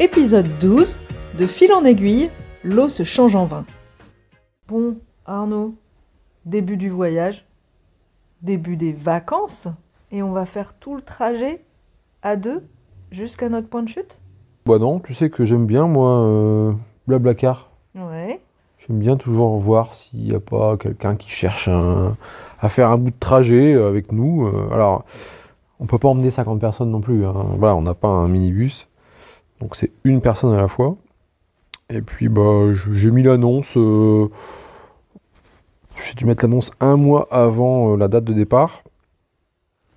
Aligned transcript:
Épisode 0.00 0.48
12 0.60 0.98
De 1.38 1.46
fil 1.46 1.72
en 1.72 1.84
aiguille, 1.84 2.30
l'eau 2.64 2.88
se 2.88 3.02
change 3.02 3.34
en 3.34 3.44
vin. 3.44 3.64
Bon, 4.68 4.96
Arnaud, 5.26 5.74
début 6.44 6.76
du 6.76 6.88
voyage, 6.90 7.44
début 8.42 8.76
des 8.76 8.92
vacances, 8.92 9.68
et 10.12 10.22
on 10.22 10.32
va 10.32 10.46
faire 10.46 10.74
tout 10.78 10.94
le 10.96 11.02
trajet 11.02 11.62
à 12.22 12.36
deux 12.36 12.62
jusqu'à 13.10 13.48
notre 13.48 13.68
point 13.68 13.82
de 13.82 13.88
chute? 13.88 14.18
Bah 14.66 14.78
non, 14.78 15.00
tu 15.00 15.14
sais 15.14 15.30
que 15.30 15.44
j'aime 15.46 15.66
bien 15.66 15.86
moi 15.86 16.20
euh, 16.20 16.72
Blablacar. 17.06 17.70
Ouais. 17.94 18.40
J'aime 18.86 18.98
bien 18.98 19.16
toujours 19.16 19.56
voir 19.56 19.94
s'il 19.94 20.20
n'y 20.24 20.34
a 20.34 20.40
pas 20.40 20.76
quelqu'un 20.76 21.16
qui 21.16 21.30
cherche 21.30 21.68
un- 21.68 22.16
à 22.60 22.68
faire 22.68 22.90
un 22.90 22.98
bout 22.98 23.10
de 23.10 23.18
trajet 23.18 23.74
euh, 23.74 23.88
avec 23.88 24.12
nous. 24.12 24.46
Euh, 24.46 24.68
alors, 24.72 25.04
on 25.80 25.86
peut 25.86 25.98
pas 25.98 26.08
emmener 26.08 26.30
50 26.30 26.60
personnes 26.60 26.90
non 26.90 27.00
plus. 27.00 27.24
hein. 27.24 27.34
Voilà, 27.58 27.76
on 27.76 27.82
n'a 27.82 27.94
pas 27.94 28.08
un 28.08 28.28
minibus. 28.28 28.87
Donc 29.60 29.76
c'est 29.76 29.90
une 30.04 30.20
personne 30.20 30.52
à 30.52 30.56
la 30.56 30.68
fois. 30.68 30.96
Et 31.90 32.02
puis 32.02 32.28
bah 32.28 32.72
j'ai 32.92 33.10
mis 33.10 33.22
l'annonce. 33.22 33.76
euh, 33.76 34.28
j'ai 36.04 36.14
dû 36.14 36.26
mettre 36.26 36.44
l'annonce 36.44 36.70
un 36.80 36.96
mois 36.96 37.26
avant 37.30 37.92
euh, 37.92 37.96
la 37.96 38.08
date 38.08 38.24
de 38.24 38.32
départ. 38.32 38.82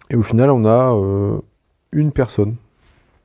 Et 0.09 0.15
au 0.15 0.23
final, 0.23 0.49
on 0.49 0.65
a 0.65 0.93
euh, 0.93 1.39
une 1.91 2.11
personne 2.11 2.55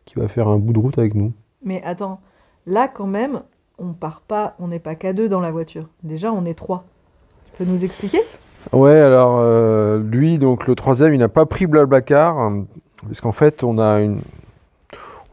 qui 0.04 0.16
va 0.16 0.28
faire 0.28 0.48
un 0.48 0.58
bout 0.58 0.72
de 0.72 0.78
route 0.78 0.98
avec 0.98 1.14
nous. 1.14 1.32
Mais 1.64 1.82
attends, 1.84 2.20
là 2.66 2.86
quand 2.86 3.06
même, 3.06 3.42
on 3.78 3.92
part 3.92 4.20
pas, 4.20 4.54
on 4.58 4.68
n'est 4.68 4.78
pas 4.78 4.94
qu'à 4.94 5.12
deux 5.12 5.28
dans 5.28 5.40
la 5.40 5.50
voiture. 5.50 5.86
Déjà, 6.02 6.32
on 6.32 6.44
est 6.44 6.54
trois. 6.54 6.84
Tu 7.46 7.64
peux 7.64 7.70
nous 7.70 7.82
expliquer? 7.82 8.20
Ouais, 8.72 8.98
alors 8.98 9.98
lui, 9.98 10.38
donc 10.38 10.66
le 10.66 10.74
troisième, 10.74 11.14
il 11.14 11.18
n'a 11.18 11.28
pas 11.28 11.46
pris 11.46 11.66
Blablacar, 11.66 12.52
parce 13.02 13.20
qu'en 13.20 13.32
fait, 13.32 13.62
on 13.62 13.78
a 13.78 14.00
une, 14.00 14.20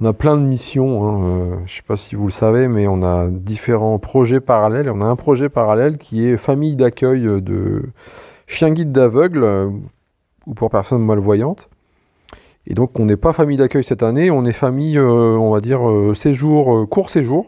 on 0.02 0.06
a 0.06 0.14
plein 0.14 0.38
de 0.38 0.42
missions. 0.42 1.04
Hein, 1.04 1.24
euh, 1.26 1.56
je 1.66 1.76
sais 1.76 1.82
pas 1.82 1.96
si 1.96 2.16
vous 2.16 2.26
le 2.26 2.32
savez, 2.32 2.68
mais 2.68 2.88
on 2.88 3.04
a 3.04 3.28
différents 3.28 4.00
projets 4.00 4.40
parallèles. 4.40 4.90
On 4.90 5.02
a 5.02 5.06
un 5.06 5.16
projet 5.16 5.50
parallèle 5.50 5.98
qui 5.98 6.28
est 6.28 6.38
famille 6.38 6.76
d'accueil 6.76 7.24
de 7.42 7.84
chiens 8.48 8.72
guides 8.72 8.92
d'aveugles 8.92 9.44
euh, 9.44 9.70
ou 10.46 10.54
pour 10.54 10.70
personnes 10.70 11.06
malvoyantes. 11.06 11.70
Et 12.66 12.74
donc, 12.74 13.00
on 13.00 13.06
n'est 13.06 13.18
pas 13.18 13.34
famille 13.34 13.58
d'accueil 13.58 13.84
cette 13.84 14.04
année, 14.04 14.32
on 14.32 14.46
est 14.46 14.54
famille, 14.54 14.98
euh, 14.98 15.38
on 15.38 15.52
va 15.52 15.60
dire, 15.60 15.82
séjour, 16.16 16.88
court 16.90 17.10
séjour. 17.10 17.48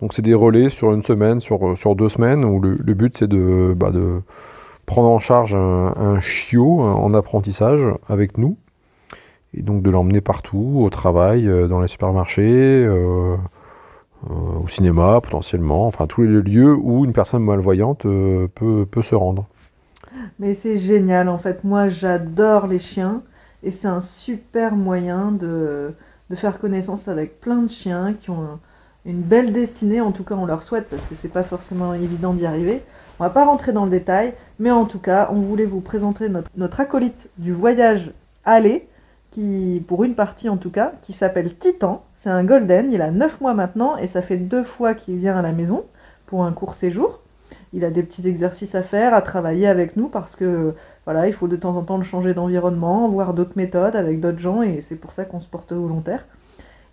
Donc, 0.00 0.14
c'est 0.14 0.22
des 0.22 0.34
relais 0.34 0.68
sur 0.68 0.92
une 0.92 1.04
semaine, 1.04 1.38
sur, 1.38 1.78
sur 1.78 1.94
deux 1.94 2.08
semaines, 2.08 2.44
où 2.44 2.60
le, 2.60 2.76
but, 2.94 3.16
c'est 3.16 3.28
de, 3.28 3.72
bah, 3.76 3.92
de 3.92 4.20
prendre 4.84 5.08
en 5.08 5.20
charge 5.20 5.54
un, 5.54 6.18
chiot 6.20 6.80
en 6.80 7.14
apprentissage 7.14 7.82
avec 8.08 8.36
nous 8.36 8.56
et 9.54 9.62
donc 9.62 9.82
de 9.82 9.90
l'emmener 9.90 10.20
partout, 10.20 10.80
au 10.82 10.90
travail, 10.90 11.48
euh, 11.48 11.68
dans 11.68 11.80
les 11.80 11.88
supermarchés, 11.88 12.42
euh, 12.86 13.36
euh, 14.30 14.34
au 14.64 14.68
cinéma 14.68 15.20
potentiellement, 15.20 15.86
enfin 15.86 16.06
tous 16.06 16.22
les 16.22 16.42
lieux 16.42 16.74
où 16.74 17.04
une 17.04 17.12
personne 17.12 17.42
malvoyante 17.44 18.02
peut, 18.02 18.86
peut 18.90 19.02
se 19.02 19.14
rendre. 19.14 19.46
Mais 20.38 20.54
c'est 20.54 20.78
génial 20.78 21.28
en 21.28 21.38
fait. 21.38 21.64
Moi, 21.64 21.88
j'adore 21.88 22.66
les 22.66 22.78
chiens 22.78 23.22
et 23.62 23.70
c'est 23.70 23.88
un 23.88 24.00
super 24.00 24.74
moyen 24.74 25.32
de, 25.32 25.92
de 26.30 26.34
faire 26.36 26.58
connaissance 26.58 27.08
avec 27.08 27.40
plein 27.40 27.62
de 27.62 27.70
chiens 27.70 28.14
qui 28.18 28.30
ont 28.30 28.42
un- 28.42 28.60
une 29.04 29.20
belle 29.22 29.52
destinée. 29.52 30.00
En 30.00 30.12
tout 30.12 30.22
cas, 30.24 30.34
on 30.36 30.46
leur 30.46 30.62
souhaite 30.62 30.88
parce 30.88 31.06
que 31.06 31.14
c'est 31.14 31.28
pas 31.32 31.42
forcément 31.42 31.92
évident 31.94 32.34
d'y 32.34 32.46
arriver. 32.46 32.82
On 33.18 33.24
va 33.24 33.30
pas 33.30 33.44
rentrer 33.44 33.72
dans 33.72 33.84
le 33.84 33.90
détail, 33.90 34.34
mais 34.58 34.70
en 34.70 34.84
tout 34.84 34.98
cas, 34.98 35.28
on 35.32 35.40
voulait 35.40 35.66
vous 35.66 35.80
présenter 35.80 36.28
notre, 36.28 36.50
notre 36.56 36.80
acolyte 36.80 37.28
du 37.38 37.52
voyage 37.52 38.12
aller, 38.44 38.86
qui, 39.32 39.82
pour 39.88 40.04
une 40.04 40.14
partie 40.14 40.48
en 40.48 40.56
tout 40.56 40.70
cas, 40.70 40.92
qui 41.02 41.12
s'appelle 41.12 41.56
Titan. 41.56 42.04
C'est 42.14 42.30
un 42.30 42.44
golden, 42.44 42.92
il 42.92 43.02
a 43.02 43.10
9 43.10 43.40
mois 43.40 43.54
maintenant 43.54 43.96
et 43.96 44.06
ça 44.06 44.22
fait 44.22 44.36
deux 44.36 44.62
fois 44.62 44.94
qu'il 44.94 45.16
vient 45.16 45.36
à 45.36 45.42
la 45.42 45.52
maison 45.52 45.84
pour 46.26 46.44
un 46.44 46.52
court 46.52 46.74
séjour. 46.74 47.20
Il 47.72 47.84
a 47.84 47.90
des 47.90 48.02
petits 48.02 48.28
exercices 48.28 48.74
à 48.74 48.82
faire, 48.82 49.14
à 49.14 49.22
travailler 49.22 49.66
avec 49.66 49.96
nous 49.96 50.08
parce 50.08 50.36
que 50.36 50.74
voilà, 51.04 51.26
il 51.26 51.32
faut 51.32 51.48
de 51.48 51.56
temps 51.56 51.76
en 51.76 51.82
temps 51.82 51.96
le 51.96 52.04
changer 52.04 52.34
d'environnement, 52.34 53.08
voir 53.08 53.34
d'autres 53.34 53.56
méthodes 53.56 53.96
avec 53.96 54.20
d'autres 54.20 54.38
gens 54.38 54.62
et 54.62 54.82
c'est 54.82 54.94
pour 54.94 55.12
ça 55.12 55.24
qu'on 55.24 55.40
se 55.40 55.48
porte 55.48 55.72
volontaire. 55.72 56.26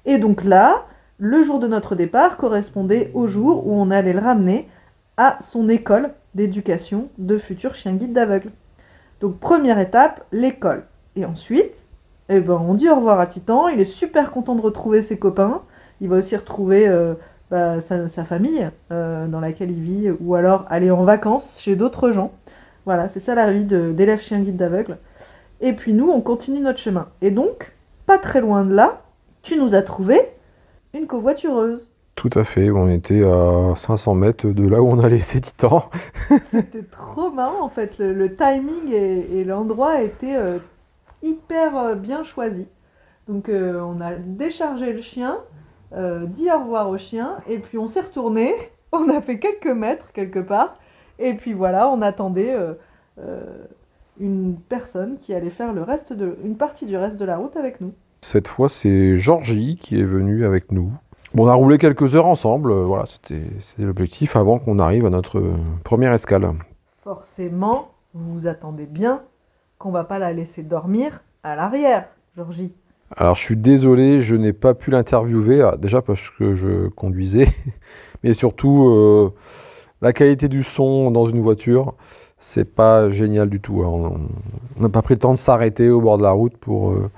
Et 0.06 0.18
donc 0.18 0.44
là, 0.44 0.86
le 1.18 1.44
jour 1.44 1.60
de 1.60 1.68
notre 1.68 1.96
départ 1.96 2.38
correspondait 2.38 3.12
au 3.14 3.28
jour 3.28 3.68
où 3.68 3.74
on 3.74 3.92
allait 3.92 4.14
le 4.14 4.20
ramener 4.20 4.70
à 5.18 5.38
son 5.42 5.68
école 5.68 6.12
d'éducation 6.34 7.10
de 7.18 7.38
futurs 7.38 7.76
chiens 7.76 7.94
guides 7.94 8.14
d'aveugles. 8.14 8.52
Donc 9.20 9.38
première 9.40 9.80
étape, 9.80 10.24
l'école. 10.32 10.86
Et 11.18 11.26
ensuite, 11.26 11.86
eh 12.30 12.40
ben, 12.40 12.62
on 12.68 12.74
dit 12.76 12.90
au 12.90 12.96
revoir 12.96 13.20
à 13.20 13.28
Titan, 13.28 13.68
il 13.68 13.80
est 13.80 13.86
super 13.86 14.32
content 14.32 14.56
de 14.56 14.62
retrouver 14.62 15.02
ses 15.02 15.18
copains, 15.18 15.62
il 16.00 16.10
va 16.10 16.18
aussi 16.18 16.36
retrouver 16.36 16.88
euh, 16.88 17.16
bah, 17.50 17.82
sa, 17.82 18.08
sa 18.08 18.24
famille 18.24 18.70
euh, 18.92 19.28
dans 19.28 19.40
laquelle 19.40 19.72
il 19.72 19.82
vit, 19.82 20.12
ou 20.20 20.36
alors 20.36 20.66
aller 20.70 20.92
en 20.92 21.04
vacances 21.04 21.60
chez 21.60 21.76
d'autres 21.76 22.12
gens. 22.12 22.32
Voilà, 22.86 23.10
c'est 23.10 23.20
ça 23.20 23.36
la 23.36 23.52
vie 23.52 23.66
d'élève 23.66 24.22
chien 24.22 24.40
guide 24.40 24.58
d'aveugle. 24.58 24.98
Et 25.62 25.74
puis 25.74 25.94
nous, 25.94 26.10
on 26.10 26.22
continue 26.22 26.60
notre 26.60 26.80
chemin. 26.80 27.08
Et 27.22 27.32
donc, 27.32 27.74
pas 28.06 28.18
très 28.18 28.42
loin 28.42 28.64
de 28.64 28.74
là, 28.74 29.02
tu 29.42 29.58
nous 29.58 29.76
as 29.76 29.82
trouvé 29.82 30.20
une 30.94 31.06
covoitureuse. 31.06 31.90
Tout 32.16 32.30
à 32.36 32.44
fait, 32.44 32.70
on 32.70 32.90
était 32.90 33.24
à 33.24 33.74
500 33.76 34.14
mètres 34.14 34.48
de 34.48 34.68
là 34.68 34.82
où 34.82 34.90
on 34.90 35.00
a 35.00 35.08
laissé 35.08 35.40
Titan. 35.40 35.90
C'était 36.44 36.84
trop 36.84 37.32
marrant 37.32 37.64
en 37.64 37.70
fait. 37.70 37.98
Le, 37.98 38.14
le 38.14 38.36
timing 38.36 38.92
et, 38.92 39.40
et 39.40 39.44
l'endroit 39.44 40.02
étaient 40.02 40.36
euh, 40.36 40.60
hyper 41.22 41.78
euh, 41.78 41.96
bien 41.96 42.24
choisis. 42.24 42.68
Donc 43.30 43.48
euh, 43.48 43.80
on 43.80 44.02
a 44.02 44.16
déchargé 44.16 44.92
le 44.92 45.02
chien, 45.02 45.38
euh, 45.94 46.26
dit 46.26 46.50
au 46.52 46.64
revoir 46.64 46.90
au 46.90 46.98
chien, 46.98 47.38
et 47.48 47.60
puis 47.60 47.78
on 47.78 47.88
s'est 47.88 48.02
retourné. 48.02 48.54
On 48.92 49.08
a 49.08 49.22
fait 49.22 49.38
quelques 49.38 49.68
mètres 49.68 50.12
quelque 50.14 50.40
part, 50.40 50.80
et 51.20 51.36
puis 51.36 51.54
voilà, 51.54 51.88
on 51.92 52.02
attendait 52.02 52.58
euh, 53.20 53.68
une 54.20 54.58
personne 54.58 55.18
qui 55.18 55.32
allait 55.36 55.52
faire 55.52 55.74
le 55.74 55.84
reste 55.84 56.12
de, 56.12 56.40
une 56.44 56.58
partie 56.58 56.88
du 56.88 56.98
reste 56.98 57.18
de 57.18 57.26
la 57.26 57.38
route 57.38 57.56
avec 57.56 57.82
nous. 57.82 57.94
Cette 58.22 58.48
fois, 58.48 58.68
c'est 58.68 59.16
Georgie 59.16 59.78
qui 59.80 60.00
est 60.00 60.06
venu 60.06 60.44
avec 60.44 60.72
nous. 60.72 60.92
Bon, 61.36 61.44
on 61.44 61.48
a 61.50 61.54
roulé 61.54 61.78
quelques 61.78 62.16
heures 62.16 62.26
ensemble, 62.26 62.74
voilà, 62.74 63.04
c'était 63.06 63.44
l'objectif 63.78 64.36
avant 64.36 64.58
qu'on 64.58 64.80
arrive 64.80 65.06
à 65.06 65.12
notre 65.12 65.40
première 65.84 66.14
escale. 66.14 66.52
Forcément, 66.98 67.92
vous 68.16 68.34
vous 68.34 68.48
attendez 68.48 68.88
bien 68.88 69.22
qu'on 69.80 69.92
va 69.92 70.04
pas 70.04 70.20
la 70.20 70.34
laisser 70.34 70.62
dormir 70.62 71.24
à 71.42 71.56
l'arrière, 71.56 72.10
Georgie. 72.36 72.74
Alors 73.16 73.36
je 73.38 73.42
suis 73.44 73.56
désolé, 73.56 74.22
je 74.22 74.36
n'ai 74.36 74.54
pas 74.54 74.76
pu 74.76 74.92
l'interviewer, 74.92 75.62
ah, 75.64 75.78
déjà 75.78 76.02
parce 76.02 76.30
que 76.30 76.54
je 76.54 76.90
conduisais, 76.90 77.48
mais 78.24 78.34
surtout 78.34 78.88
euh, 78.90 79.34
la 80.02 80.14
qualité 80.14 80.48
du 80.48 80.62
son 80.62 81.10
dans 81.10 81.26
une 81.26 81.40
voiture, 81.42 81.96
c'est 82.38 82.66
pas 82.66 83.10
génial 83.10 83.50
du 83.50 83.60
tout. 83.62 83.82
hein. 83.84 84.12
On 84.78 84.82
n'a 84.82 84.90
pas 84.90 85.02
pris 85.02 85.16
le 85.16 85.20
temps 85.20 85.32
de 85.34 85.38
s'arrêter 85.38 85.90
au 85.90 86.02
bord 86.02 86.18
de 86.18 86.24
la 86.24 86.32
route 86.32 86.56
pour, 86.58 86.92
euh, 86.92 87.10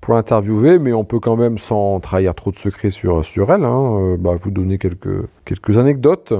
pour 0.00 0.14
l'interviewer, 0.14 0.78
mais 0.78 0.92
on 0.92 1.04
peut 1.04 1.20
quand 1.20 1.36
même, 1.36 1.58
sans 1.58 2.00
trahir 2.00 2.34
trop 2.34 2.52
de 2.52 2.58
secrets 2.58 2.90
sur, 2.90 3.24
sur 3.24 3.52
elle, 3.52 3.64
hein, 3.64 3.96
euh, 3.98 4.16
bah, 4.16 4.36
vous 4.40 4.50
donner 4.50 4.78
quelques, 4.78 5.28
quelques 5.44 5.78
anecdotes. 5.78 6.32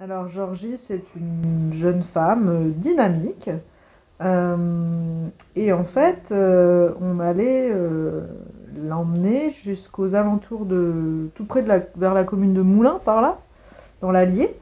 Alors 0.00 0.26
Georgie, 0.26 0.76
c'est 0.78 1.02
une 1.16 1.72
jeune 1.72 2.02
femme 2.02 2.72
dynamique. 2.76 3.50
Euh, 4.20 5.28
et 5.54 5.72
en 5.72 5.84
fait, 5.84 6.30
euh, 6.32 6.92
on 7.00 7.20
allait 7.20 7.70
euh, 7.70 8.22
l'emmener 8.76 9.52
jusqu'aux 9.52 10.14
alentours 10.14 10.64
de... 10.64 11.28
tout 11.34 11.44
près 11.44 11.62
de 11.62 11.68
la... 11.68 11.80
vers 11.96 12.14
la 12.14 12.24
commune 12.24 12.54
de 12.54 12.62
Moulins, 12.62 13.00
par 13.04 13.22
là, 13.22 13.38
dans 14.00 14.10
l'Allier. 14.10 14.54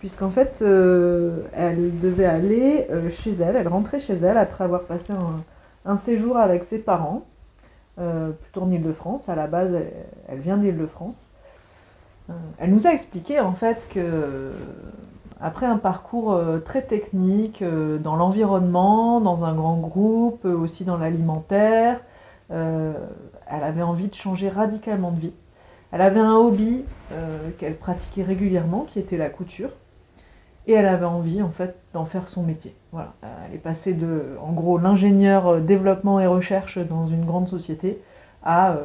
Puisqu'en 0.00 0.30
fait, 0.30 0.62
elle 0.62 1.98
devait 1.98 2.24
aller 2.24 2.86
chez 3.10 3.32
elle, 3.32 3.56
elle 3.56 3.66
rentrait 3.66 3.98
chez 3.98 4.14
elle 4.14 4.38
après 4.38 4.62
avoir 4.62 4.82
passé 4.82 5.12
un, 5.84 5.96
séjour 5.96 6.36
avec 6.36 6.62
ses 6.62 6.78
parents, 6.78 7.26
plutôt 7.96 8.62
en 8.62 8.70
Ile-de-France. 8.70 9.28
À 9.28 9.34
la 9.34 9.48
base, 9.48 9.74
elle, 9.74 9.92
elle 10.28 10.38
vient 10.38 10.56
d'Ile-de-France. 10.56 11.26
Elle 12.58 12.70
nous 12.70 12.86
a 12.86 12.90
expliqué 12.90 13.40
en 13.40 13.54
fait 13.54 13.88
que 13.92 14.52
après 15.40 15.66
un 15.66 15.76
parcours 15.76 16.32
euh, 16.32 16.58
très 16.58 16.82
technique 16.82 17.62
euh, 17.62 17.98
dans 17.98 18.16
l'environnement, 18.16 19.20
dans 19.20 19.44
un 19.44 19.54
grand 19.54 19.76
groupe, 19.76 20.44
euh, 20.44 20.56
aussi 20.56 20.84
dans 20.84 20.96
l'alimentaire, 20.96 22.00
elle 22.50 23.62
avait 23.62 23.82
envie 23.82 24.08
de 24.08 24.14
changer 24.14 24.48
radicalement 24.48 25.10
de 25.10 25.20
vie. 25.20 25.32
Elle 25.92 26.00
avait 26.00 26.18
un 26.18 26.34
hobby 26.34 26.82
qu'elle 27.58 27.76
pratiquait 27.76 28.22
régulièrement, 28.22 28.86
qui 28.88 28.98
était 28.98 29.18
la 29.18 29.28
couture, 29.28 29.68
et 30.66 30.72
elle 30.72 30.86
avait 30.86 31.04
envie 31.04 31.42
en 31.42 31.50
fait 31.50 31.76
d'en 31.92 32.06
faire 32.06 32.26
son 32.26 32.42
métier. 32.42 32.74
Voilà, 32.90 33.12
elle 33.46 33.54
est 33.54 33.58
passée 33.58 33.92
de, 33.92 34.38
en 34.40 34.52
gros, 34.52 34.78
l'ingénieur 34.78 35.60
développement 35.60 36.20
et 36.20 36.26
recherche 36.26 36.78
dans 36.78 37.06
une 37.06 37.26
grande 37.26 37.48
société 37.48 38.00
à, 38.42 38.78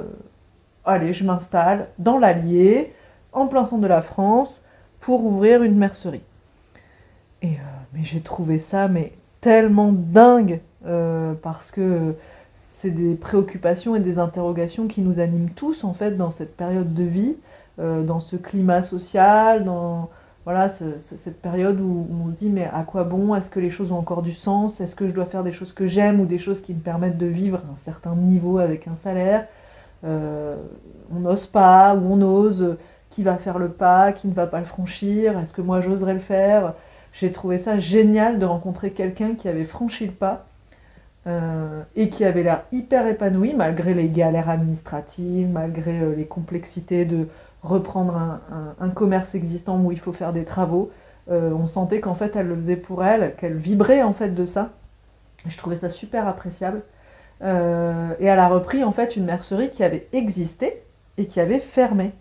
allez, 0.83 1.13
je 1.13 1.23
m'installe 1.23 1.88
dans 2.00 2.17
l'Allier, 2.17 2.94
en 3.31 3.47
plein 3.47 3.63
centre 3.63 3.81
de 3.81 3.88
la 3.88 4.01
France, 4.01 4.61
pour 5.00 5.23
ouvrir 5.23 5.63
une 5.63 5.77
mercerie. 5.77 6.23
Euh, 7.43 7.47
mais 7.93 8.03
j'ai 8.03 8.21
trouvé 8.21 8.57
ça 8.57 8.87
mais 8.87 9.13
tellement 9.41 9.91
dingue 9.91 10.61
euh, 10.85 11.33
parce 11.41 11.71
que 11.71 12.15
c'est 12.55 12.91
des 12.91 13.15
préoccupations 13.15 13.95
et 13.95 13.99
des 13.99 14.19
interrogations 14.19 14.87
qui 14.87 15.01
nous 15.01 15.19
animent 15.19 15.49
tous 15.49 15.83
en 15.83 15.93
fait 15.93 16.11
dans 16.11 16.31
cette 16.31 16.55
période 16.55 16.93
de 16.93 17.03
vie 17.03 17.35
dans 17.79 18.19
ce 18.19 18.35
climat 18.35 18.83
social, 18.83 19.63
dans 19.63 20.11
voilà, 20.45 20.69
cette 20.69 21.41
période 21.41 21.81
où, 21.81 22.05
on 22.23 22.27
se 22.27 22.33
dit 22.33 22.51
mais 22.51 22.69
à 22.71 22.83
quoi 22.83 23.03
bon? 23.03 23.33
Est-ce 23.33 23.49
que 23.49 23.59
les 23.59 23.71
choses 23.71 23.91
ont 23.91 23.97
encore 23.97 24.21
du 24.21 24.31
sens? 24.31 24.79
Est-ce 24.79 24.95
que 24.95 25.07
je 25.07 25.13
dois 25.13 25.25
faire 25.25 25.43
des 25.43 25.53
choses 25.53 25.73
que 25.73 25.87
j'aime 25.87 26.21
ou 26.21 26.27
des 26.27 26.37
choses 26.37 26.61
qui 26.61 26.75
me 26.75 26.81
permettent 26.81 27.17
de 27.17 27.25
vivre 27.25 27.57
à 27.67 27.73
un 27.73 27.77
certain 27.77 28.13
niveau 28.13 28.59
avec 28.59 28.87
un 28.87 28.95
salaire? 28.95 29.47
On 30.03 31.19
n'ose 31.19 31.47
pas 31.47 31.95
ou 31.95 32.13
on 32.13 32.21
ose 32.21 32.77
Qui 33.09 33.23
va 33.23 33.37
faire 33.37 33.57
le 33.57 33.69
pas 33.69 34.11
Qui 34.11 34.27
ne 34.27 34.33
va 34.33 34.45
pas 34.45 34.59
le 34.59 34.65
franchir? 34.65 35.39
Est-ce 35.39 35.53
que 35.53 35.63
moi 35.63 35.81
j'oserais 35.81 36.13
le 36.13 36.19
faire? 36.19 36.75
J'ai 37.13 37.31
trouvé 37.31 37.60
ça 37.60 37.77
génial 37.77 38.39
de 38.39 38.45
rencontrer 38.45 38.92
quelqu'un 38.92 39.36
qui 39.36 39.48
avait 39.48 39.63
franchi 39.63 40.07
le 40.07 40.12
pas 40.12 40.48
euh, 41.27 41.83
et 41.95 42.10
qui 42.10 42.25
avait 42.25 42.44
l'air 42.44 42.63
hyper 42.71 43.07
épanoui 43.07 43.54
malgré 43.54 43.94
les 43.94 44.10
galères 44.10 44.50
administratives, 44.50 45.48
malgré 45.48 46.01
euh, 46.01 46.15
les 46.15 46.25
complexités 46.25 47.06
de 47.06 47.27
reprendre 47.62 48.42
un, 48.81 48.89
commerce 48.89 49.36
existant 49.36 49.80
où 49.80 49.92
il 49.94 50.00
faut 50.00 50.12
faire 50.12 50.33
des 50.33 50.44
travaux. 50.44 50.92
Euh, 51.31 51.51
on 51.51 51.68
sentait 51.68 52.01
qu'en 52.01 52.15
fait 52.15 52.36
elle 52.36 52.48
le 52.48 52.57
faisait 52.57 52.75
pour 52.75 53.06
elle, 53.06 53.36
qu'elle 53.36 53.56
vibrait 53.56 54.01
en 54.01 54.12
fait 54.12 54.31
de 54.31 54.45
ça. 54.45 54.71
Je 55.48 55.56
trouvais 55.57 55.77
ça 55.77 55.89
super 55.89 56.27
appréciable. 56.27 56.81
et 57.42 57.45
elle 58.25 58.39
a 58.39 58.48
repris 58.50 58.83
en 58.83 58.92
fait 58.92 59.15
une 59.15 59.25
mercerie 59.25 59.69
qui 59.69 59.83
avait 59.83 60.07
existé 60.13 60.81
et 61.18 61.25
qui 61.25 61.39
avait 61.39 61.60
fermé. 61.60 62.12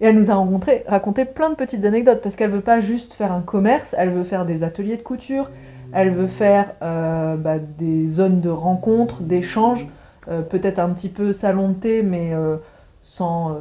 Et 0.00 0.06
elle 0.06 0.16
nous 0.16 0.30
a 0.30 0.34
rencontré, 0.34 0.84
raconté 0.86 1.24
plein 1.24 1.48
de 1.50 1.54
petites 1.54 1.84
anecdotes 1.84 2.20
parce 2.20 2.36
qu'elle 2.36 2.50
veut 2.50 2.60
pas 2.60 2.80
juste 2.80 3.14
faire 3.14 3.32
un 3.32 3.40
commerce, 3.40 3.94
elle 3.98 4.10
veut 4.10 4.24
faire 4.24 4.44
des 4.44 4.62
ateliers 4.62 4.96
de 4.96 5.02
couture, 5.02 5.50
elle 5.92 6.10
veut 6.10 6.26
faire 6.26 6.72
euh, 6.82 7.36
bah, 7.36 7.58
des 7.58 8.08
zones 8.08 8.40
de 8.40 8.50
rencontres, 8.50 9.22
d'échanges, 9.22 9.86
euh, 10.28 10.42
peut-être 10.42 10.78
un 10.78 10.90
petit 10.90 11.08
peu 11.08 11.32
salon 11.32 11.70
de 11.70 11.74
thé, 11.74 12.02
mais 12.02 12.34
euh, 12.34 12.56
sans, 13.02 13.56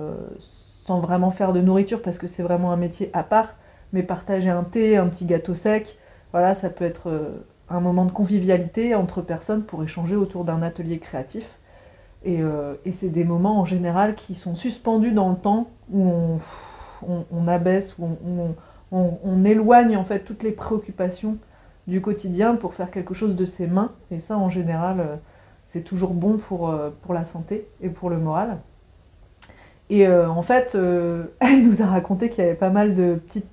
sans 0.86 1.00
vraiment 1.00 1.32
faire 1.32 1.54
de 1.54 1.62
nourriture 1.62 2.02
parce 2.02 2.18
que 2.18 2.28
c'est 2.28 2.44
vraiment 2.44 2.72
un 2.72 2.78
métier 2.78 3.10
à 3.14 3.24
part. 3.24 3.54
Mais 3.94 4.04
partager 4.04 4.50
un 4.50 4.64
thé, 4.64 4.98
un 4.98 5.08
petit 5.08 5.26
gâteau 5.26 5.54
sec, 5.54 5.98
voilà, 6.32 6.54
ça 6.54 6.70
peut 6.70 6.84
être 6.84 7.34
un 7.70 7.80
moment 7.80 8.04
de 8.04 8.12
convivialité 8.12 8.94
entre 8.94 9.22
personnes 9.22 9.64
pour 9.64 9.84
échanger 9.84 10.16
autour 10.16 10.44
d'un 10.44 10.62
atelier 10.64 10.98
créatif. 11.00 11.58
Et, 12.26 12.42
c'est 12.92 13.10
des 13.10 13.24
moments 13.24 13.60
en 13.60 13.66
général 13.66 14.16
qui 14.16 14.34
sont 14.34 14.56
suspendus 14.56 15.12
dans 15.12 15.30
le 15.30 15.36
temps 15.36 15.68
où 15.92 16.40
on, 17.08 17.48
abaisse, 17.48 17.96
où 18.00 18.08
on, 18.92 19.46
éloigne 19.46 19.96
en 19.96 20.04
fait 20.04 20.20
toutes 20.20 20.44
les 20.44 20.52
préoccupations 20.52 21.38
du 21.88 22.02
quotidien 22.02 22.56
pour 22.56 22.74
faire 22.74 22.92
quelque 22.92 23.14
chose 23.14 23.36
de 23.36 23.46
ses 23.46 23.68
mains. 23.68 23.92
Et 24.12 24.20
ça, 24.20 24.38
en 24.38 24.50
général, 24.50 25.00
euh, 25.00 25.16
c'est 25.66 25.84
toujours 25.84 26.14
bon 26.14 26.38
pour, 26.38 26.70
euh, 26.70 26.90
pour 27.04 27.14
la 27.14 27.26
santé 27.26 27.68
et 27.82 27.90
pour 27.90 28.10
le 28.10 28.18
moral. 28.18 28.58
Et 29.90 30.08
euh, 30.08 30.28
en 30.28 30.42
fait, 30.42 30.76
elle 31.40 31.68
nous 31.68 31.82
a 31.82 31.86
raconté 31.86 32.30
qu'il 32.30 32.44
y 32.44 32.48
avait 32.48 32.56
pas 32.56 32.70
mal 32.70 32.94
de 32.94 33.16
petites 33.16 33.48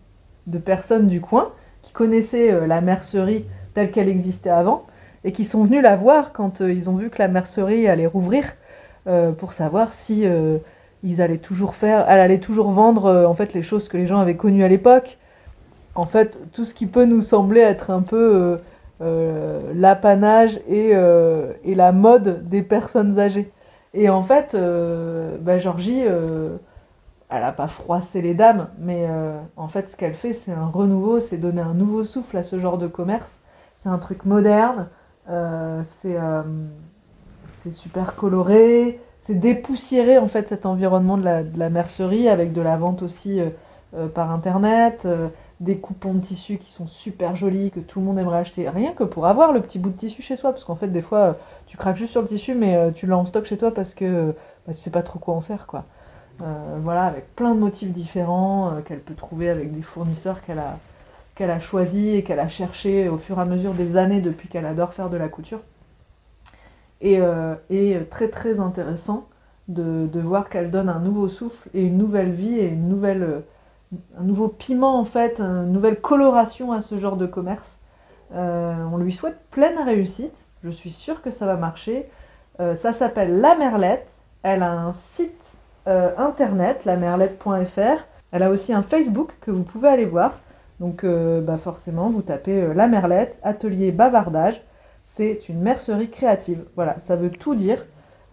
de 0.48 0.58
personnes 0.58 1.06
du 1.06 1.20
coin 1.20 1.52
qui 1.82 1.92
connaissaient 1.92 2.66
la 2.66 2.80
mercerie 2.80 3.44
telle 3.74 3.92
qu'elle 3.92 4.08
existait 4.08 4.50
avant 4.50 4.86
et 5.22 5.30
qui 5.30 5.44
sont 5.44 5.62
venus 5.62 5.82
la 5.82 5.94
voir 5.94 6.32
quand 6.32 6.60
ils 6.60 6.90
ont 6.90 6.96
vu 6.96 7.10
que 7.10 7.18
la 7.20 7.28
mercerie 7.28 7.86
allait 7.86 8.08
rouvrir 8.08 8.54
pour 9.38 9.52
savoir 9.52 9.92
si 9.92 10.24
ils 11.02 11.22
allaient 11.22 11.38
toujours 11.38 11.74
faire, 11.74 12.06
elle 12.08 12.20
allait 12.20 12.38
toujours 12.38 12.70
vendre 12.70 13.26
en 13.26 13.34
fait 13.34 13.54
les 13.54 13.62
choses 13.62 13.88
que 13.88 13.96
les 13.96 14.06
gens 14.06 14.20
avaient 14.20 14.36
connues 14.36 14.64
à 14.64 14.68
l'époque, 14.68 15.18
en 15.94 16.06
fait, 16.06 16.38
tout 16.52 16.64
ce 16.64 16.74
qui 16.74 16.86
peut 16.86 17.04
nous 17.04 17.20
sembler 17.20 17.60
être 17.60 17.90
un 17.90 18.02
peu 18.02 18.34
euh, 18.34 18.56
euh, 19.02 19.72
l'apanage 19.74 20.60
euh, 20.70 21.52
et, 21.64 21.74
la 21.74 21.92
mode 21.92 22.48
des 22.48 22.62
personnes 22.62 23.18
âgées. 23.18 23.50
Et 23.94 24.08
en 24.08 24.22
fait, 24.22 24.56
bah, 25.42 25.58
Georgie, 25.58 26.00
elle 26.00 27.40
n'a 27.40 27.52
pas 27.52 27.66
froissé 27.66 28.22
les 28.22 28.32
dames, 28.32 28.68
mais 28.78 29.06
en 29.58 29.68
fait, 29.68 29.90
ce 29.90 29.96
qu'elle 29.96 30.14
fait, 30.14 30.32
c'est 30.32 30.52
un 30.52 30.64
renouveau, 30.64 31.20
c'est 31.20 31.36
donner 31.36 31.60
un 31.60 31.74
nouveau 31.74 32.02
souffle 32.02 32.38
à 32.38 32.42
ce 32.42 32.58
genre 32.58 32.78
de 32.78 32.86
commerce. 32.86 33.42
C'est 33.76 33.90
un 33.90 33.98
truc 33.98 34.24
moderne, 34.24 34.88
c'est 35.26 36.16
super 37.70 38.16
coloré, 38.16 38.98
c'est 39.20 39.38
dépoussiérer 39.38 40.18
en 40.18 40.26
fait 40.26 40.48
cet 40.48 40.66
environnement 40.66 41.16
de 41.16 41.24
la, 41.56 41.70
mercerie 41.70 42.28
avec 42.28 42.52
de 42.52 42.60
la 42.60 42.76
vente 42.76 43.02
aussi 43.02 43.40
par 44.14 44.32
internet 44.32 45.06
des 45.62 45.76
coupons 45.76 46.14
de 46.14 46.20
tissu 46.20 46.58
qui 46.58 46.70
sont 46.70 46.88
super 46.88 47.36
jolis, 47.36 47.70
que 47.70 47.78
tout 47.78 48.00
le 48.00 48.06
monde 48.06 48.18
aimerait 48.18 48.38
acheter, 48.38 48.68
rien 48.68 48.92
que 48.92 49.04
pour 49.04 49.26
avoir 49.26 49.52
le 49.52 49.60
petit 49.60 49.78
bout 49.78 49.90
de 49.90 49.96
tissu 49.96 50.20
chez 50.20 50.34
soi, 50.34 50.50
parce 50.50 50.64
qu'en 50.64 50.74
fait 50.74 50.88
des 50.88 51.02
fois 51.02 51.18
euh, 51.18 51.32
tu 51.68 51.76
craques 51.76 51.96
juste 51.96 52.10
sur 52.10 52.20
le 52.20 52.26
tissu, 52.26 52.54
mais 52.54 52.76
euh, 52.76 52.90
tu 52.90 53.06
l'as 53.06 53.16
en 53.16 53.24
stock 53.24 53.44
chez 53.44 53.56
toi 53.56 53.72
parce 53.72 53.94
que 53.94 54.04
euh, 54.04 54.32
bah, 54.66 54.74
tu 54.74 54.80
sais 54.80 54.90
pas 54.90 55.02
trop 55.02 55.20
quoi 55.20 55.34
en 55.34 55.40
faire, 55.40 55.66
quoi. 55.66 55.84
voilà, 56.82 57.04
avec 57.04 57.34
plein 57.36 57.54
de 57.54 57.60
motifs 57.60 57.92
différents 57.92 58.72
qu'elle 58.84 58.98
peut 58.98 59.14
trouver 59.14 59.48
avec 59.48 59.72
des 59.72 59.82
fournisseurs 59.82 60.42
qu'elle 60.42 60.58
a 60.58 60.78
qu'elle 61.36 61.50
a 61.50 61.60
choisi 61.60 62.16
et 62.16 62.24
qu'elle 62.24 62.40
a 62.40 62.48
cherché 62.48 63.08
au 63.08 63.16
fur 63.16 63.38
et 63.38 63.42
à 63.42 63.44
mesure 63.44 63.72
des 63.72 63.96
années 63.96 64.20
depuis 64.20 64.48
qu'elle 64.48 64.66
adore 64.66 64.92
faire 64.92 65.08
de 65.08 65.16
la 65.16 65.28
couture. 65.28 65.60
Et, 67.02 67.20
et 67.68 67.98
très 68.10 68.28
très 68.28 68.60
intéressant 68.60 69.26
de, 69.68 70.20
voir 70.20 70.48
qu'elle 70.48 70.70
donne 70.70 70.88
un 70.88 71.00
nouveau 71.00 71.28
souffle 71.28 71.68
et 71.74 71.84
une 71.84 71.98
nouvelle 71.98 72.30
vie 72.30 72.58
et 72.58 72.68
une 72.68 72.88
nouvelle 72.88 73.42
un 74.18 74.22
nouveau 74.22 74.48
piment 74.48 74.98
en 74.98 75.04
fait, 75.04 75.40
une 75.40 75.72
nouvelle 75.72 76.00
coloration 76.00 76.72
à 76.72 76.80
ce 76.80 76.98
genre 76.98 77.16
de 77.16 77.26
commerce. 77.26 77.78
Euh, 78.34 78.74
on 78.92 78.96
lui 78.96 79.12
souhaite 79.12 79.38
pleine 79.50 79.78
réussite. 79.78 80.46
Je 80.64 80.70
suis 80.70 80.90
sûre 80.90 81.22
que 81.22 81.30
ça 81.30 81.46
va 81.46 81.56
marcher. 81.56 82.08
Euh, 82.60 82.74
ça 82.74 82.92
s'appelle 82.92 83.40
La 83.40 83.54
Merlette. 83.54 84.10
Elle 84.42 84.62
a 84.62 84.72
un 84.72 84.92
site 84.92 85.52
euh, 85.86 86.10
internet, 86.16 86.84
lamerlette.fr. 86.84 88.06
Elle 88.32 88.42
a 88.42 88.50
aussi 88.50 88.72
un 88.72 88.82
Facebook 88.82 89.32
que 89.40 89.50
vous 89.50 89.62
pouvez 89.62 89.88
aller 89.88 90.06
voir. 90.06 90.38
Donc 90.80 91.04
bah 91.04 91.58
forcément, 91.58 92.08
vous 92.08 92.22
tapez 92.22 92.74
La 92.74 92.88
Merlette, 92.88 93.38
atelier 93.44 93.92
bavardage. 93.92 94.62
C'est 95.04 95.48
une 95.48 95.60
mercerie 95.60 96.10
créative. 96.10 96.64
Voilà, 96.76 96.98
ça 96.98 97.16
veut 97.16 97.30
tout 97.30 97.54
dire. 97.54 97.84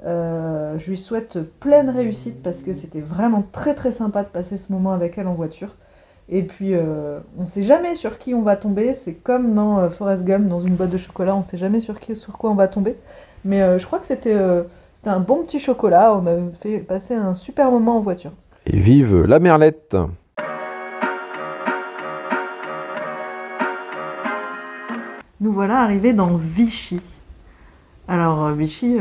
Euh, 0.06 0.78
je 0.78 0.90
lui 0.90 0.98
souhaite 0.98 1.40
pleine 1.60 1.90
réussite 1.90 2.42
parce 2.42 2.64
que 2.64 2.74
c'était 2.74 3.02
vraiment 3.02 3.44
très 3.52 3.76
très 3.76 3.92
sympa 3.92 4.24
de 4.24 4.30
passer 4.30 4.56
ce 4.56 4.72
moment 4.72 4.94
avec 4.94 5.18
elle 5.18 5.28
en 5.28 5.34
voiture. 5.34 5.76
Et 6.30 6.44
puis, 6.44 6.76
euh, 6.76 7.20
on 7.38 7.42
ne 7.42 7.48
sait 7.48 7.64
jamais 7.64 7.96
sur 7.96 8.18
qui 8.18 8.34
on 8.34 8.44
va 8.44 8.56
tomber. 8.56 8.94
C'est 8.94 9.14
comme 9.14 9.56
dans 9.56 9.80
euh, 9.80 9.90
Forrest 9.90 10.24
Gump, 10.24 10.48
dans 10.48 10.62
une 10.62 10.76
boîte 10.76 10.92
de 10.92 10.98
chocolat, 10.98 11.36
on 11.36 11.40
ne 11.40 11.44
sait 11.44 11.58
jamais 11.58 11.80
sur, 11.80 12.00
qui, 12.00 12.16
sur 12.16 12.38
quoi 12.38 12.52
on 12.52 12.56
va 12.56 12.68
tomber. 12.68 12.96
Mais 13.44 13.80
je 13.80 13.86
crois 13.86 14.00
que 14.00 14.06
c'était 14.06 14.38
c'était 14.94 15.10
un 15.10 15.22
bon 15.22 15.44
petit 15.44 15.60
chocolat. 15.60 16.14
On 16.14 16.28
a 16.28 16.52
fait 16.60 16.80
passer 16.80 17.14
un 17.14 17.34
super 17.34 17.72
moment 17.72 17.98
en 17.98 18.02
voiture. 18.02 18.32
Et 18.66 18.78
vive 18.78 19.24
la 19.24 19.40
merlette 19.40 19.96
Nous 25.42 25.52
voilà 25.52 25.82
arrivés 25.82 26.14
dans 26.14 26.36
Vichy. 26.36 27.00
Alors, 28.08 28.52
Vichy, 28.52 28.98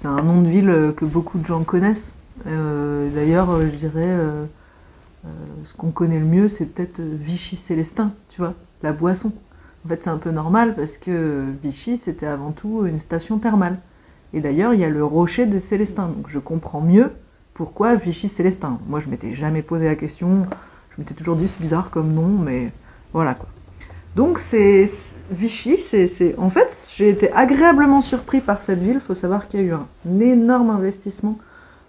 c'est 0.00 0.08
un 0.08 0.22
nom 0.22 0.40
de 0.40 0.48
ville 0.48 0.70
euh, 0.70 0.92
que 0.92 1.04
beaucoup 1.04 1.36
de 1.38 1.44
gens 1.44 1.62
connaissent. 1.62 2.14
Euh, 2.46 3.10
d'ailleurs, 3.14 3.50
euh, 3.50 3.66
je 3.66 3.76
dirais, 3.76 4.16
ce 5.64 5.74
qu'on 5.76 5.90
connaît 5.90 6.18
le 6.18 6.24
mieux, 6.24 6.48
c'est 6.48 6.64
peut-être 6.64 7.00
Vichy 7.00 7.56
Célestin, 7.56 8.12
tu 8.30 8.40
vois, 8.40 8.54
la 8.82 8.92
boisson. 8.92 9.30
En 9.84 9.88
fait, 9.90 10.00
c'est 10.02 10.08
un 10.08 10.16
peu 10.16 10.30
normal 10.30 10.74
parce 10.74 10.96
que 10.96 11.44
Vichy, 11.62 11.98
c'était 11.98 12.26
avant 12.26 12.52
tout 12.52 12.86
une 12.86 12.98
station 12.98 13.38
thermale. 13.38 13.78
Et 14.32 14.40
d'ailleurs, 14.40 14.72
il 14.72 14.80
y 14.80 14.84
a 14.84 14.88
le 14.88 15.04
rocher 15.04 15.44
des 15.44 15.60
Célestins. 15.60 16.06
Donc 16.08 16.28
je 16.28 16.38
comprends 16.38 16.80
mieux 16.80 17.12
pourquoi 17.52 17.94
Vichy 17.96 18.28
Célestin. 18.28 18.78
Moi, 18.88 19.00
je 19.00 19.08
m'étais 19.10 19.34
jamais 19.34 19.60
posé 19.60 19.84
la 19.84 19.96
question. 19.96 20.46
Je 20.90 21.02
m'étais 21.02 21.14
toujours 21.14 21.36
dit, 21.36 21.46
c'est 21.46 21.60
bizarre 21.60 21.90
comme 21.90 22.14
nom, 22.14 22.28
mais 22.28 22.72
voilà 23.12 23.34
quoi. 23.34 23.50
Donc 24.16 24.40
c'est 24.40 24.90
Vichy, 25.30 25.78
c'est 25.78 26.34
en 26.36 26.50
fait 26.50 26.88
j'ai 26.92 27.10
été 27.10 27.32
agréablement 27.32 28.02
surpris 28.02 28.40
par 28.40 28.60
cette 28.62 28.80
ville. 28.80 28.94
Il 28.94 29.00
faut 29.00 29.14
savoir 29.14 29.46
qu'il 29.46 29.60
y 29.60 29.62
a 29.62 29.66
eu 29.66 29.72
un, 29.72 29.86
énorme 30.20 30.70
investissement 30.70 31.38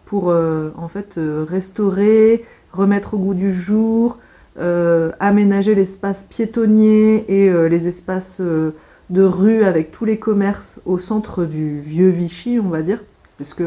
pour 0.05 0.29
euh, 0.29 0.69
en 0.77 0.87
fait 0.87 1.17
euh, 1.17 1.45
restaurer, 1.49 2.45
remettre 2.73 3.15
au 3.15 3.17
goût 3.17 3.33
du 3.33 3.51
jour, 3.51 4.19
euh, 4.59 5.11
aménager 5.19 5.73
l'espace 5.73 6.23
piétonnier 6.29 7.25
et 7.27 7.69
les 7.69 7.87
espaces 7.87 8.39
de 8.39 9.23
rue 9.23 9.63
avec 9.63 9.91
tous 9.91 10.05
les 10.05 10.17
commerces 10.17 10.79
au 10.85 10.99
centre 10.99 11.45
du 11.45 11.81
vieux 11.81 12.09
Vichy, 12.09 12.59
on 12.63 12.69
va 12.69 12.83
dire, 12.83 12.99
puisque 13.37 13.63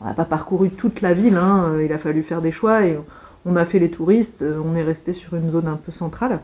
on 0.00 0.06
n'a 0.06 0.14
pas 0.14 0.24
parcouru 0.24 0.70
toute 0.70 1.02
la 1.02 1.12
ville. 1.12 1.36
Hein, 1.36 1.76
il 1.84 1.92
a 1.92 1.98
fallu 1.98 2.22
faire 2.22 2.40
des 2.40 2.52
choix 2.52 2.86
et 2.86 2.98
on 3.44 3.56
a 3.56 3.66
fait 3.66 3.78
les 3.78 3.90
touristes. 3.90 4.42
On 4.64 4.74
est 4.74 4.82
resté 4.82 5.12
sur 5.12 5.34
une 5.34 5.50
zone 5.50 5.68
un 5.68 5.76
peu 5.76 5.92
centrale. 5.92 6.40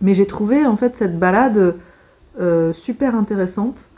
Mais 0.00 0.14
j'ai 0.14 0.26
trouvé 0.26 0.66
en 0.66 0.76
fait 0.76 0.96
cette 0.96 1.18
balade 1.18 1.76
euh, 2.40 2.72
super 2.72 3.14
intéressante 3.14 3.88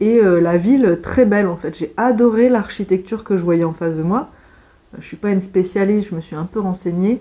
et 0.00 0.18
euh, 0.18 0.40
la 0.40 0.56
ville 0.56 1.00
très 1.02 1.26
belle 1.26 1.46
en 1.46 1.56
fait. 1.56 1.76
J'ai 1.76 1.92
adoré 1.98 2.48
l'architecture 2.48 3.22
que 3.22 3.36
je 3.36 3.42
voyais 3.42 3.64
en 3.64 3.74
face 3.74 3.96
de 3.96 4.02
moi. 4.02 4.30
Je 4.94 4.98
ne 4.98 5.02
suis 5.02 5.16
pas 5.18 5.30
une 5.30 5.42
spécialiste, 5.42 6.08
je 6.08 6.14
me 6.14 6.20
suis 6.20 6.36
un 6.36 6.44
peu 6.44 6.58
renseignée, 6.58 7.20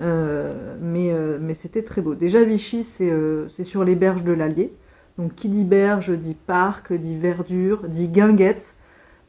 euh, 0.00 0.76
mais, 0.80 1.12
mais 1.40 1.54
c'était 1.54 1.82
très 1.82 2.02
beau. 2.02 2.14
Déjà 2.14 2.42
Vichy, 2.42 2.84
c'est 2.84 3.64
sur 3.64 3.84
les 3.84 3.94
berges 3.96 4.24
de 4.24 4.32
l'Allier. 4.32 4.72
Donc 5.18 5.34
qui 5.34 5.48
dit 5.48 5.64
berge 5.64 6.16
dit 6.16 6.34
parc, 6.34 6.92
dit 6.92 7.16
verdure, 7.16 7.82
dit 7.88 8.08
guinguette. 8.08 8.74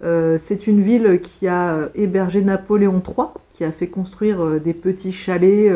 c'est 0.01 0.67
une 0.67 0.81
ville 0.81 1.19
qui 1.21 1.47
a 1.47 1.89
hébergé 1.95 2.41
Napoléon 2.41 3.01
III, 3.05 3.27
qui 3.53 3.63
a 3.63 3.71
fait 3.71 3.87
construire 3.87 4.61
des 4.61 4.73
petits 4.73 5.11
chalets 5.11 5.71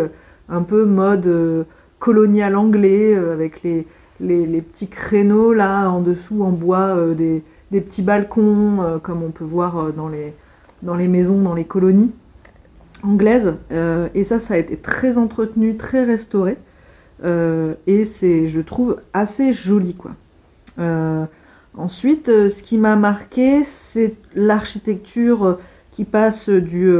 un 0.48 0.62
peu 0.62 0.86
mode 0.86 1.66
colonial 2.00 2.56
anglais, 2.56 3.16
avec 3.16 3.64
les, 3.64 3.86
les, 4.20 4.62
petits 4.62 4.88
créneaux 4.88 5.54
là 5.54 5.90
en 5.90 6.02
dessous 6.02 6.44
en 6.44 6.52
bois, 6.52 7.14
des, 7.16 7.44
des, 7.72 7.82
petits 7.82 8.02
balcons, 8.02 9.00
comme 9.04 9.24
on 9.24 9.32
peut 9.32 9.46
voir 9.46 9.94
dans 9.94 10.08
les, 10.08 10.34
dans 10.84 10.96
les 10.96 11.08
maisons, 11.08 11.42
dans 11.42 11.54
les 11.54 11.66
colonies 11.66 12.12
anglaises. 13.04 13.54
et 13.72 14.24
ça, 14.24 14.40
ça 14.40 14.56
a 14.56 14.58
été 14.58 14.78
très 14.78 15.18
entretenu, 15.18 15.78
très 15.78 16.04
restauré. 16.04 16.58
et 17.24 18.06
c'est, 18.06 18.48
je 18.48 18.62
trouve, 18.62 18.98
assez 19.14 19.54
joli 19.54 19.96
quoi. 19.96 20.12
Ensuite, 21.78 22.30
euh, 22.30 22.50
ce 22.50 22.64
qui 22.64 22.78
m'a 22.78 22.96
marqué, 22.96 23.64
c'est 23.64 24.16
l'architecture 24.34 25.46
euh, 25.46 25.54
qui 25.92 26.06
passe 26.06 26.50
du 26.50 26.92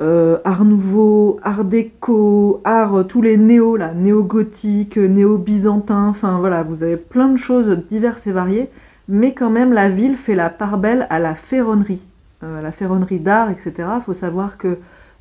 euh, 0.00 0.38
art 0.44 0.64
nouveau, 0.64 1.38
art 1.42 1.64
déco, 1.64 2.60
art, 2.64 3.06
tous 3.06 3.22
les 3.22 3.36
néo, 3.36 3.76
là, 3.76 3.94
néo-gothique, 3.94 4.96
néo-byzantin, 4.96 6.08
enfin 6.08 6.38
voilà, 6.38 6.62
vous 6.62 6.82
avez 6.82 6.96
plein 6.96 7.28
de 7.28 7.36
choses 7.36 7.68
diverses 7.88 8.26
et 8.26 8.32
variées, 8.32 8.70
mais 9.08 9.34
quand 9.34 9.50
même 9.50 9.72
la 9.72 9.88
ville 9.88 10.16
fait 10.16 10.34
la 10.34 10.50
part 10.50 10.78
belle 10.78 11.06
à 11.10 11.18
la 11.18 11.34
ferronnerie, 11.34 12.02
la 12.42 12.72
ferronnerie 12.72 13.20
d'art, 13.20 13.50
etc. 13.50 13.72
Il 13.96 14.02
faut 14.04 14.14
savoir 14.14 14.58
qu'il 14.58 14.76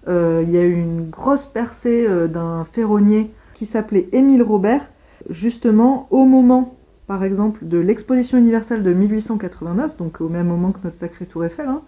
y 0.07 0.57
a 0.57 0.63
eu 0.63 0.73
une 0.73 1.09
grosse 1.09 1.45
percée 1.45 2.07
d'un 2.27 2.65
ferronnier 2.71 3.31
qui 3.53 3.65
s'appelait 3.65 4.09
Émile 4.11 4.43
Robert, 4.43 4.87
justement 5.29 6.07
au 6.11 6.25
moment 6.25 6.75
par 7.07 7.23
exemple, 7.23 7.59
de 7.63 7.77
l'exposition 7.77 8.37
universelle 8.37 8.83
de 8.83 8.93
1889, 8.93 9.97
donc 9.97 10.21
au 10.21 10.29
même 10.29 10.47
moment 10.47 10.71
que 10.71 10.79
notre 10.83 10.97
sacré 10.97 11.25
Tour 11.25 11.45
Eiffel, 11.45 11.67
hein, 11.67 11.81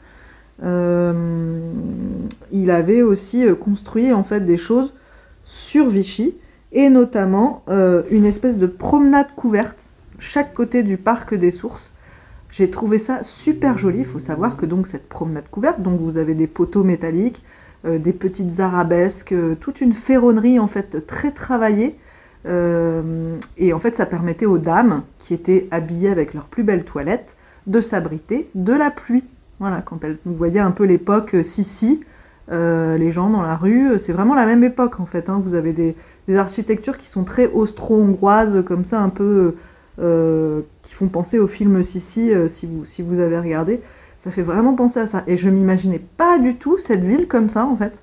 euh, 0.64 1.60
il 2.52 2.72
avait 2.72 3.02
aussi 3.02 3.46
euh, 3.46 3.56
construit 3.56 4.14
en 4.14 4.24
fait 4.24 4.42
des 4.42 4.58
choses 4.58 4.94
sur 5.44 5.90
Vichy, 5.90 6.36
et 6.72 6.90
notamment 6.90 7.64
euh, 7.70 8.04
une 8.10 8.26
espèce 8.26 8.58
de 8.58 8.68
promenade 8.68 9.28
couverte 9.36 9.86
chaque 10.20 10.54
côté 10.54 10.84
du 10.84 10.98
parc 10.98 11.34
des 11.36 11.52
Sources. 11.52 11.92
J'ai 12.50 12.70
trouvé 12.70 12.98
ça 12.98 13.22
super 13.22 13.78
joli. 13.78 14.00
Il 14.00 14.06
faut 14.06 14.20
savoir 14.20 14.56
que 14.56 14.66
donc 14.66 14.88
cette 14.88 15.10
promenade 15.10 15.46
couverte, 15.52 15.82
donc 15.82 16.00
vous 16.00 16.18
avez 16.18 16.34
des 16.34 16.48
poteaux 16.48 16.84
métalliques, 16.84 17.44
des 17.84 18.14
petites 18.14 18.62
arabesques, 18.62 19.36
toute 19.60 19.82
une 19.82 19.94
ferronnerie 19.94 20.58
en 20.58 20.68
fait 20.68 21.06
très 21.06 21.32
travaillée 21.32 21.98
et 22.46 23.74
en 23.74 23.80
fait, 23.80 23.96
ça 23.96 24.06
permettait 24.06 24.46
aux 24.46 24.58
dames 24.58 25.04
qui 25.20 25.34
étaient 25.34 25.68
habillées 25.72 26.10
avec 26.10 26.34
leurs 26.34 26.46
plus 26.46 26.64
belles 26.64 26.86
toilettes 26.86 27.36
de 27.68 27.82
s'abriter 27.82 28.50
de 28.56 28.74
la 28.74 28.92
pluie. 28.92 29.24
Voilà, 29.60 29.82
quand 29.82 30.04
elles, 30.04 30.18
vous 30.26 30.36
voyez 30.36 30.60
un 30.60 30.72
peu 30.72 30.84
l'époque 30.84 31.36
Sissi, 31.44 32.04
euh, 32.52 32.98
les 32.98 33.12
gens 33.12 33.30
dans 33.30 33.42
la 33.42 33.56
rue, 33.56 33.98
c'est 34.00 34.12
vraiment 34.12 34.36
la 34.36 34.46
même 34.46 34.64
époque 34.64 35.00
en 35.00 35.06
fait. 35.06 35.30
Hein. 35.30 35.42
Vous 35.44 35.56
avez 35.56 35.74
des, 35.74 35.96
architectures 36.36 36.98
qui 36.98 37.08
sont 37.08 37.24
très 37.24 37.48
austro-hongroises, 37.48 38.64
comme 38.66 38.84
ça, 38.84 39.00
un 39.00 39.10
peu, 39.10 39.56
euh, 40.00 40.62
qui 40.82 40.94
font 40.94 41.08
penser 41.08 41.40
au 41.40 41.48
film 41.48 41.84
Sissi, 41.84 42.32
si, 42.48 42.66
vous, 42.66 42.84
si 42.86 43.02
vous 43.02 43.20
avez 43.20 43.40
regardé. 43.40 43.82
Ça 44.18 44.32
fait 44.32 44.42
vraiment 44.42 44.74
penser 44.74 45.00
à 45.00 45.06
ça. 45.06 45.24
Et 45.28 45.38
je 45.38 45.50
m'imaginais 45.50 46.02
pas 46.18 46.40
du 46.40 46.56
tout 46.56 46.80
cette 46.80 47.04
ville 47.04 47.28
comme 47.28 47.48
ça 47.48 47.66
en 47.66 47.76
fait. 47.76 47.94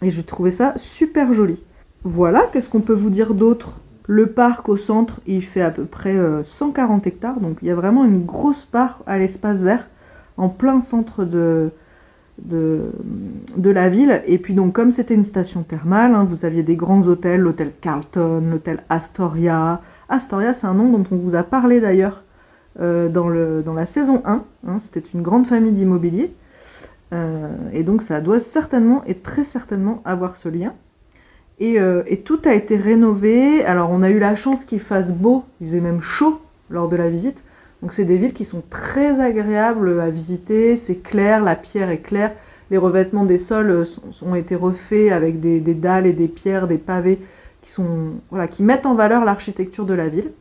Et 0.00 0.10
je 0.10 0.20
trouvais 0.20 0.50
ça 0.50 0.74
super 0.76 1.32
joli. 1.32 1.64
Voilà, 2.04 2.48
qu'est-ce 2.52 2.68
qu'on 2.68 2.80
peut 2.80 2.94
vous 2.94 3.10
dire 3.10 3.34
d'autre? 3.34 3.80
Le 4.06 4.26
parc 4.26 4.68
au 4.68 4.76
centre, 4.76 5.20
il 5.26 5.42
fait 5.42 5.62
à 5.62 5.70
peu 5.70 5.86
près 5.86 6.14
140 6.44 7.06
euh, 7.06 7.08
hectares, 7.08 7.40
donc 7.40 7.56
il 7.62 7.68
y 7.68 7.70
a 7.70 7.74
vraiment 7.74 8.04
une 8.04 8.24
grosse 8.24 8.64
part 8.64 9.00
à 9.06 9.16
l'espace 9.16 9.58
vert, 9.58 9.88
en 10.36 10.48
plein 10.48 10.80
centre 10.80 11.24
de, 11.24 11.70
la 13.62 13.88
ville. 13.88 14.22
Et 14.26 14.38
puis 14.38 14.54
donc 14.54 14.72
comme 14.72 14.90
c'était 14.90 15.14
une 15.14 15.24
station 15.24 15.62
thermale, 15.62 16.14
hein, 16.14 16.24
vous 16.24 16.44
aviez 16.44 16.62
des 16.62 16.76
grands 16.76 17.06
hôtels, 17.06 17.40
l'hôtel 17.40 17.72
Carlton, 17.80 18.42
l'hôtel 18.50 18.82
Astoria. 18.88 19.80
Astoria, 20.08 20.54
c'est 20.54 20.66
un 20.66 20.74
nom 20.74 20.90
dont 20.90 21.04
on 21.10 21.16
vous 21.16 21.34
a 21.34 21.42
parlé 21.42 21.80
d'ailleurs 21.80 22.22
euh, 22.80 23.08
dans, 23.08 23.30
dans 23.62 23.74
la 23.74 23.86
saison 23.86 24.22
1. 24.24 24.44
Hein, 24.66 24.78
c'était 24.80 25.02
une 25.14 25.22
grande 25.22 25.46
famille 25.46 25.72
d'immobilier. 25.72 26.34
Euh, 27.12 27.48
et 27.72 27.82
donc 27.82 28.02
ça 28.02 28.20
doit 28.20 28.40
certainement 28.40 29.02
et 29.06 29.14
très 29.14 29.44
certainement 29.44 30.02
avoir 30.04 30.36
ce 30.36 30.48
lien. 30.48 30.72
Euh, 31.60 32.02
et, 32.06 32.20
tout 32.20 32.40
a 32.44 32.54
été 32.54 32.76
rénové. 32.76 33.64
Alors 33.64 33.90
on 33.90 34.02
a 34.02 34.10
eu 34.10 34.18
la 34.18 34.34
chance 34.34 34.64
qu'il 34.64 34.80
fasse 34.80 35.12
beau, 35.12 35.44
il 35.60 35.68
faisait 35.68 35.80
même 35.80 36.00
chaud 36.00 36.40
lors 36.70 36.88
de 36.88 36.96
la 36.96 37.08
visite. 37.08 37.44
Donc 37.84 37.92
c'est 37.92 38.04
des 38.04 38.16
villes 38.16 38.32
qui 38.32 38.44
sont 38.44 38.64
très 38.68 39.20
agréables 39.20 40.00
à 40.00 40.10
visiter, 40.10 40.76
c'est 40.76 40.96
clair, 40.96 41.44
la 41.44 41.54
pierre 41.54 41.90
est 41.90 41.98
claire, 41.98 42.32
les 42.70 42.78
revêtements 42.78 43.24
des 43.24 43.38
sols 43.38 43.70
euh, 43.70 43.84
ont 44.26 44.34
été 44.34 44.56
refaits 44.56 45.12
avec 45.12 45.38
des, 45.38 45.60
dalles 45.60 46.06
et 46.06 46.12
des 46.14 46.26
pierres, 46.26 46.66
des 46.66 46.78
pavés 46.78 47.20
qui, 47.62 48.62
mettent 48.62 48.86
en 48.86 48.94
valeur 48.94 49.24
l'architecture 49.24 49.84
de 49.84 49.94
la 49.94 50.08
ville. 50.08 50.32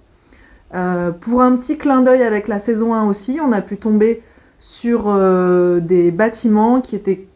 Euh, 0.74 1.12
pour 1.12 1.42
un 1.42 1.56
petit 1.58 1.78
clin 1.78 2.02
d'œil 2.02 2.24
avec 2.24 2.48
la 2.48 2.58
saison 2.58 2.96
1 2.96 3.08
aussi, 3.08 3.40
on 3.46 3.52
a 3.52 3.62
pu 3.62 3.78
tomber 3.78 4.24
sur 4.58 5.14
des 5.82 6.12
bâtiments 6.12 6.80
qui 6.80 6.96
étaient 6.96 7.28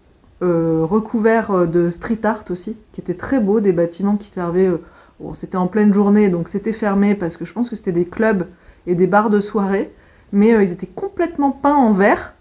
euh, 0.43 0.85
recouvert 0.85 1.49
euh, 1.49 1.65
de 1.65 1.89
street 1.89 2.19
art 2.23 2.43
aussi, 2.51 2.77
qui 2.93 3.01
était 3.01 3.15
très 3.15 3.39
beau, 3.39 3.59
des 3.59 3.71
bâtiments 3.71 4.17
qui 4.17 4.27
servaient. 4.27 4.67
Euh, 4.67 4.77
c'était 5.33 5.57
en 5.57 5.65
pleine 5.65 5.91
journée, 5.91 6.29
donc 6.29 6.47
c'était 6.47 6.73
fermé 6.73 7.15
parce 7.15 7.37
que 7.37 7.45
je 7.45 7.51
pense 7.53 7.71
que 7.71 7.75
c'était 7.75 7.91
des 7.91 8.05
clubs 8.05 8.45
et 8.85 8.93
des 8.93 9.07
bars 9.07 9.31
de 9.31 9.39
soirée, 9.39 9.91
mais 10.31 10.49
ils 10.63 10.71
étaient 10.71 10.87
complètement 10.87 11.51
peints 11.51 11.75
en 11.75 11.91
vert. 11.91 12.33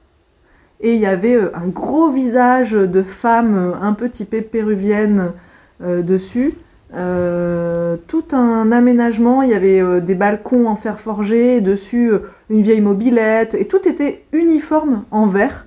Et 0.81 0.95
il 0.95 1.01
y 1.01 1.07
avait 1.07 1.39
un 1.55 1.69
gros 1.69 2.11
visage 2.11 2.73
de 2.73 3.03
femme 3.03 3.75
un 3.81 3.95
peu 3.95 4.11
typée 4.11 4.43
péruvienne 4.43 5.33
dessus. 5.81 6.53
tout 6.93 8.25
un 8.33 8.73
aménagement, 8.73 9.41
il 9.41 9.51
y 9.51 9.55
avait 9.55 10.03
des 10.03 10.15
balcons 10.15 10.67
en 10.67 10.77
fer 10.77 11.01
forgé, 11.01 11.63
dessus 11.63 12.13
une 12.51 12.61
vieille 12.61 12.83
mobilette, 12.83 13.55
et 13.55 13.67
tout 13.67 13.89
était 13.89 14.25
uniforme 14.33 15.05
en 15.11 15.27
vert. 15.27 15.67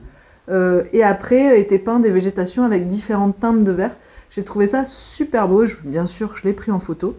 Euh, 0.49 0.83
et 0.93 1.03
après 1.03 1.51
euh, 1.51 1.57
étaient 1.57 1.77
peints 1.77 1.99
des 1.99 2.09
végétations 2.09 2.63
avec 2.63 2.88
différentes 2.88 3.39
teintes 3.39 3.63
de 3.63 3.71
vert. 3.71 3.95
J'ai 4.31 4.43
trouvé 4.43 4.67
ça 4.67 4.85
super 4.85 5.47
beau, 5.47 5.65
bien 5.83 6.07
sûr 6.07 6.35
je 6.35 6.43
l'ai 6.43 6.53
pris 6.53 6.71
en 6.71 6.79
photo. 6.79 7.15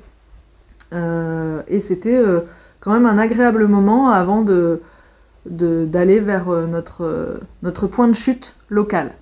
Euh, 0.92 1.62
et 1.68 1.78
c'était 1.78 2.20
quand 2.80 2.92
même 2.92 3.06
un 3.06 3.18
agréable 3.18 3.66
moment 3.68 4.10
avant 4.10 4.42
de, 4.42 4.80
d'aller 5.46 6.20
vers 6.20 6.46
notre, 6.46 7.40
notre 7.62 7.86
point 7.86 8.08
de 8.08 8.12
chute 8.14 8.56
local. 8.68 9.12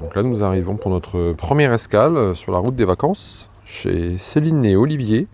Donc 0.00 0.14
là 0.14 0.22
nous 0.22 0.42
arrivons 0.42 0.76
pour 0.76 0.90
notre 0.90 1.32
première 1.34 1.72
escale 1.72 2.34
sur 2.34 2.52
la 2.52 2.58
route 2.58 2.74
des 2.74 2.86
vacances 2.86 3.50
chez 3.64 4.16
Céline 4.18 4.64
et 4.64 4.76
Olivier 4.76 5.28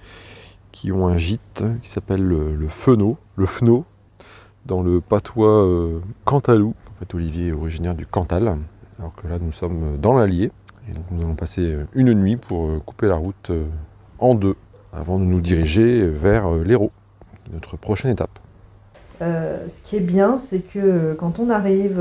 qui 0.73 0.91
ont 0.91 1.07
un 1.07 1.17
gîte 1.17 1.63
qui 1.83 1.89
s'appelle 1.89 2.23
le, 2.23 2.57
le 2.57 2.69
Fenot, 2.69 3.17
le 3.37 3.47
Fno, 3.47 3.85
dans 4.67 4.83
le 4.83 5.01
patois 5.01 5.65
euh, 5.65 6.01
cantalou. 6.25 6.75
En 6.91 6.99
fait, 6.99 7.15
Olivier 7.15 7.49
est 7.49 7.53
originaire 7.53 7.95
du 7.95 8.07
Cantal, 8.07 8.59
alors 8.99 9.15
que 9.15 9.29
là, 9.29 9.39
nous 9.39 9.53
sommes 9.53 9.99
dans 9.99 10.17
l'Allier. 10.17 10.51
Et 10.89 10.93
donc, 10.93 11.05
nous 11.11 11.23
allons 11.23 11.37
passer 11.37 11.77
une 11.95 12.13
nuit 12.13 12.37
pour 12.37 12.67
euh, 12.67 12.83
couper 12.85 13.07
la 13.07 13.15
route 13.15 13.51
euh, 13.51 13.67
en 14.19 14.35
deux, 14.35 14.57
avant 14.95 15.19
de 15.19 15.25
nous 15.25 15.41
diriger 15.41 16.07
vers 16.07 16.51
l'Hérault, 16.53 16.93
notre 17.53 17.77
prochaine 17.77 18.11
étape. 18.11 18.39
ce 19.21 19.83
qui 19.85 19.97
est 19.97 20.01
bien, 20.01 20.39
c'est 20.39 20.61
que 20.61 21.15
quand 21.15 21.39
on 21.39 21.51
arrive, 21.51 22.01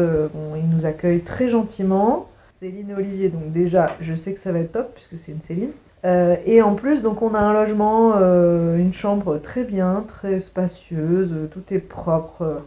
ils 0.55 0.69
nous 0.69 0.85
accueillent 0.85 1.21
très 1.21 1.49
gentiment. 1.49 2.29
Céline 2.59 2.91
et 2.91 2.95
Olivier, 2.95 3.29
donc 3.29 3.51
déjà, 3.51 3.91
je 3.99 4.15
sais 4.15 4.33
que 4.33 4.39
ça 4.39 4.51
va 4.51 4.59
être 4.59 4.71
top, 4.71 4.93
puisque 4.95 5.17
c'est 5.17 5.31
une 5.31 5.41
Céline. 5.41 5.71
Euh, 6.05 6.35
et 6.45 6.61
en 6.61 6.75
plus, 6.75 7.01
donc 7.01 7.21
on 7.21 7.33
a 7.33 7.39
un 7.39 7.53
logement, 7.53 8.13
euh, 8.17 8.77
une 8.77 8.93
chambre 8.93 9.37
très 9.37 9.63
bien, 9.63 10.03
très 10.07 10.41
spacieuse, 10.41 11.49
tout 11.51 11.63
est 11.73 11.79
propre, 11.79 12.41
euh, 12.41 12.59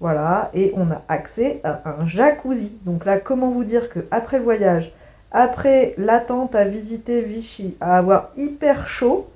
voilà. 0.00 0.50
Et 0.54 0.72
on 0.76 0.90
a 0.90 1.02
accès 1.08 1.60
à 1.64 1.82
un 2.00 2.06
jacuzzi. 2.06 2.72
Donc 2.86 3.04
là, 3.04 3.18
comment 3.18 3.50
vous 3.50 3.64
dire 3.64 3.90
que 3.90 4.00
après 4.10 4.38
le 4.38 4.44
voyage, 4.44 4.92
après 5.32 5.94
l'attente 5.98 6.54
à 6.54 6.64
visiter 6.64 7.20
Vichy, 7.20 7.76
à 7.80 7.98
avoir 7.98 8.30
hyper 8.38 8.88
chaud, 8.88 9.28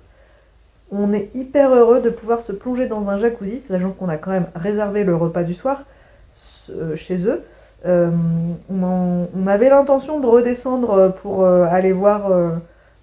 on 0.93 1.13
est 1.13 1.31
hyper 1.35 1.75
heureux 1.75 2.01
de 2.01 2.11
pouvoir 2.11 2.43
se 2.43 2.53
plonger 2.53 2.87
dans 2.87 3.09
un 3.09 3.19
jacuzzi, 3.19 3.59
sachant 3.59 3.91
qu'on 3.91 4.09
a 4.09 4.17
quand 4.17 4.31
même 4.31 4.47
réservé 4.55 5.05
le 5.05 5.17
repas 5.17 5.43
du 5.43 5.55
soir 5.55 5.85
chez 6.97 7.27
eux. 7.27 7.43
On, 7.85 9.27
on, 9.35 9.47
avait 9.47 9.69
l'intention 9.69 10.21
de 10.21 10.27
redescendre 10.27 11.13
pour 11.21 11.45
aller 11.45 11.93
voir 11.93 12.31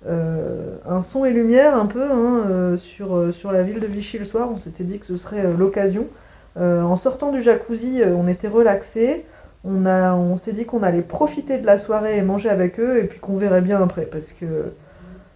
euh, 0.07 0.77
un 0.87 1.03
son 1.03 1.25
et 1.25 1.31
lumière 1.31 1.75
un 1.75 1.85
peu 1.85 2.03
hein, 2.03 2.45
euh, 2.49 2.77
sur, 2.77 3.15
euh, 3.17 3.33
la 3.51 3.63
ville 3.63 3.81
de 3.81 3.85
Vichy 3.85 4.17
le 4.17 4.25
soir. 4.25 4.49
On 4.53 4.57
s'était 4.57 4.85
dit 4.85 4.99
que 4.99 5.05
ce 5.05 5.17
serait 5.17 5.43
l'occasion. 5.57 6.07
en 6.57 6.97
sortant 6.97 7.31
du 7.31 7.41
jacuzzi, 7.41 8.01
on 8.05 8.27
était 8.27 8.47
relaxé. 8.47 9.25
On, 9.65 9.85
on 9.85 10.37
s'est 10.37 10.53
dit 10.53 10.65
qu'on 10.65 10.83
allait 10.83 11.01
profiter 11.01 11.57
de 11.57 11.65
la 11.65 11.79
soirée 11.79 12.17
et 12.17 12.21
manger 12.21 12.49
avec 12.49 12.79
eux 12.79 12.99
et 13.03 13.07
puis 13.07 13.19
qu'on 13.19 13.35
verrait 13.35 13.61
bien 13.61 13.81
après 13.81 14.03
parce 14.03 14.31
que 14.31 14.71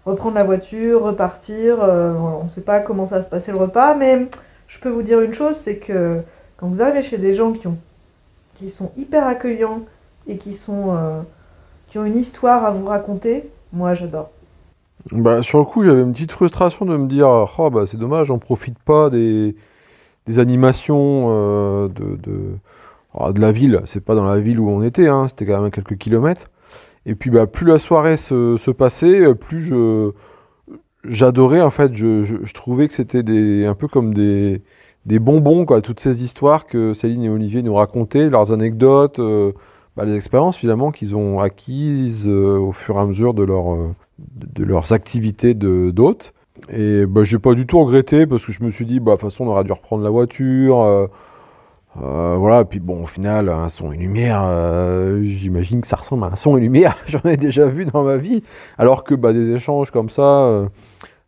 reprendre 0.06 0.36
la 0.36 0.44
voiture, 0.44 1.04
repartir, 1.04 1.80
on 1.80 2.44
ne 2.44 2.50
sait 2.50 2.62
pas 2.62 2.80
comment 2.80 3.08
ça 3.08 3.18
va 3.18 3.22
se 3.22 3.30
passer 3.30 3.52
le 3.52 3.58
repas 3.58 3.96
mais 3.96 4.28
je 4.68 4.80
peux 4.80 4.90
vous 4.90 5.04
dire 5.04 5.22
une 5.22 5.34
chose, 5.34 5.56
c'est 5.56 5.78
que 5.78 6.20
quand 6.58 6.68
vous 6.68 6.82
arrivez 6.82 7.04
chez 7.04 7.18
des 7.18 7.36
gens 7.36 7.54
qui 7.54 7.68
ont 7.68 7.78
qui 8.56 8.70
sont 8.70 8.92
hyper 8.98 9.28
accueillants 9.28 9.82
et 10.28 10.38
qui, 10.38 10.56
sont, 10.56 10.96
euh, 10.96 11.22
qui 11.90 11.98
ont 11.98 12.06
une 12.06 12.18
histoire 12.18 12.66
à 12.66 12.72
vous 12.72 12.86
raconter, 12.86 13.50
moi 13.72 13.94
j'adore. 13.94 14.30
Bah, 15.12 15.42
sur 15.42 15.60
le 15.60 15.66
coup, 15.66 15.84
j'avais 15.84 16.02
une 16.02 16.14
petite 16.14 16.32
frustration 16.32 16.86
de 16.86 16.96
me 16.96 17.08
dire 17.08 17.28
oh, 17.58 17.70
bah, 17.70 17.86
c'est 17.86 17.98
dommage, 17.98 18.32
on 18.32 18.40
profite 18.40 18.80
pas 18.80 19.10
des, 19.10 19.56
des 20.28 20.40
animations 20.40 21.28
euh, 21.30 21.88
de, 21.90 22.16
de, 22.24 23.42
la 23.42 23.52
ville. 23.52 23.82
C'est 23.86 24.04
pas 24.04 24.16
dans 24.16 24.26
la 24.26 24.40
ville 24.40 24.60
où 24.60 24.70
on 24.70 24.82
était, 24.82 25.08
hein, 25.08 25.28
c'était 25.28 25.46
quand 25.46 25.62
même 25.62 25.72
quelques 25.72 25.98
kilomètres. 25.98 26.50
Et 27.06 27.16
puis, 27.16 27.30
bah, 27.30 27.48
plus 27.48 27.68
la 27.68 27.80
soirée 27.80 28.18
se, 28.18 28.72
passait, 28.72 29.34
plus 29.36 29.62
je 29.62 30.12
j'adorais 31.04 31.62
en 31.62 31.70
fait. 31.70 31.96
Je, 31.96 32.52
trouvais 32.54 32.88
que 32.88 32.94
c'était 32.94 33.66
un 33.66 33.76
peu 33.76 33.88
comme 33.88 34.14
des, 34.14 34.62
bonbons, 35.06 35.66
toutes 35.82 36.00
ces 36.00 36.24
histoires 36.24 36.66
que 36.66 36.94
Céline 36.94 37.24
et 37.24 37.30
Olivier 37.30 37.62
nous 37.62 37.76
racontaient, 37.76 38.30
leurs 38.30 38.52
anecdotes, 38.52 39.20
euh, 39.20 39.52
bah, 39.96 40.06
les 40.06 40.16
expériences 40.16 40.58
finalement 40.58 40.92
qu'ils 40.92 41.16
ont 41.16 41.40
acquises 41.40 42.28
euh, 42.28 42.58
au 42.58 42.72
fur 42.72 42.96
et 42.96 43.00
à 43.00 43.06
mesure 43.06 43.34
de, 43.34 43.44
leur, 43.44 43.74
euh, 43.74 43.94
de, 44.20 44.62
de 44.62 44.66
leurs 44.66 44.94
activités 44.94 45.54
d'hôtes. 45.54 46.34
Et 46.72 47.06
bah, 47.06 47.24
j'ai 47.24 47.40
pas 47.40 47.54
du 47.54 47.66
tout 47.66 47.80
regretté 47.80 48.26
parce 48.26 48.46
que 48.46 48.52
je 48.52 48.64
me 48.64 48.72
suis 48.72 48.86
dit, 48.86 49.00
bah, 49.00 49.16
de 49.16 49.20
toute 49.20 49.30
façon, 49.30 49.46
on 49.46 49.50
aurait 49.50 49.64
dû 49.64 49.72
reprendre 49.72 50.04
la 50.04 50.10
voiture. 50.10 51.10
Euh, 52.02 52.36
voilà, 52.38 52.62
et 52.62 52.66
puis 52.66 52.80
bon, 52.80 53.04
au 53.04 53.06
final, 53.06 53.50
un 53.50 53.70
son 53.70 53.92
et 53.92 53.98
lumière, 53.98 54.42
euh, 54.46 55.22
j'imagine 55.24 55.82
que 55.82 55.88
ça 55.88 55.96
ressemble 55.98 56.24
à 56.24 56.28
un 56.28 56.36
son 56.36 56.58
et 56.58 56.62
lumière, 56.62 56.98
j'en 57.08 57.22
ai 57.30 57.38
déjà 57.38 57.68
vu 57.68 57.86
dans 57.86 58.04
ma 58.04 58.18
vie. 58.18 58.44
Alors 58.78 59.04
que 59.04 59.14
bah, 59.16 59.32
des 59.34 59.52
échanges 59.52 59.92
comme 59.92 60.10
ça, 60.10 60.22
euh, 60.46 60.66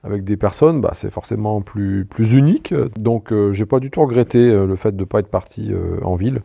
avec 0.04 0.24
des 0.24 0.38
personnes, 0.38 0.82
bah, 0.82 0.92
c'est 0.94 1.12
forcément 1.12 1.62
plus, 1.62 2.06
plus 2.06 2.34
unique. 2.34 2.74
Donc, 2.98 3.32
euh, 3.32 3.52
j'ai 3.54 3.66
pas 3.66 3.80
du 3.80 3.90
tout 3.92 4.02
regretté 4.02 4.40
euh, 4.40 4.66
le 4.66 4.76
fait 4.76 4.92
de 4.92 5.00
ne 5.02 5.06
pas 5.06 5.20
être 5.20 5.30
parti 5.30 5.72
euh, 5.72 6.00
en 6.04 6.16
ville. 6.16 6.42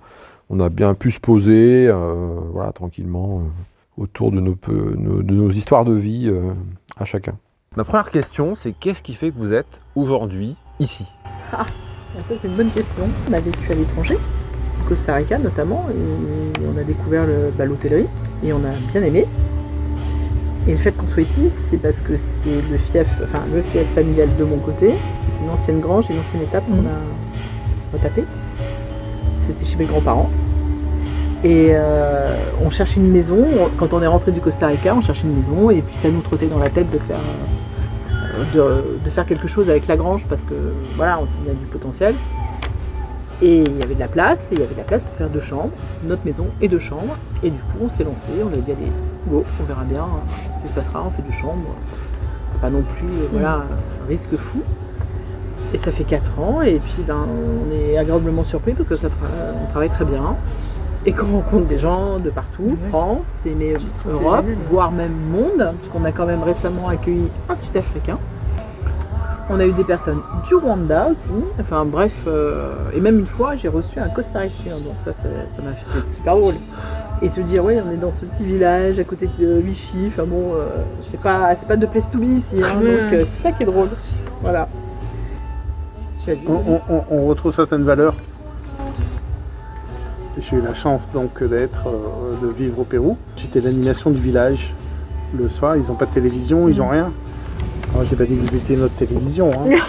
On 0.51 0.61
a 0.61 0.69
bien 0.69 0.95
pu 0.95 1.11
se 1.11 1.21
poser, 1.21 1.87
euh, 1.89 2.35
voilà, 2.53 2.73
tranquillement, 2.73 3.41
euh, 3.41 4.03
autour 4.03 4.33
de 4.33 4.41
nos, 4.41 4.55
peu- 4.57 4.95
nos- 4.99 5.23
de 5.23 5.35
nos 5.35 5.51
histoires 5.51 5.85
de 5.85 5.95
vie 5.95 6.29
euh, 6.29 6.53
à 6.99 7.05
chacun. 7.05 7.35
Ma 7.77 7.85
première 7.85 8.11
question, 8.11 8.55
c'est 8.55 8.73
qu'est-ce 8.73 9.03
qui 9.03 9.15
fait 9.15 9.31
que 9.31 9.37
vous 9.39 9.53
êtes 9.55 9.81
aujourd'hui 9.95 10.57
ici? 10.81 11.07
Ah, 11.53 11.67
Ça, 12.15 12.35
c'est 12.43 12.49
une 12.49 12.55
bonne 12.55 12.71
question. 12.71 13.05
On 13.29 13.33
a 13.33 13.41
vécu 13.41 13.71
à 13.71 13.75
l'étranger, 13.75 14.19
au 14.81 14.89
Costa 14.89 15.15
Rica 15.15 15.39
notamment, 15.39 15.87
et 15.91 16.61
on 16.67 16.79
a 16.79 16.83
découvert 16.83 17.25
bah, 17.57 17.65
l'hôtellerie, 17.65 18.07
et 18.45 18.53
on 18.53 18.59
a 18.59 18.73
bien 18.91 19.03
aimé. 19.03 19.27
Et 20.67 20.73
le 20.73 20.79
fait 20.79 20.93
qu'on 20.93 21.07
soit 21.07 21.23
ici, 21.23 21.51
c'est 21.51 21.79
parce 21.79 22.01
que 22.01 22.17
c'est 22.17 22.61
le 22.71 22.79
fief, 22.79 23.09
enfin 23.23 23.43
le 23.55 23.63
fief 23.63 23.87
familial 23.95 24.29
de 24.39 24.45
mon 24.45 24.59
côté. 24.59 24.93
C'est 25.23 25.45
une 25.45 25.51
ancienne 25.51 25.81
grange, 25.81 26.11
une 26.11 26.19
ancienne 26.19 26.43
étape 26.43 26.65
qu'on 26.67 26.85
a 26.87 27.97
retapée. 27.97 28.25
C'était 29.47 29.65
chez 29.65 29.77
mes 29.77 29.87
grands-parents. 29.87 30.29
Et 31.43 31.69
euh, 31.71 32.37
on 32.63 32.71
cherche 32.71 32.97
une 32.97 33.11
maison. 33.11 33.47
Quand 33.79 33.95
on 33.95 34.03
est 34.03 34.07
rentré 34.07 34.33
du 34.33 34.41
Costa 34.41 34.67
Rica, 34.67 34.95
on 34.95 35.01
cherchait 35.01 35.27
une 35.27 35.37
maison, 35.37 35.71
et 35.71 35.81
puis 35.81 35.97
ça 35.97 36.09
nous 36.09 36.21
trottait 36.21 36.47
dans 36.47 36.59
la 36.59 36.71
tête 36.71 36.91
de 36.91 36.99
faire 36.99 37.21
de, 38.55 38.99
de 39.05 39.11
faire 39.11 39.27
quelque 39.27 39.49
chose 39.49 39.69
avec 39.71 39.87
la 39.87 39.97
grange 39.97 40.27
parce 40.27 40.45
que 40.45 40.55
voilà, 40.97 41.19
on 41.21 41.27
s'y 41.27 41.49
a 41.49 41.55
du 41.55 41.67
potentiel. 41.67 42.15
Et 43.43 43.63
il 43.63 43.79
y 43.79 43.83
avait 43.83 43.95
de 43.95 44.01
la 44.01 44.09
place, 44.09 44.53
et 44.53 44.57
il 44.57 44.61
y 44.61 44.63
avait 44.63 44.75
de 44.75 44.79
la 44.79 44.85
place 44.85 45.03
pour 45.03 45.15
faire 45.15 45.31
deux 45.31 45.41
chambres, 45.41 45.71
notre 46.05 46.27
maison 46.27 46.49
et 46.61 46.69
deux 46.69 46.79
chambres. 46.79 47.17
Et 47.43 47.49
du 47.49 47.59
coup, 47.59 47.79
on 47.83 47.89
s'est 47.89 48.05
lancé, 48.05 48.31
on 48.45 48.49
a 48.49 48.57
dit 48.61 48.71
allez, 48.71 48.93
go, 49.29 49.45
on 49.59 49.65
verra 49.65 49.85
bien 49.85 50.05
ce 50.59 50.63
qui 50.63 50.69
se 50.69 50.79
passera, 50.79 51.03
on 51.07 51.11
fait 51.11 51.23
deux 51.23 51.33
chambres. 51.33 51.75
C'est 52.51 52.61
pas 52.61 52.69
non 52.69 52.83
plus 52.83 53.07
euh, 53.07 53.29
voilà, 53.33 53.65
un 54.05 54.09
risque 54.09 54.37
fou. 54.37 54.61
Et 55.73 55.79
ça 55.79 55.91
fait 55.91 56.05
quatre 56.05 56.39
ans, 56.39 56.61
et 56.61 56.81
puis 56.85 57.03
ben, 57.07 57.17
on 57.17 57.73
est 57.73 57.97
agréablement 57.97 58.45
surpris 58.45 58.75
parce 58.75 58.91
que 58.91 58.97
ça 58.97 59.09
on 59.09 59.71
travaille 59.71 59.89
très 59.89 60.05
bien. 60.05 60.37
Et 61.07 61.13
qu'on 61.13 61.27
rencontre 61.27 61.67
des 61.67 61.79
gens 61.79 62.19
de 62.19 62.29
partout, 62.31 62.77
Ouais. 62.83 62.89
France, 62.91 63.39
et 63.47 63.55
mais 63.59 63.75
Europe, 64.09 64.45
voire 64.71 64.93
même 64.93 65.15
monde, 65.33 65.73
puisqu'on 65.79 66.05
a 66.05 66.13
quand 66.13 66.27
même 66.27 66.43
récemment 66.43 66.89
accueilli 66.89 67.29
un 67.49 67.57
Sud-Africain. 67.57 68.19
On 69.53 69.59
a 69.59 69.65
eu 69.67 69.73
des 69.73 69.83
personnes 69.85 70.21
du 70.47 70.55
Rwanda 70.55 71.09
aussi. 71.11 71.33
Enfin 71.61 71.85
bref, 71.85 72.13
euh, 72.27 72.73
et 72.95 73.01
même 73.01 73.19
une 73.19 73.27
fois, 73.27 73.57
j'ai 73.57 73.69
reçu 73.69 73.99
un 73.99 74.09
costaricien. 74.09 74.75
Donc 74.75 74.95
ça, 75.05 75.13
ça 75.13 75.63
m'a 75.63 75.73
fait 75.73 76.07
super 76.15 76.37
drôle. 76.37 76.55
Et 77.23 77.29
se 77.29 77.41
dire, 77.41 77.65
ouais, 77.65 77.83
on 77.85 77.91
est 77.93 77.97
dans 77.97 78.13
ce 78.13 78.25
petit 78.27 78.45
village 78.45 78.99
à 78.99 79.05
côté 79.05 79.29
de 79.39 79.55
Vichy. 79.55 80.05
Enfin 80.07 80.23
bon, 80.25 80.53
euh, 80.55 80.67
c'est 81.11 81.21
pas, 81.21 81.55
c'est 81.57 81.67
pas 81.67 81.77
de 81.77 81.87
place 81.87 82.11
to 82.11 82.19
be 82.19 82.25
ici. 82.25 82.61
hein. 82.63 82.75
Donc 82.77 82.85
euh, 83.13 83.25
c'est 83.39 83.43
ça 83.43 83.53
qui 83.53 83.63
est 83.65 83.67
drôle. 83.67 83.89
Voilà. 84.43 84.69
On- 86.47 86.81
on- 86.89 87.05
on 87.11 87.27
retrouve 87.27 87.55
certaines 87.55 87.83
valeurs. 87.83 88.15
J'ai 90.39 90.57
eu 90.57 90.61
la 90.63 90.75
chance 90.75 91.11
donc 91.13 91.43
d'être, 91.43 91.89
euh, 91.89 92.47
de 92.47 92.53
vivre 92.53 92.81
au 92.81 92.85
Pérou. 92.85 93.17
J'étais 93.37 93.61
l'animation 93.61 94.11
du 94.11 94.21
village 94.21 94.73
le 95.37 95.49
soir. 95.49 95.77
Ils 95.77 95.87
n'ont 95.89 95.95
pas 95.95 96.07
de 96.07 96.13
télévision, 96.15 96.69
ils 96.69 96.79
n'ont 96.79 96.89
rien. 96.89 97.11
Alors 97.93 98.05
j'ai 98.05 98.17
pas 98.17 98.25
dit 98.25 98.37
que 98.37 98.49
vous 98.49 98.57
étiez 98.57 98.77
notre 98.77 98.95
télévision. 98.95 99.51
hein. 99.51 99.77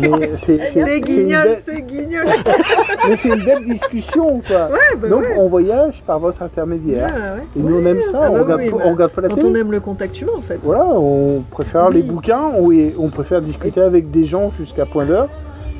Mais 0.00 0.30
c'est 0.34 0.58
guignol, 1.02 1.44
belle- 1.44 1.62
c'est 1.64 1.80
guignol. 1.82 2.24
mais 3.08 3.14
c'est 3.14 3.28
une 3.28 3.44
belle 3.44 3.62
discussion 3.64 4.40
quoi. 4.44 4.70
bah 5.00 5.08
donc 5.08 5.20
ouais. 5.22 5.36
on 5.38 5.46
voyage 5.46 6.02
par 6.04 6.18
votre 6.18 6.42
intermédiaire. 6.42 7.06
Ouais. 7.14 7.42
Et 7.56 7.62
nous 7.62 7.76
on 7.80 7.84
aime 7.86 8.00
ça, 8.00 8.10
ça 8.22 8.30
on 8.32 8.42
regarde, 8.42 8.60
oui, 8.62 8.70
bah, 8.72 8.78
on 8.84 8.90
regarde 8.92 9.12
pas 9.12 9.20
la 9.20 9.28
Quand 9.28 9.34
télé. 9.36 9.48
on 9.48 9.54
aime 9.54 9.70
le 9.70 9.78
contact 9.78 10.20
humain 10.20 10.32
en 10.36 10.40
fait. 10.40 10.58
Voilà, 10.64 10.84
on 10.86 11.44
préfère 11.48 11.86
Oui. 11.90 11.96
les 11.96 12.02
bouquins 12.02 12.50
ou 12.58 12.72
et 12.72 12.92
on 12.98 13.08
préfère 13.08 13.40
discuter 13.40 13.80
avec 13.80 14.10
des 14.10 14.24
gens 14.24 14.50
jusqu'à 14.50 14.84
point 14.84 15.04
d'heure 15.04 15.28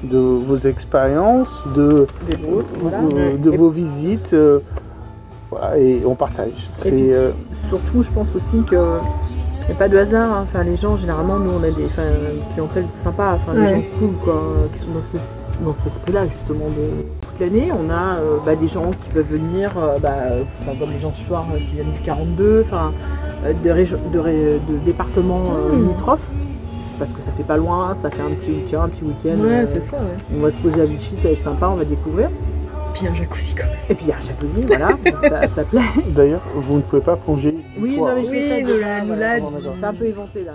de 0.05 0.19
vos 0.19 0.57
expériences, 0.57 1.49
de, 1.75 2.07
Des 2.29 2.37
vôtres, 2.37 2.69
voilà. 2.81 2.99
de, 3.39 3.51
vos 3.51 3.69
visites. 3.69 4.33
euh, 4.33 4.61
voilà, 5.51 5.79
et 5.79 6.03
on 6.07 6.15
partage. 6.15 6.69
Et 6.85 6.91
puis, 6.91 7.07
C'est, 7.07 7.15
euh, 7.15 7.31
surtout, 7.69 8.03
je 8.03 8.11
pense 8.11 8.29
aussi 8.35 8.63
que 8.63 8.77
n'y 9.69 9.73
a 9.75 9.79
pas 9.79 9.89
de 9.89 9.97
hasard. 9.97 10.33
hein. 10.33 10.41
Enfin, 10.43 10.63
les 10.65 10.77
gens, 10.77 10.97
généralement, 10.97 11.39
nous, 11.39 11.51
on 11.53 11.63
a 11.63 11.71
des 11.71 11.85
enfin, 11.87 12.03
une 12.35 12.53
clientèle 12.53 12.87
sympa, 12.93 13.37
enfin, 13.37 13.59
des 13.59 13.69
gens 13.69 13.83
cool, 13.99 14.11
quoi, 14.25 14.43
qui 14.73 14.81
sont 14.81 14.87
dans, 14.93 15.67
dans 15.67 15.73
cet 15.73 15.87
esprit-là, 15.87 16.27
justement. 16.29 16.67
De... 16.67 17.05
Toute 17.23 17.41
l'année, 17.41 17.71
on 17.73 17.91
a 17.91 18.17
euh, 18.19 18.37
bah, 18.45 18.57
des 18.57 18.69
gens 18.69 18.91
qui 18.91 19.09
peuvent 19.11 19.31
venir, 19.31 19.71
euh, 19.79 19.99
bah, 19.99 20.13
enfin, 20.63 20.77
comme 20.79 20.91
les 20.93 21.01
gens 21.01 21.13
ce 21.17 21.25
soir 21.27 21.47
euh, 21.55 21.59
qui 21.59 21.77
viennent 21.77 21.93
du 21.93 22.01
42, 22.01 22.65
enfin, 22.67 22.93
euh, 23.45 23.53
de, 23.53 24.85
départements 24.85 25.45
euh, 25.57 25.77
Mmh. 25.77 25.89
Parce 26.99 27.13
que 27.13 27.21
ça 27.21 27.31
fait 27.33 27.43
pas 27.43 27.57
loin, 27.57 27.95
ça 27.97 28.09
fait 28.11 28.23
un 28.23 28.31
petit 28.31 28.51
week-end, 28.51 28.83
un 28.83 28.89
petit 28.89 29.05
week-end. 29.05 29.41
Ouais, 29.41 29.51
euh, 29.63 29.67
c'est 29.73 29.81
ça. 29.81 29.97
Ouais. 29.97 30.17
on 30.37 30.41
va 30.41 30.51
se 30.51 30.57
poser 30.57 30.81
à 30.83 30.85
Vichy, 30.85 31.17
ça 31.17 31.29
va 31.29 31.35
être 31.35 31.43
sympa, 31.43 31.69
on 31.69 31.75
va 31.75 31.85
découvrir. 31.85 32.29
Puis 32.95 33.09
un 33.09 33.15
jacuzzi 33.15 33.55
quand 33.55 33.65
même. 33.65 33.75
Et 33.91 33.95
puis 33.95 34.05
il 34.07 34.09
y 34.11 34.13
a 34.13 34.17
un 34.17 34.21
jacuzzi, 34.21 34.63
voilà, 34.63 34.89
donc 35.05 35.23
ça, 35.23 35.49
ça 35.49 35.65
plaît. 35.65 35.81
D'ailleurs, 36.11 36.43
vous 36.55 36.77
ne 36.77 36.83
pouvez 36.83 37.03
pas 37.03 37.17
plonger. 37.17 37.57
Oui, 37.81 37.97
toit, 37.97 38.11
non, 38.15 38.15
mais 38.17 38.21
hein. 38.21 38.25
je 38.27 38.31
Oui, 38.31 38.65
déjà, 38.65 38.87
l'a- 38.99 39.05
voilà. 39.05 39.37
C'est 39.81 39.85
un 39.87 39.95
peu 39.95 40.05
éventé 40.05 40.45
là, 40.45 40.53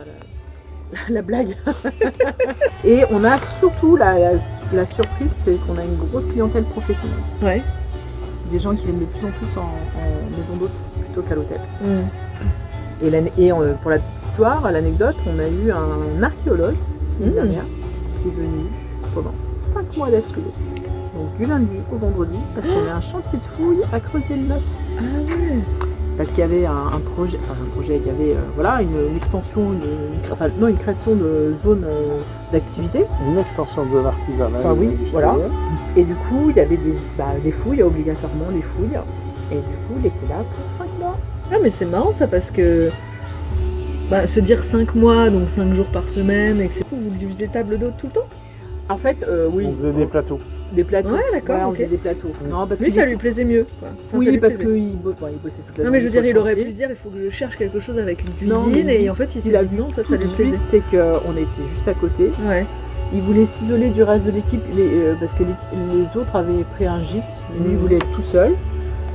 la, 0.93 0.99
la 1.15 1.21
blague. 1.21 1.57
Et 2.85 3.03
on 3.11 3.23
a 3.25 3.37
surtout 3.39 3.95
la, 3.97 4.17
la- 4.17 4.31
la 4.73 4.85
surprise, 4.85 5.33
c'est 5.43 5.55
qu'on 5.67 5.77
a 5.77 5.83
une 5.83 5.97
grosse 5.97 6.25
clientèle 6.27 6.63
professionnelle. 6.63 7.17
Ouais. 7.41 7.61
Des 8.51 8.59
gens 8.59 8.73
qui 8.73 8.85
viennent 8.85 8.99
de 8.99 9.05
plus 9.05 9.27
en 9.27 9.31
plus 9.31 9.59
en, 9.59 9.61
en 9.63 10.37
maison 10.37 10.53
d'hôte 10.55 10.79
plutôt 11.03 11.21
qu'à 11.21 11.35
l'hôtel. 11.35 11.59
Mm. 11.81 11.87
Et, 13.01 13.51
euh, 13.51 13.73
pour 13.81 13.91
la 13.91 13.99
petite 13.99 14.21
histoire, 14.21 14.71
l'anecdote, 14.71 15.15
on 15.25 15.39
a 15.39 15.47
eu 15.47 15.71
un 15.71 16.21
archéologue 16.23 16.75
l'année 17.19 17.31
Mmh. 17.31 17.35
dernière 17.35 17.65
qui 18.21 18.27
est 18.29 18.31
venu 18.31 18.65
pendant 19.13 19.33
5 19.57 19.97
mois 19.97 20.09
d'affilée. 20.09 20.41
Donc 21.15 21.35
du 21.37 21.45
lundi 21.45 21.77
au 21.91 21.97
vendredi, 21.97 22.37
parce 22.55 22.67
qu'il 22.67 22.75
y 22.75 22.79
avait 22.79 22.91
un 22.91 23.01
chantier 23.01 23.39
de 23.39 23.43
fouilles 23.43 23.83
à 23.91 23.99
creuser 23.99 24.35
le 24.35 24.47
neuf. 24.47 24.61
Ah 24.97 25.01
parce 26.17 26.29
qu'il 26.31 26.39
y 26.39 26.43
avait 26.43 26.65
un, 26.65 26.87
un 26.93 26.99
projet, 27.15 27.39
enfin 27.43 27.53
un 27.61 27.69
projet, 27.69 27.95
il 27.95 28.05
y 28.05 28.09
avait 28.09 28.37
euh, 28.37 28.41
voilà 28.55 28.81
une, 28.81 29.09
une 29.09 29.15
extension, 29.15 29.71
une, 29.71 29.79
une 29.79 30.31
enfin 30.33 30.47
non 30.59 30.67
une 30.67 30.77
création 30.77 31.15
de 31.15 31.55
zone 31.63 31.83
euh, 31.85 32.19
d'activité. 32.51 33.05
Une 33.25 33.37
extension 33.37 33.85
de 33.85 33.99
l'artisanat. 33.99 34.57
Enfin, 34.59 34.75
oui, 34.77 34.89
voilà. 35.11 35.35
Et 35.95 36.03
du 36.03 36.15
coup, 36.15 36.49
il 36.49 36.57
y 36.57 36.59
avait 36.59 36.75
des, 36.75 36.93
bah, 37.17 37.27
des 37.41 37.51
fouilles, 37.51 37.83
obligatoirement 37.83 38.51
des 38.53 38.61
fouilles. 38.61 38.99
Et 39.51 39.55
du 39.55 39.61
coup, 39.61 39.95
il 39.99 40.05
était 40.07 40.27
là 40.27 40.43
pour 40.43 40.71
5 40.77 40.87
mois. 40.99 41.17
Ah 41.51 41.57
mais 41.61 41.71
c'est 41.77 41.85
marrant 41.85 42.13
ça 42.17 42.27
parce 42.27 42.51
que 42.51 42.89
bah, 44.09 44.27
se 44.27 44.39
dire 44.39 44.63
5 44.63 44.95
mois, 44.95 45.29
donc 45.29 45.49
5 45.49 45.73
jours 45.75 45.85
par 45.87 46.09
semaine, 46.09 46.59
et 46.61 46.67
que 46.67 46.73
c'est 46.75 46.79
tout, 46.83 46.95
vous 46.95 47.29
faisiez 47.31 47.47
table 47.47 47.77
d'hôte 47.77 47.93
tout 47.97 48.07
le 48.07 48.13
temps? 48.13 48.27
En 48.89 48.97
fait, 48.97 49.23
euh, 49.27 49.47
oui, 49.51 49.67
On 49.67 49.73
faisait 49.77 49.93
des 49.93 50.07
plateaux. 50.07 50.39
des 50.73 50.83
plateaux. 50.83 51.13
Ouais, 51.13 51.21
d'accord, 51.31 51.45
Voilà, 51.57 51.69
on 51.69 51.73
faisait 51.73 51.85
des 51.85 51.97
plateaux. 51.97 52.31
Non, 52.49 52.65
parce 52.65 52.81
Lui 52.81 52.89
que 52.89 52.95
ça 52.95 53.05
lui 53.05 53.17
plaisait 53.17 53.45
mieux. 53.45 53.67
Quoi. 53.79 53.89
Enfin, 53.89 53.97
ça 54.11 54.17
oui, 54.17 54.37
parce 54.39 54.57
qu'il 54.57 54.95
bo- 54.97 55.13
bossait 55.43 55.61
toute 55.67 55.77
la 55.77 55.83
Non 55.83 55.91
mais 55.91 56.01
je 56.01 56.05
veux 56.07 56.11
dire, 56.11 56.25
il 56.25 56.37
aurait 56.39 56.55
pu 56.55 56.71
se 56.71 56.75
dire 56.75 56.87
il 56.89 56.95
faut 56.95 57.09
que 57.09 57.23
je 57.23 57.29
cherche 57.29 57.55
quelque 57.55 57.79
chose 57.79 57.99
avec 57.99 58.23
une 58.41 58.47
Non, 58.49 58.63
cuisine 58.63 58.89
et 58.89 59.07
en 59.11 59.13
fait 59.15 59.29
il 59.45 59.55
a 59.55 59.61
vu 59.63 59.77
non, 59.77 59.89
ça, 59.95 60.01
tout 60.01 60.11
ça 60.11 60.17
de 60.17 60.23
lui 60.23 60.29
suite, 60.29 60.49
plaisait. 60.55 60.63
c'est 60.63 60.79
qu'on 60.89 61.33
était 61.37 61.67
juste 61.75 61.87
à 61.87 61.93
côté. 61.93 62.31
Ouais. 62.47 62.65
Il 63.13 63.21
voulait 63.21 63.45
s'isoler 63.45 63.89
du 63.89 64.01
reste 64.01 64.25
de 64.25 64.31
l'équipe 64.31 64.61
les- 64.75 64.83
euh, 64.83 65.13
parce 65.19 65.33
que 65.33 65.43
les, 65.43 65.49
les 65.99 66.19
autres 66.19 66.35
avaient 66.35 66.63
pris 66.75 66.87
un 66.87 66.99
gîte, 67.03 67.21
mais 67.53 67.59
lui 67.65 67.71
il 67.71 67.75
Mhm. 67.75 67.77
voulait 67.81 67.95
être 67.97 68.11
tout 68.15 68.23
seul. 68.31 68.53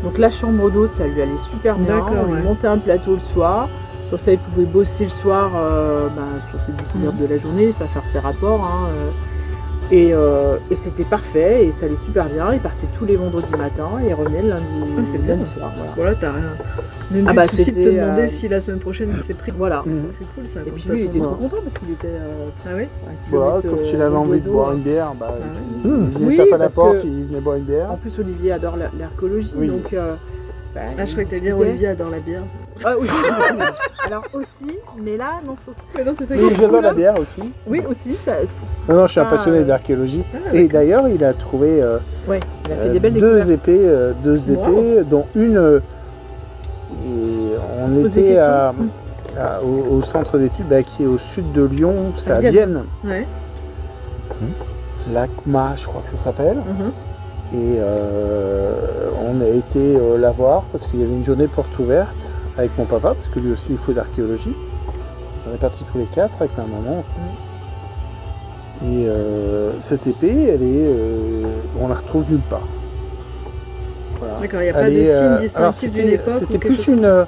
Donc 0.05 0.19
la 0.19 0.31
chambre 0.31 0.71
d'hôte, 0.71 0.93
ça 0.97 1.07
lui 1.07 1.21
allait 1.23 1.37
super 1.39 1.77
bien. 1.77 2.05
On 2.09 2.27
lui 2.27 2.35
ouais. 2.35 2.43
montait 2.43 2.67
un 2.67 2.79
plateau 2.79 3.15
le 3.15 3.23
soir. 3.23 3.69
Comme 4.11 4.19
ça, 4.19 4.33
il 4.33 4.39
pouvait 4.39 4.67
bosser 4.67 5.05
le 5.05 5.11
soir 5.11 5.51
euh, 5.57 6.09
ben, 6.15 6.23
sur 6.51 6.63
ses 6.63 6.73
découvertes 6.73 7.15
Mhm. 7.15 7.27
de 7.27 7.33
la 7.33 7.39
journée, 7.39 7.73
faire 7.79 8.03
ses 8.13 8.19
rapports. 8.19 8.61
hein, 8.63 8.89
euh. 8.93 9.11
Et, 9.93 10.13
euh, 10.15 10.57
et 10.71 10.77
c'était 10.77 11.05
parfait, 11.05 11.67
et 11.67 11.73
ça 11.73 11.85
allait 11.87 11.97
super 11.97 12.25
bien. 12.27 12.53
Il 12.55 12.61
partait 12.61 12.87
tous 12.99 13.05
les 13.05 13.17
vendredis 13.17 13.53
matins 13.57 13.91
et 14.03 14.09
il 14.09 14.15
revenait 14.15 14.43
le 14.43 14.49
lundi, 14.49 14.65
Ah, 14.97 15.29
lundi 15.29 15.45
soir. 15.45 15.73
Voilà. 15.77 15.93
Voilà, 15.95 16.15
t'as 16.15 16.33
rien. 16.33 16.57
Même 17.11 17.27
Ah 17.29 17.33
bah, 17.35 17.43
le 17.45 17.49
souci 17.51 17.71
de 17.71 17.77
te 17.77 17.83
c'était, 17.85 17.97
demander 18.01 18.23
euh, 18.23 18.29
si 18.29 18.49
la 18.49 18.61
semaine 18.63 18.79
prochaine 18.81 19.15
c'est 19.27 19.37
pris. 19.37 19.53
Voilà. 19.57 19.83
Mhm. 19.85 20.05
C'est 20.19 20.25
cool 20.35 20.49
ça. 20.49 20.61
Et 20.61 20.65
comme 20.65 20.73
puis 20.73 20.83
ça, 20.83 20.93
lui, 20.95 21.01
il 21.03 21.07
était 21.07 21.19
trop 21.21 21.35
content 21.35 21.57
parce 21.63 21.77
qu'il 21.79 21.91
était. 21.91 22.07
euh, 22.09 22.47
Ah 22.67 22.71
oui 22.77 22.83
un 22.85 23.37
Voilà, 23.37 23.61
il 23.63 23.69
euh, 24.01 24.07
avait 24.07 24.17
envie 24.17 24.41
de 24.41 24.49
boire 24.49 24.73
une 24.73 24.81
bière, 24.81 25.13
bah, 25.21 25.29
Ah 25.33 25.45
il, 25.85 25.91
oui. 25.91 26.09
il 26.19 26.27
Oui, 26.29 26.37
taper 26.39 26.55
à 26.55 26.59
la 26.59 26.69
porte, 26.71 27.03
que- 27.03 27.07
il 27.07 27.25
venait 27.27 27.41
boire 27.41 27.57
une 27.57 27.65
bière. 27.65 27.91
En 27.93 27.97
plus, 27.97 28.19
Olivier 28.19 28.53
adore 28.53 28.77
la- 28.79 28.91
l'archéologie, 28.99 29.53
Oui. 29.57 29.67
donc. 29.69 29.93
euh, 29.93 30.15
bah, 30.75 30.81
Ah, 30.99 31.05
je 31.05 31.11
il 31.11 31.13
crois 31.13 31.25
que 31.25 31.31
t'as 31.31 31.41
bien. 31.41 31.57
Olivier 31.57 31.89
adore 31.89 32.11
la 32.11 32.19
bière. 32.21 32.43
Ah 32.83 32.95
oui. 32.99 33.07
Alors 34.07 34.25
aussi, 34.33 34.77
mais 35.03 35.17
là, 35.19 35.41
non. 35.47 35.55
Mais 35.95 36.05
non, 36.05 36.15
c'est 36.19 36.27
ça 36.27 36.35
j'adore 36.59 36.81
la 36.81 36.93
bière 36.95 37.19
aussi. 37.21 37.53
Oui, 37.67 37.83
aussi, 37.89 38.15
ça. 38.25 38.33
Non, 38.89 38.95
non, 38.97 39.07
je 39.07 39.13
suis 39.13 39.21
un 39.21 39.25
Ah, 39.27 39.31
passionné 39.31 39.65
d'archéologie. 39.65 40.23
Ah, 40.35 40.55
Et 40.55 40.69
d'ailleurs, 40.69 41.09
il 41.09 41.25
a 41.25 41.33
trouvé 41.33 41.83
euh, 41.83 41.99
Ouais, 42.29 42.41
il 42.67 42.73
a 42.73 42.75
fait 42.77 42.89
euh, 42.89 42.93
des 42.93 43.01
belles 43.01 43.15
deux 43.15 43.51
épées, 43.53 43.79
euh, 43.81 44.13
deux 44.23 44.39
Wow. 44.51 44.55
épées, 44.55 45.05
dont 45.11 45.25
une. 45.35 45.57
euh, 45.57 45.81
et 47.07 47.55
on 47.83 47.91
était 48.07 48.37
à, 48.39 48.73
questions. 48.77 49.41
à- 49.41 49.61
au, 49.63 49.97
au 49.99 50.03
centre 50.03 50.39
d'études 50.39 50.69
bah, 50.69 50.83
qui 50.83 51.05
est 51.05 51.07
au 51.07 51.19
sud 51.19 51.51
de 51.53 51.65
Lyon, 51.65 51.95
c'est 52.19 52.31
À 52.31 52.37
à 52.37 52.41
Vienne. 52.41 52.83
Ouais. 53.05 53.27
L'ACMA, 55.13 55.73
je 55.77 55.87
crois 55.87 56.03
que 56.03 56.11
ça 56.17 56.25
s'appelle. 56.25 56.57
Mhm. 56.57 57.59
Et 57.61 57.79
on 59.31 59.41
a 59.41 59.47
été 59.49 59.99
la 60.19 60.31
voir 60.31 60.63
parce 60.73 60.87
qu'il 60.87 61.01
y 61.01 61.05
avait 61.05 61.13
une 61.13 61.25
journée 61.25 61.47
porte 61.47 61.79
ouverte 61.79 62.17
avec 62.59 62.77
mon 62.79 62.85
papa, 62.85 63.15
parce 63.15 63.29
que 63.29 63.39
lui 63.39 63.53
aussi 63.53 63.69
il 63.71 63.79
faut 63.79 63.93
d'archéologie. 63.93 64.55
On 65.51 65.55
est 65.55 65.59
partis 65.59 65.85
tous 65.93 65.99
les 65.99 66.07
quatre 66.07 66.35
avec 66.41 66.57
ma 66.57 66.65
maman. 66.65 67.05
Et 68.83 69.07
euh, 69.07 69.71
cette 69.83 70.07
épée, 70.07 70.29
elle 70.49 70.63
est, 70.63 70.87
euh, 70.87 71.43
on 71.81 71.89
la 71.89 71.95
retrouve 71.95 72.25
nulle 72.29 72.41
part. 72.51 72.67
Voilà. 74.19 74.35
D'accord, 74.41 74.61
il 74.61 74.65
n'y 74.65 74.71
a 74.71 74.75
pas 74.75 74.81
Elle 74.89 74.95
de 74.95 74.99
est, 74.99 75.11
euh, 75.11 75.19
signe 75.19 75.27
alors, 75.55 75.71
distinctif 75.71 75.93
d'une 75.93 76.03
c'était- 76.03 76.15
époque. 76.15 76.35
C'était 76.41 76.59
plus 76.59 76.77
chose 76.77 76.89
une, 76.89 77.05
euh, 77.05 77.25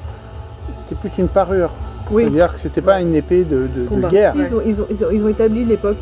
c'était 0.74 0.94
plus 0.96 1.10
une 1.18 1.28
parure. 1.28 1.70
Oui. 2.10 2.22
C'est-à-dire 2.24 2.54
que 2.54 2.60
c'était 2.60 2.82
pas 2.82 3.00
une 3.00 3.14
épée 3.14 3.44
de, 3.44 3.68
de- 3.74 3.82
de 3.82 3.88
Combat. 3.88 4.08
guerre. 4.10 4.32
Si, 4.32 4.38
ils, 4.40 4.54
ont, 4.54 4.62
ils, 4.64 4.80
ont, 4.80 4.86
ils, 4.90 5.04
ont, 5.04 5.08
ils 5.12 5.24
ont 5.24 5.28
établi 5.28 5.64
l'époque. 5.64 5.96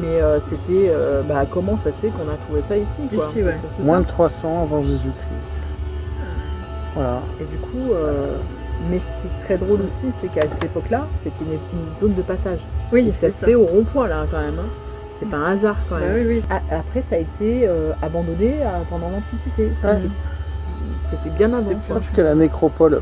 Mais 0.00 0.20
euh, 0.20 0.40
c'était. 0.40 0.88
euh, 0.88 1.22
bah, 1.22 1.44
comment 1.48 1.76
ça 1.76 1.92
se 1.92 1.98
fait 2.00 2.08
qu'on 2.08 2.28
a 2.28 2.36
trouvé 2.46 2.62
ça 2.66 2.76
ici 2.76 2.96
quoi? 3.14 3.26
Ici, 3.30 3.42
ouais. 3.44 3.54
Moins 3.80 4.00
de 4.00 4.06
300 4.06 4.62
avant 4.64 4.82
Jésus-Christ. 4.82 5.12
Voilà. 6.94 7.20
Et 7.40 7.44
du 7.44 7.56
coup. 7.58 7.92
euh, 7.92 8.32
mais 8.90 8.98
ce 8.98 9.06
qui 9.20 9.26
est 9.28 9.44
très 9.44 9.56
drôle 9.58 9.80
aussi, 9.82 10.06
c'est 10.20 10.28
qu'à 10.28 10.42
cette 10.42 10.64
époque-là, 10.64 11.06
c'était 11.22 11.44
une, 11.44 11.52
une 11.78 12.00
zone 12.00 12.14
de 12.14 12.22
passage. 12.22 12.58
Oui, 12.92 13.06
Et 13.08 13.12
ça 13.12 13.30
se 13.30 13.38
ça. 13.38 13.46
fait 13.46 13.54
au 13.54 13.64
rond-point 13.66 14.08
là 14.08 14.26
quand 14.30 14.40
même. 14.40 14.58
hein. 14.58 14.68
C'est 15.18 15.28
pas 15.28 15.36
un 15.36 15.52
hasard 15.52 15.76
quand 15.88 15.96
Bah 15.96 16.00
même. 16.06 16.26
oui, 16.26 16.42
oui. 16.42 16.42
A- 16.50 16.76
Après, 16.78 17.00
ça 17.02 17.14
a 17.14 17.18
été 17.18 17.68
euh, 17.68 17.92
abandonné 18.02 18.56
euh, 18.62 18.66
pendant 18.90 19.10
l'Antiquité. 19.10 19.70
Ouais. 19.84 19.98
C'était- 21.08 21.30
bien 21.36 21.52
avant. 21.52 21.70
Parce 21.88 22.10
que 22.10 22.20
la 22.20 22.34
nécropole, 22.34 23.00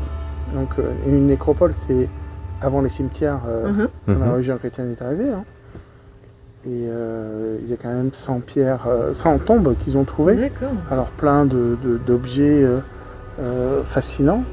donc 0.53 0.69
euh, 0.79 0.91
une 1.07 1.25
nécropole, 1.25 1.73
c'est 1.73 2.07
avant 2.61 2.81
les 2.81 2.89
cimetières, 2.89 3.39
euh, 3.47 3.67
Mhm. 3.69 3.87
quand 4.05 4.19
la 4.19 4.25
Mhm. 4.25 4.31
religion 4.33 4.57
chrétienne 4.57 4.91
est 4.97 5.01
arrivée. 5.03 5.29
hein. 5.29 5.43
Et 6.65 6.87
euh, 6.87 7.57
il 7.61 7.69
y 7.69 7.73
a 7.73 7.77
quand 7.77 7.89
même 7.89 8.11
100 8.13 8.39
pierres, 8.39 8.85
euh, 8.87 9.13
100 9.13 9.37
tombes 9.39 9.75
qu'ils 9.79 9.97
ont 9.97 10.05
trouvées. 10.05 10.35
D'accord. 10.35 10.69
Alors 10.91 11.07
plein 11.07 11.43
de- 11.45 11.77
de- 11.83 11.97
d'objets 11.97 12.63
euh, 12.63 12.79
euh, 13.41 13.81
fascinants. 13.83 14.43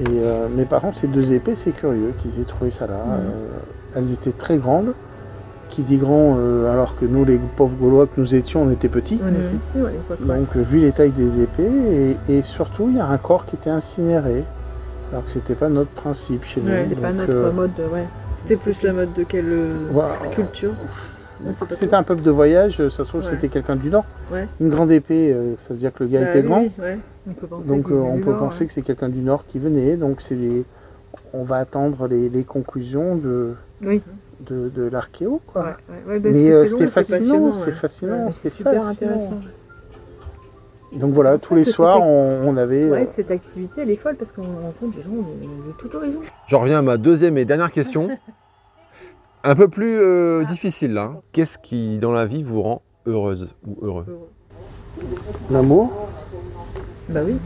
Et, 0.00 0.04
euh, 0.08 0.46
mais 0.54 0.64
par 0.64 0.80
contre, 0.80 0.98
ces 0.98 1.06
deux 1.06 1.32
épées, 1.32 1.54
c'est 1.54 1.72
curieux 1.72 2.12
qu'ils 2.18 2.40
aient 2.40 2.44
trouvé 2.44 2.70
ça 2.70 2.86
là. 2.86 2.94
Euh, 2.94 3.28
elles 3.96 4.12
étaient 4.12 4.32
très 4.32 4.56
grandes. 4.56 4.92
Qui 5.68 5.82
dit 5.82 5.98
grand, 5.98 6.34
euh, 6.36 6.72
alors 6.72 6.96
que 6.98 7.04
nous, 7.04 7.24
les 7.24 7.38
pauvres 7.56 7.76
Gaulois 7.76 8.06
que 8.08 8.20
nous 8.20 8.34
étions, 8.34 8.62
on 8.64 8.70
était 8.72 8.88
petits. 8.88 9.20
On 9.24 9.28
était 9.28 9.38
Mhm. 9.38 9.58
petits, 9.60 9.82
ouais, 9.84 9.92
l'époque. 9.92 10.26
Donc, 10.26 10.56
vu 10.66 10.78
les 10.80 10.90
tailles 10.90 11.12
des 11.12 11.42
épées, 11.44 12.16
et, 12.28 12.38
et 12.38 12.42
surtout, 12.42 12.88
il 12.90 12.96
y 12.96 13.00
a 13.00 13.06
un 13.06 13.18
corps 13.18 13.46
qui 13.46 13.54
était 13.54 13.70
incinéré. 13.70 14.42
Alors 15.12 15.24
que 15.24 15.30
c'était 15.30 15.54
pas 15.54 15.68
notre 15.68 15.90
principe 15.90 16.44
chez 16.44 16.60
nous. 16.60 16.70
Ouais, 16.72 16.86
C'était 16.88 17.00
pas 17.00 17.12
notre 17.12 17.32
euh, 17.32 17.52
mode, 17.52 17.70
de- 17.78 17.84
ouais. 17.84 18.04
C'était 18.38 18.56
plus 18.60 18.82
la 18.82 18.92
mode 18.92 19.12
de 19.12 19.22
quelle 19.22 19.44
euh, 19.48 19.72
voilà. 19.92 20.14
culture 20.34 20.72
C'était 21.72 21.94
un 21.94 22.02
peuple 22.02 22.22
de 22.22 22.30
voyage, 22.32 22.76
ça 22.76 22.90
se 22.90 23.02
trouve, 23.02 23.20
Ouais. 23.22 23.30
c'était 23.30 23.48
quelqu'un 23.48 23.76
du 23.76 23.90
Nord. 23.90 24.04
Ouais. 24.32 24.48
Une 24.60 24.70
grande 24.70 24.90
épée, 24.90 25.32
euh, 25.32 25.54
ça 25.58 25.72
veut 25.72 25.78
dire 25.80 25.92
que 25.92 26.02
le 26.02 26.10
gars 26.10 26.20
Bah 26.20 26.30
était 26.30 26.40
oui, 26.40 26.46
grand. 26.46 26.60
oui, 26.62 26.70
ouais. 26.80 26.98
On 27.28 27.32
peut 27.32 27.46
penser 27.46 27.68
Donc 27.68 27.90
euh, 27.90 27.94
on 28.00 28.18
peut 28.20 28.30
Nord, 28.30 28.38
penser 28.38 28.60
ouais. 28.62 28.66
que 28.66 28.72
c'est 28.72 28.82
quelqu'un 28.82 29.08
du 29.08 29.20
Nord 29.20 29.44
qui 29.46 29.58
venait. 29.58 29.96
Donc 29.96 30.20
c'est 30.22 30.36
des... 30.36 30.64
on 31.32 31.44
va 31.44 31.56
attendre 31.56 32.06
les, 32.08 32.28
les 32.28 32.44
conclusions 32.44 33.16
de, 33.16 33.54
Oui. 33.82 34.02
de, 34.40 34.68
de 34.68 34.82
l'archéo. 34.88 35.40
quoi. 35.46 35.62
Ouais, 35.62 35.68
ouais, 35.68 36.12
ouais, 36.14 36.20
parce 36.20 36.34
Mais 36.34 36.50
euh, 36.50 36.64
c'était 36.66 36.84
c'est 36.84 36.90
fascinant, 36.90 37.52
c'est 37.52 37.66
ouais. 37.66 37.72
fascinant, 37.72 38.30
c'est 38.32 38.48
super 38.48 38.82
fascinant. 38.84 39.10
intéressant. 39.12 39.40
Donc 40.92 41.12
voilà, 41.12 41.38
tous 41.38 41.54
les 41.54 41.62
soirs, 41.64 42.02
on, 42.02 42.40
on 42.48 42.56
avait. 42.56 42.82
euh, 42.84 42.90
Ouais, 42.90 43.08
cette 43.14 43.30
activité, 43.30 43.82
elle 43.82 43.90
est 43.90 43.96
folle 43.96 44.16
parce 44.16 44.32
qu'on 44.32 44.42
rencontre 44.42 44.96
des 44.96 45.02
gens 45.02 45.10
de, 45.10 45.68
de 45.68 45.72
tout 45.78 45.94
horizon. 45.94 46.18
J'en 46.48 46.60
reviens 46.60 46.80
à 46.80 46.82
ma 46.82 46.96
deuxième 46.96 47.38
et 47.38 47.44
dernière 47.44 47.70
question. 47.70 48.08
Un 49.44 49.54
peu 49.54 49.68
plus 49.68 49.98
euh, 50.00 50.44
difficile 50.44 50.92
là. 50.94 51.02
hein. 51.02 51.20
Qu'est-ce 51.32 51.58
qui 51.58 51.98
dans 51.98 52.12
la 52.12 52.26
vie 52.26 52.42
vous 52.42 52.60
rend 52.60 52.82
heureuse 53.06 53.48
ou 53.66 53.78
heureux? 53.86 54.04
L'amour, 55.50 56.08
Bah 57.10 57.20
oui. 57.24 57.36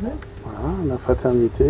voilà, 0.43 0.59
la 0.87 0.99
fraternité, 0.99 1.65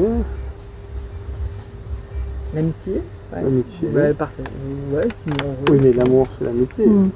L'amitié. 2.54 3.02
Ouais. 3.32 3.42
l'amitié. 3.42 3.88
Ouais, 3.88 4.14
parfait. 4.14 4.42
Ouais, 4.92 5.08
ce 5.10 5.14
qui 5.24 5.28
me 5.30 5.70
Oui, 5.72 5.78
mais 5.82 5.92
l'amour, 5.92 6.26
c'est 6.36 6.44
l'amitié. 6.44 6.86
Mm. 6.86 7.04
De- 7.04 7.10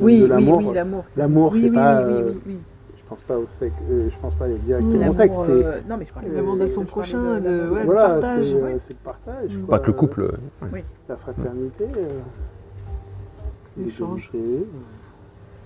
Oui, 0.00 0.20
oui, 0.22 0.28
l'amour, 0.28 0.58
oui, 0.58 0.74
l'amour. 0.74 1.04
c'est- 1.06 1.20
l'amour, 1.20 1.52
oui, 1.52 1.60
c'est 1.60 1.68
oui, 1.70 1.74
pas, 1.76 1.98
Oui, 2.00 2.04
oui, 2.06 2.12
euh, 2.14 2.32
oui, 2.32 2.40
oui. 2.46 2.58
je 2.96 3.08
pense 3.08 3.20
pas 3.22 3.36
au 3.38 3.46
sexe, 3.46 3.74
euh, 3.90 4.08
je 4.10 4.16
pense 4.20 4.34
pas 4.34 4.48
directement 4.48 5.08
au 5.08 5.12
sexe. 5.12 5.36
C'est 5.46 5.66
euh, 5.66 5.80
non, 5.88 5.96
mais 5.98 6.06
je 6.06 6.12
parlais 6.12 6.28
Vraiment 6.30 6.56
de 6.56 6.66
son 6.66 6.84
prochain, 6.84 7.40
de- 7.40 7.68
ouais, 7.70 7.80
de 7.80 7.84
voilà, 7.84 8.08
partage, 8.08 8.44
c'est 8.46 8.54
ouais. 8.54 8.76
c'est 8.78 8.92
le 8.94 8.98
partage. 9.04 9.50
Mm. 9.54 9.62
quoi. 9.66 9.78
Pas 9.78 9.84
que 9.84 9.86
le 9.90 9.92
couple. 9.96 10.20
euh, 10.22 10.66
ouais. 10.72 10.84
La 11.08 11.16
fraternité. 11.16 11.84
euh, 11.96 12.20
L'échange. 13.78 14.30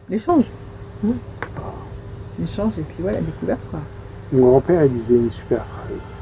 L'échange. 0.08 0.44
Mmh. 1.02 1.10
L'échange 2.38 2.72
et 2.78 2.82
puis 2.82 3.02
ouais, 3.02 3.12
la 3.12 3.20
découverte 3.20 3.60
quoi. 3.70 3.80
Mon 4.32 4.50
grand-père, 4.50 4.84
il 4.84 4.92
disait 4.92 5.14
une 5.14 5.30
super 5.30 5.64
phrase. 5.64 6.14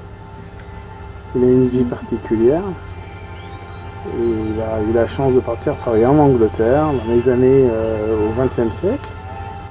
Il 1.35 1.43
a 1.43 1.47
une 1.47 1.69
vie 1.69 1.85
particulière. 1.85 2.63
Et 4.07 4.23
il 4.23 4.61
a 4.61 4.83
eu 4.83 4.93
la 4.93 5.07
chance 5.07 5.33
de 5.33 5.41
partir 5.41 5.77
travailler 5.79 6.05
en 6.07 6.19
Angleterre 6.19 6.87
dans 6.93 7.11
les 7.13 7.29
années 7.29 7.69
euh, 7.71 8.29
au 8.29 8.33
XXe 8.43 8.75
siècle. 8.75 9.09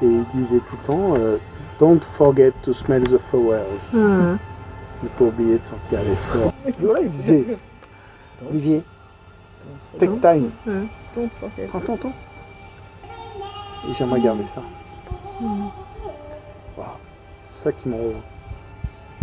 Et 0.01 0.07
il 0.07 0.25
disait 0.33 0.57
tout 0.69 0.75
le 0.81 0.85
temps 0.87 1.13
euh, 1.17 1.37
Don't 1.79 2.03
forget 2.03 2.51
to 2.63 2.73
smell 2.73 3.03
the 3.03 3.17
flowers. 3.17 3.61
Ah, 3.93 3.97
Ne 5.03 5.07
pas 5.17 5.25
oublier 5.25 5.59
de 5.59 5.63
sentir 5.65 5.99
les 6.07 6.15
fleurs. 6.15 6.51
Voilà, 6.79 7.01
il 7.01 7.09
disait 7.09 7.45
Olivier, 8.49 8.83
take 9.99 10.11
time, 10.21 10.49
t'es- 11.13 11.29
prends 11.67 11.79
ton 11.81 11.97
temps. 11.97 12.13
Et 13.89 13.93
j'aimerais 13.93 14.21
garder 14.21 14.45
ça. 14.45 14.61
Voilà. 15.39 15.65
Ça 17.63 17.71
qui 17.71 17.87
m'en. 17.89 17.97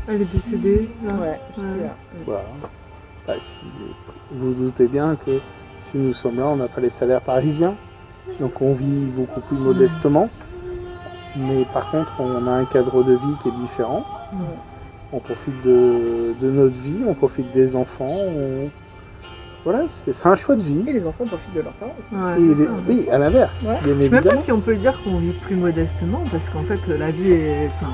Elle 0.08 0.22
est 0.22 0.32
décédée. 0.32 0.88
là. 1.06 1.14
Ouais, 1.16 1.40
je 1.56 1.60
suis 1.60 1.80
là. 1.82 1.94
Voilà. 2.24 2.44
Bah, 3.26 3.34
si, 3.38 3.56
vous 4.32 4.54
vous 4.54 4.62
doutez 4.64 4.86
bien 4.88 5.16
que 5.26 5.40
si 5.78 5.98
nous 5.98 6.14
sommes 6.14 6.38
là, 6.38 6.46
on 6.46 6.56
n'a 6.56 6.68
pas 6.68 6.80
les 6.80 6.90
salaires 6.90 7.20
parisiens. 7.20 7.74
Donc 8.40 8.62
on 8.62 8.72
vit 8.72 9.04
beaucoup 9.06 9.40
plus 9.40 9.58
modestement. 9.58 10.28
Mais 11.36 11.64
par 11.72 11.90
contre, 11.90 12.12
on 12.18 12.46
a 12.46 12.50
un 12.52 12.64
cadre 12.64 13.02
de 13.04 13.12
vie 13.12 13.36
qui 13.42 13.48
est 13.48 13.56
différent. 13.60 14.04
Ouais. 14.32 14.38
On 15.12 15.18
profite 15.18 15.60
de, 15.64 16.34
de 16.40 16.50
notre 16.50 16.74
vie, 16.76 17.02
on 17.06 17.14
profite 17.14 17.52
des 17.52 17.76
enfants. 17.76 18.08
on- 18.08 18.68
Voilà, 19.64 19.84
c'est 19.88 20.26
un 20.26 20.34
choix 20.36 20.56
de 20.56 20.62
vie. 20.62 20.82
Et 20.88 20.92
les 20.94 21.06
enfants 21.06 21.24
profitent 21.26 21.54
de 21.54 21.60
leurs 21.60 21.72
parents 21.74 21.94
aussi. 22.00 22.14
Ouais, 22.14 22.40
Et 22.40 22.48
c'est 22.54 22.60
les- 22.60 22.66
ça. 22.66 22.72
oui, 22.88 23.08
à 23.10 23.18
l'inverse, 23.18 23.62
Ouais. 23.62 23.76
Je 23.82 23.88
sais 23.88 24.08
même 24.08 24.22
pas 24.24 24.36
si 24.38 24.50
on 24.52 24.60
peut 24.60 24.76
dire 24.76 24.98
qu'on 25.04 25.18
vit 25.18 25.32
plus 25.32 25.56
modestement, 25.56 26.22
parce 26.32 26.48
qu'en 26.48 26.62
fait, 26.62 26.80
la 26.88 27.10
vie 27.10 27.32
est. 27.32 27.66
Enfin, 27.76 27.92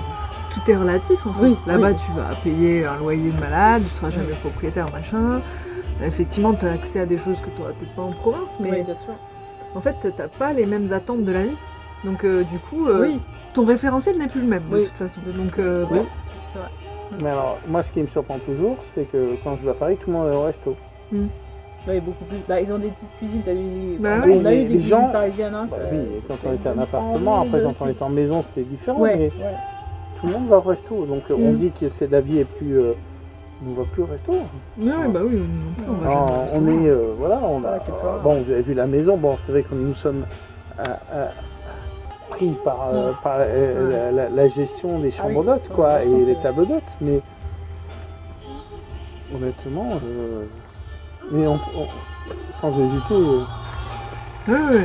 tout 0.57 0.71
est 0.71 0.77
relatif. 0.77 1.27
En 1.27 1.33
fait. 1.35 1.41
Oui, 1.43 1.57
Là-bas, 1.67 1.91
oui. 1.91 1.97
tu 1.97 2.13
vas 2.13 2.35
payer 2.43 2.85
un 2.85 2.97
loyer 2.97 3.31
de 3.31 3.39
malade, 3.41 3.83
tu 3.85 3.95
seras 3.95 4.11
jamais 4.11 4.33
propriétaire, 4.41 4.91
machin. 4.93 5.41
Effectivement, 6.03 6.55
tu 6.55 6.67
as 6.67 6.73
accès 6.73 7.01
à 7.01 7.07
des 7.07 7.19
choses 7.19 7.41
que 7.41 7.51
tu 7.51 7.61
n'auras 7.61 7.73
peut-être 7.73 7.95
pas 7.95 8.03
en 8.03 8.13
province, 8.13 8.51
mais 8.61 8.71
Oui, 8.71 8.83
bien 8.83 8.95
sûr. 8.95 9.15
en 9.75 9.81
fait, 9.81 9.97
tu 10.01 10.09
n'as 10.19 10.29
pas 10.29 10.53
les 10.53 10.67
mêmes 10.67 10.93
attentes 10.93 11.25
de 11.25 11.33
la 11.33 11.43
vie. 11.45 11.57
Donc, 12.05 12.25
euh, 12.25 12.45
du 12.45 12.59
coup, 12.59 12.87
euh, 12.89 13.01
Oui, 13.03 13.21
ton 13.55 13.65
référentiel 13.65 14.19
n'est 14.19 14.29
plus 14.29 14.43
le 14.43 14.47
même, 14.47 14.65
de 14.71 14.75
Oui. 14.77 14.85
toute 14.87 14.97
façon. 14.97 15.21
Donc, 15.37 15.59
euh, 15.59 15.85
oui, 15.91 15.99
bon. 15.99 16.07
c'est 16.53 16.59
vrai. 16.59 16.69
Mais 17.23 17.31
alors, 17.31 17.59
moi, 17.67 17.83
ce 17.83 17.93
qui 17.93 18.03
me 18.03 18.07
surprend 18.09 18.39
toujours, 18.39 18.77
c'est 18.83 19.05
que 19.05 19.37
quand 19.43 19.57
je 19.57 19.65
vais 19.65 19.71
à 19.71 19.75
Paris, 19.75 19.97
tout 19.97 20.11
le 20.11 20.17
monde 20.17 20.31
est 20.33 20.37
au 20.37 20.43
resto. 20.43 20.77
Ouais, 21.87 22.01
beaucoup 22.01 22.25
plus. 22.25 22.39
Bah, 22.49 22.61
ils 22.61 22.71
ont 22.73 22.79
des 22.79 22.89
petites 22.89 23.17
cuisines, 23.17 23.43
t'as 23.45 23.55
vu. 23.55 23.97
Bah 24.01 24.17
on 24.25 24.27
oui, 24.27 24.47
a 24.47 24.53
eu 24.55 24.57
des 24.57 24.63
les 24.65 24.67
cuisines 24.67 24.83
gens- 24.83 25.09
parisiennes. 25.13 25.55
Hein, 25.55 25.69
Bah 25.71 25.77
ça- 25.79 25.89
oui, 25.93 25.99
quand 26.27 26.37
on 26.45 26.53
était 26.53 26.69
en 26.69 26.79
appartement, 26.79 27.41
après 27.43 27.63
quand 27.63 27.75
on 27.81 27.89
était 27.89 28.03
en 28.03 28.09
maison, 28.09 28.43
c'était 28.43 28.65
différent. 28.69 28.99
Ouais, 28.99 29.15
Mais 29.17 29.23
ouais. 29.45 29.55
Tout 30.21 30.27
le 30.27 30.33
monde 30.33 30.49
va 30.49 30.59
au 30.59 30.61
resto. 30.61 31.05
Donc 31.07 31.23
euh, 31.31 31.35
on 31.39 31.53
Mm. 31.53 31.57
dit 31.57 31.71
que 31.73 31.89
c'est 31.89 32.11
la 32.11 32.21
vie 32.21 32.39
est 32.41 32.45
plus. 32.45 32.79
euh, 32.79 32.93
on 33.65 33.71
ne 33.71 33.77
va 33.77 33.85
plus 33.91 34.03
au 34.03 34.07
resto. 34.07 34.33
Ouais, 34.33 35.09
bah 35.09 35.21
oui, 35.25 35.41
plus, 35.77 35.85
on 35.89 35.93
va 35.95 36.11
au 36.11 36.15
on 36.55 36.67
est. 36.67 36.89
euh, 36.89 37.15
voilà, 37.19 37.41
on 37.43 37.65
a. 37.65 37.73
Ouais, 37.73 37.79
c'est 37.85 37.93
pas- 37.97 38.19
bon, 38.23 38.43
vous 38.43 38.51
avez 38.51 38.63
vu 38.63 38.75
la 38.75 38.87
maison. 38.87 39.17
Bon, 39.17 39.37
c'est 39.39 39.51
vrai 39.53 39.63
que 39.63 39.75
nous 39.75 39.95
sommes 39.95 40.25
pris 42.29 42.51
par, 42.65 42.91
par 43.23 43.39
la, 43.39 44.11
la- 44.13 44.29
la 44.29 44.47
gestion 44.49 44.99
des 44.99 45.11
chambres 45.11 45.41
oui. 45.41 45.47
d'hôtes, 45.47 45.69
quoi, 45.75 46.03
et 46.03 46.25
les 46.25 46.35
tableaux 46.37 46.67
d'hôtes, 46.67 46.97
mais 47.01 47.21
honnêtement, 49.35 49.89
mais 51.31 51.47
on- 51.47 51.55
on- 51.55 51.87
sans 52.53 52.79
hésiter, 52.79 53.15
Oui, 54.49 54.55
oui. 54.71 54.79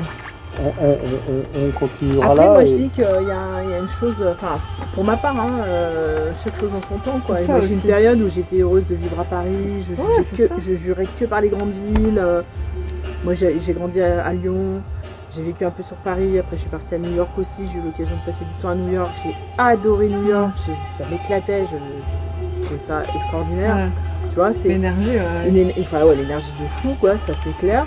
On, 0.60 0.86
on- 0.86 0.92
on- 0.92 1.68
on 1.68 1.72
continuera 1.72 2.26
Après, 2.32 2.44
là. 2.46 2.52
moi, 2.52 2.64
et- 2.64 2.68
je 2.68 2.74
dis 2.76 2.90
qu'il 2.90 3.04
y, 3.04 3.08
a 3.08 3.22
il 3.22 3.70
y 3.70 3.74
a 3.74 3.80
une 3.80 3.88
chose, 3.88 4.16
enfin, 4.32 4.60
pour 4.94 5.04
ma 5.04 5.18
part, 5.18 5.40
hein, 5.40 5.50
euh, 5.66 6.32
chaque 6.44 6.60
chose 6.60 6.70
en 6.76 6.82
son 6.94 7.00
temps. 7.00 7.20
Quoi. 7.26 7.38
Ça 7.38 7.54
moi, 7.54 7.62
j'ai 7.62 7.74
une 7.74 7.80
période 7.82 8.22
où 8.22 8.30
j'étais 8.30 8.58
heureuse 8.60 8.86
de 8.88 8.96
vivre 8.96 9.20
à 9.20 9.24
Paris, 9.24 9.82
je, 9.88 9.94
Ouais, 10.02 10.48
que- 10.48 10.60
je 10.62 10.74
jurais 10.76 11.08
que 11.20 11.26
par 11.26 11.42
les 11.42 11.50
grandes 11.50 11.72
villes. 11.72 12.20
euh, 12.22 12.42
moi, 13.24 13.34
j'ai 13.36 13.74
grandi 13.74 14.02
à, 14.02 14.26
à 14.26 14.34
Lyon, 14.34 14.82
j'ai 15.34 15.44
vécu 15.44 15.64
un 15.64 15.70
peu 15.72 15.84
sur 15.84 15.96
Paris, 15.98 16.38
après 16.40 16.58
je 16.58 16.62
suis 16.62 16.70
partie 16.70 16.96
à 16.96 16.98
New 16.98 17.16
York 17.16 17.30
aussi, 17.38 17.62
j'ai 17.72 17.80
eu 17.80 17.82
l'occasion 17.84 18.16
de 18.16 18.26
passer 18.32 18.44
du 18.44 18.62
temps 18.62 18.70
à 18.70 18.76
New 18.76 18.92
York, 18.92 19.12
j'ai 19.24 19.34
adoré 19.58 20.10
New 20.10 20.28
York, 20.28 20.52
ça 20.98 21.06
m'éclatait, 21.10 21.64
je, 21.72 21.78
je 22.60 22.66
trouvais 22.66 22.82
ça 22.86 23.04
extraordinaire. 23.16 23.76
Ouais. 23.76 23.90
Tu 24.30 24.36
vois, 24.36 24.52
c'est 24.54 24.68
L'énergie, 24.70 25.10
ouais. 25.18 25.48
une 25.50 25.56
éne- 25.58 25.74
enfin, 25.82 26.04
ouais, 26.04 26.16
l'énergie 26.16 26.52
de 26.62 26.66
fou, 26.68 26.96
quoi, 27.00 27.12
ça 27.18 27.34
c'est 27.44 27.56
clair. 27.58 27.86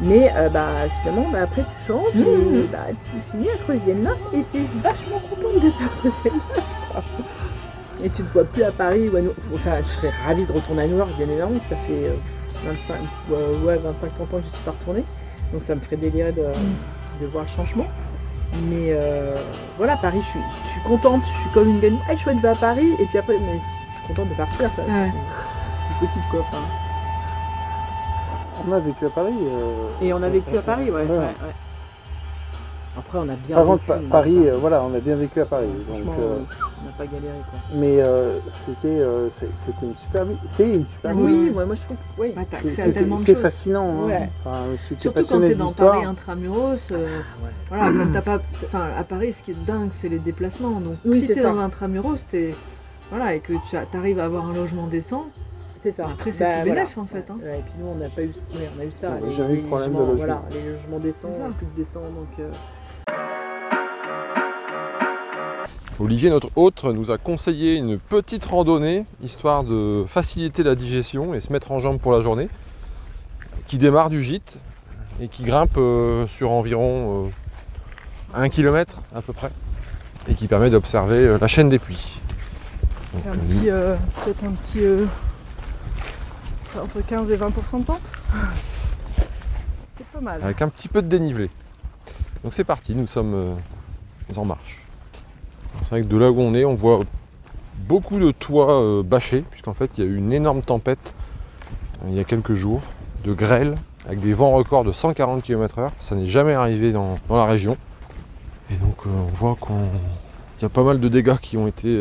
Mais 0.00 0.32
euh, 0.34 0.48
bah, 0.48 0.68
finalement, 1.00 1.28
bah, 1.30 1.42
après 1.42 1.62
tu 1.62 1.86
changes 1.86 2.16
et 2.16 2.24
Mhm. 2.24 2.66
bah, 2.72 2.78
tu 2.90 3.30
finis 3.30 3.48
à 3.50 3.56
Creusienne-Neuf 3.64 4.18
et 4.34 4.42
t'es 4.52 4.62
vachement 4.82 5.20
contente 5.30 5.60
d'être 5.62 5.76
à 5.80 5.88
Creusienne-Neuf. 6.00 6.64
quoi. 6.90 7.02
Et 8.02 8.10
tu 8.10 8.22
te 8.24 8.32
vois 8.32 8.44
plus 8.44 8.64
à 8.64 8.72
Paris 8.72 9.08
ou 9.08 9.16
à 9.16 9.20
New- 9.20 9.34
Enfin, 9.54 9.76
je 9.78 9.86
serais 9.86 10.10
ravie 10.26 10.44
de 10.44 10.52
retourner 10.52 10.82
à 10.82 10.86
New 10.88 10.96
York, 10.96 11.10
bien 11.16 11.28
évidemment. 11.28 11.52
Ça 11.68 11.76
fait 11.76 12.08
euh, 12.08 12.14
25, 12.64 12.96
ouais, 13.30 13.64
ouais, 13.64 13.76
25 13.76 14.06
ans 14.06 14.26
que 14.30 14.36
je 14.38 14.48
suis 14.48 14.62
pas 14.64 14.72
retournée. 14.72 15.04
Donc 15.52 15.62
ça 15.62 15.74
me 15.76 15.80
ferait 15.80 15.96
délirer 15.96 16.32
de, 16.32 16.42
de 17.20 17.26
voir 17.26 17.44
le 17.44 17.48
changement. 17.50 17.86
Mais 18.64 18.88
euh, 18.90 19.36
voilà, 19.78 19.96
Paris, 19.98 20.20
je 20.20 20.26
suis, 20.30 20.40
je 20.64 20.68
suis 20.70 20.80
contente, 20.82 21.22
je 21.26 21.40
suis 21.40 21.50
comme 21.54 21.68
une 21.68 21.80
gamine. 21.80 21.98
Ah, 22.10 22.16
chouette, 22.16 22.36
je 22.38 22.42
vais 22.42 22.48
à 22.48 22.54
Paris. 22.56 22.88
Et 22.98 23.04
puis 23.06 23.18
après, 23.18 23.34
mais 23.38 23.58
je 23.58 23.96
suis 23.98 24.06
contente 24.08 24.28
de 24.30 24.34
partir. 24.34 24.64
Ouais. 24.78 25.12
C'est 25.12 25.96
plus 25.98 26.06
possible, 26.06 26.24
quoi. 26.30 26.40
Enfin, 26.40 26.62
On 28.68 28.72
a 28.72 28.78
vécu 28.80 29.06
à 29.06 29.10
Paris. 29.10 29.32
euh, 29.40 29.88
Et 30.02 30.12
on 30.12 30.22
a 30.22 30.28
vécu 30.28 30.56
à 30.56 30.62
Paris, 30.62 30.90
ouais. 30.90 31.02
Ouais. 31.02 31.08
ouais, 31.10 31.18
ouais. 31.18 31.54
Après, 32.96 33.18
on 33.18 33.28
a 33.28 33.34
bien 33.36 33.56
Par 33.56 33.64
contre, 33.64 33.94
vécu. 33.94 34.08
Paris, 34.10 34.48
euh, 34.48 34.58
voilà, 34.60 34.82
on 34.82 34.94
a 34.94 35.00
bien 35.00 35.16
vécu 35.16 35.40
à 35.40 35.46
Paris. 35.46 35.66
donc, 35.88 36.02
euh, 36.18 36.38
on 36.82 36.84
n'a 36.86 36.92
pas 36.98 37.06
galéré, 37.06 37.38
quoi. 37.50 37.58
mais 37.74 38.00
euh, 38.02 38.38
c'était, 38.50 39.00
euh, 39.00 39.30
c'était 39.30 39.86
une 39.86 39.94
super 39.96 40.26
vie. 40.26 40.36
C'est 40.46 40.74
une 40.74 40.86
super 40.86 41.14
vie. 41.14 41.22
Oui, 41.22 41.50
ouais, 41.56 41.64
moi 41.64 41.74
je 41.74 41.80
trouve 41.80 41.96
que 41.96 42.20
oui. 42.20 42.32
Bah, 42.36 42.42
C'est- 42.60 43.34
fascinant. 43.34 44.02
hein. 44.02 44.06
Ouais. 44.08 44.30
Enfin, 44.44 44.58
je 44.72 44.76
suis 44.76 44.86
Surtout 44.96 45.08
quand 45.08 45.14
passionné 45.14 45.48
t'es 45.48 45.54
dans. 45.54 45.72
Paris 45.72 46.04
intramuros, 46.04 46.76
euh, 46.92 47.20
voilà, 47.70 48.20
pas, 48.20 48.40
enfin, 48.66 48.88
à 48.96 49.04
Paris, 49.04 49.32
ce 49.38 49.42
qui 49.42 49.52
est 49.52 49.64
dingue, 49.66 49.88
c'est 50.00 50.10
les 50.10 50.18
déplacements. 50.18 50.78
Donc, 50.80 50.96
Oui, 51.06 51.22
si 51.22 51.28
t'es 51.28 51.34
ça. 51.36 51.44
dans 51.44 51.58
un 51.60 51.64
intramuros, 51.64 52.18
t'es, 52.30 52.54
voilà, 53.08 53.34
et 53.34 53.40
que 53.40 53.54
tu 53.70 53.76
arrives 53.96 54.18
à 54.18 54.24
avoir 54.26 54.44
un 54.46 54.52
logement 54.52 54.86
décent, 54.86 55.24
C'est 55.82 55.90
ça. 55.90 56.06
après 56.12 56.30
c'est 56.30 56.38
Bah, 56.44 56.64
voilà. 56.64 56.82
en 56.96 57.06
fait. 57.06 57.24
hein. 57.28 57.36
Ouais, 57.42 57.58
et 57.58 57.62
puis 57.62 57.72
nous, 57.80 57.86
on 57.86 57.96
n'a 57.96 58.08
pas 58.08 58.22
eu, 58.22 58.28
ouais, 58.28 58.70
on 58.76 58.80
a 58.80 58.84
eu 58.84 58.92
ça. 58.92 59.08
On 59.20 59.24
a 59.24 59.26
les- 59.28 59.34
jamais 59.34 59.54
eu 59.54 59.56
de 59.58 59.62
les 59.62 59.66
problème 59.68 59.88
de 59.92 59.98
logements, 59.98 60.12
logement. 60.12 60.24
Voilà, 60.26 60.42
les 60.64 60.70
logements 60.72 60.98
décents, 61.00 61.28
plus 61.58 61.66
de 61.66 61.74
décents, 61.76 62.00
donc. 62.02 62.28
euh, 62.38 62.50
Olivier, 66.00 66.30
notre 66.30 66.48
hôte, 66.56 66.84
nous 66.84 67.10
a 67.10 67.18
conseillé 67.18 67.76
une 67.76 67.98
petite 67.98 68.44
randonnée, 68.44 69.04
histoire 69.22 69.62
de 69.64 70.04
faciliter 70.06 70.62
la 70.62 70.74
digestion 70.74 71.34
et 71.34 71.40
se 71.40 71.52
mettre 71.52 71.70
en 71.72 71.78
jambe 71.80 71.98
pour 72.00 72.12
la 72.12 72.20
journée, 72.20 72.48
qui 73.66 73.78
démarre 73.78 74.08
du 74.08 74.22
gîte 74.22 74.58
et 75.20 75.28
qui 75.28 75.42
grimpe 75.44 75.76
euh, 75.76 76.26
sur 76.26 76.50
environ 76.50 77.26
euh, 77.26 78.40
un 78.40 78.48
kilomètre 78.48 79.00
à 79.14 79.20
peu 79.22 79.32
près, 79.32 79.50
et 80.28 80.34
qui 80.34 80.48
permet 80.48 80.70
d'observer 80.70 81.18
euh, 81.18 81.38
la 81.40 81.46
chaîne 81.46 81.68
des 81.68 81.78
puits. 81.78 82.20
Donc, 83.14 83.22
un 83.26 83.30
euh, 83.68 83.96
petit, 83.96 84.24
peut-être 84.24 84.44
un 84.44 84.52
petit. 84.52 84.80
Entre 86.80 87.00
15 87.06 87.30
et 87.30 87.36
20% 87.36 87.80
de 87.80 87.84
pente. 87.84 88.00
C'est 89.98 90.06
pas 90.06 90.20
mal. 90.20 90.42
avec 90.42 90.62
un 90.62 90.68
petit 90.68 90.88
peu 90.88 91.02
de 91.02 91.08
dénivelé. 91.08 91.50
Donc 92.42 92.54
c'est 92.54 92.64
parti, 92.64 92.94
nous 92.94 93.06
sommes 93.06 93.34
euh, 93.34 93.54
en 94.36 94.44
marche. 94.44 94.84
C'est 95.82 95.90
vrai 95.90 96.02
que 96.02 96.08
de 96.08 96.16
là 96.16 96.30
où 96.30 96.40
on 96.40 96.54
est, 96.54 96.64
on 96.64 96.74
voit 96.74 97.00
beaucoup 97.86 98.18
de 98.18 98.30
toits 98.32 98.72
euh, 98.72 99.02
bâchés, 99.02 99.44
puisqu'en 99.50 99.74
fait 99.74 99.90
il 99.96 100.04
y 100.04 100.06
a 100.06 100.10
eu 100.10 100.16
une 100.16 100.32
énorme 100.32 100.62
tempête 100.62 101.14
euh, 102.04 102.08
il 102.08 102.16
y 102.16 102.20
a 102.20 102.24
quelques 102.24 102.54
jours, 102.54 102.82
de 103.24 103.32
grêle, 103.32 103.76
avec 104.06 104.20
des 104.20 104.34
vents 104.34 104.52
records 104.52 104.84
de 104.84 104.92
140 104.92 105.42
km/h. 105.42 105.90
Ça 106.00 106.16
n'est 106.16 106.26
jamais 106.26 106.54
arrivé 106.54 106.90
dans, 106.90 107.16
la 107.30 107.46
région. 107.46 107.76
Et 108.70 108.74
donc 108.74 109.06
on 109.06 109.30
voit 109.34 109.56
qu'il 109.64 110.62
y 110.62 110.64
a 110.64 110.68
pas 110.68 110.82
mal 110.82 110.98
de 110.98 111.08
dégâts 111.08 111.36
qui 111.36 111.56
ont 111.56 111.68
été 111.68 112.00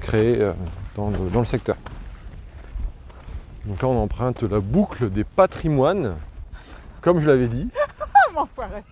créés 0.00 0.38
dans 0.94 1.10
le 1.10 1.44
secteur. 1.44 1.76
Donc 3.66 3.82
là 3.82 3.88
on 3.88 4.02
emprunte 4.02 4.42
la 4.42 4.60
boucle 4.60 5.10
des 5.10 5.24
patrimoines, 5.24 6.16
comme 7.00 7.20
je 7.20 7.28
l'avais 7.28 7.48
dit. 7.48 7.68
M'enfoiré. 8.34 8.82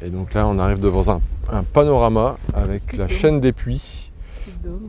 Et 0.00 0.10
donc 0.10 0.34
là, 0.34 0.46
on 0.46 0.58
arrive 0.58 0.78
devant 0.80 1.08
un, 1.10 1.20
un 1.48 1.62
panorama 1.62 2.36
avec 2.54 2.96
la 2.96 3.08
chaîne 3.08 3.40
des 3.40 3.52
puits. 3.52 4.12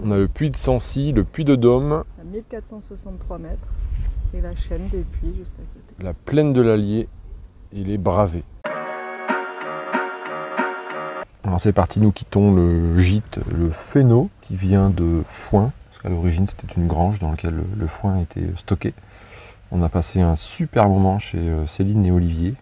On 0.04 0.12
a 0.12 0.18
le 0.18 0.28
puits 0.28 0.50
de 0.52 0.58
Sancy, 0.58 1.14
le 1.14 1.24
puits 1.24 1.46
de 1.46 1.56
Dôme, 1.56 2.04
à 2.20 2.24
1463 2.24 3.38
mètres. 3.40 3.58
Et 4.34 4.42
la 4.42 4.56
chaîne 4.56 4.88
des 4.90 5.00
puits 5.00 5.34
juste 5.38 5.54
à 5.56 5.64
côté. 5.74 6.04
la 6.04 6.14
plaine 6.14 6.54
de 6.54 6.62
l'Allier 6.62 7.08
et 7.74 7.84
les 7.84 7.98
Bravés. 7.98 8.44
Alors 11.50 11.60
c'est 11.60 11.74
parti, 11.74 12.00
nous 12.00 12.12
quittons 12.12 12.54
le 12.54 13.00
gîte, 13.00 13.40
le 13.52 13.72
Fénot, 13.72 14.30
qui 14.42 14.56
vient 14.56 14.92
de 14.92 15.24
Foin, 15.28 15.72
parce 15.90 16.04
qu'à 16.04 16.10
l'origine 16.10 16.46
c'était 16.48 16.72
une 16.78 16.86
grange 16.86 17.18
dans 17.18 17.32
laquelle 17.32 17.64
le, 17.76 17.88
foin 17.88 18.20
était 18.20 18.52
stocké. 18.56 18.94
On 19.72 19.82
a 19.82 19.90
passé 19.90 20.22
un 20.22 20.36
super 20.36 20.88
moment 20.88 21.18
chez 21.18 21.40
euh, 21.40 21.66
Céline 21.66 22.06
et 22.06 22.12
Olivier. 22.12 22.54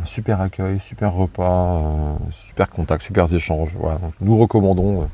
Un 0.00 0.04
super 0.04 0.40
accueil, 0.40 0.78
super 0.78 1.12
repas, 1.12 1.78
euh, 1.78 2.14
super 2.46 2.70
contact, 2.70 3.02
super 3.02 3.34
échanges. 3.34 3.76
Voilà. 3.76 3.98
Nous 4.20 4.38
recommandons 4.38 5.02
euh, 5.02 5.06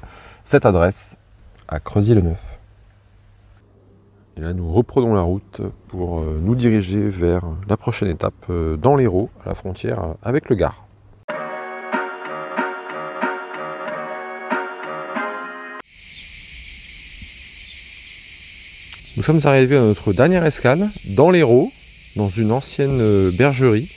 cette 0.44 0.66
adresse 0.66 1.16
à 1.68 1.80
Creusier-le-Neuf. 1.80 2.58
Et 4.36 4.42
là, 4.42 4.52
nous 4.52 4.70
reprenons 4.70 5.14
la 5.14 5.22
route 5.22 5.62
pour 5.88 6.20
nous 6.20 6.54
diriger 6.54 7.08
vers 7.08 7.40
la 7.70 7.78
prochaine 7.78 8.08
étape 8.08 8.52
dans 8.52 8.94
l'Hérault, 8.94 9.30
à 9.46 9.48
la 9.48 9.54
frontière 9.54 10.08
avec 10.22 10.50
le 10.50 10.56
Gard. 10.56 10.85
Nous 19.16 19.22
sommes 19.22 19.40
arrivés 19.44 19.76
à 19.76 19.80
notre 19.80 20.12
dernière 20.12 20.44
escale 20.44 20.86
dans 21.16 21.30
l'Hérault, 21.30 21.72
dans 22.16 22.28
une 22.28 22.52
ancienne 22.52 23.00
euh, 23.00 23.30
bergerie. 23.32 23.88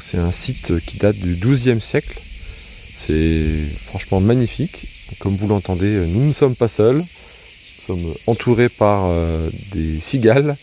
C'est 0.00 0.18
un 0.18 0.32
site 0.32 0.72
qui 0.80 0.98
date 0.98 1.16
du 1.16 1.34
XIIe 1.36 1.80
siècle. 1.80 2.18
C'est 2.18 3.44
franchement 3.86 4.20
magnifique. 4.20 4.88
Comme 5.20 5.36
vous 5.36 5.46
l'entendez, 5.46 5.94
euh, 5.94 6.06
nous 6.14 6.26
ne 6.26 6.32
sommes 6.32 6.56
pas 6.56 6.66
seuls. 6.66 6.96
Nous 6.96 7.94
sommes 7.94 8.14
entourés 8.26 8.68
par 8.68 9.04
euh, 9.04 9.50
des 9.72 10.00
cigales. 10.00 10.56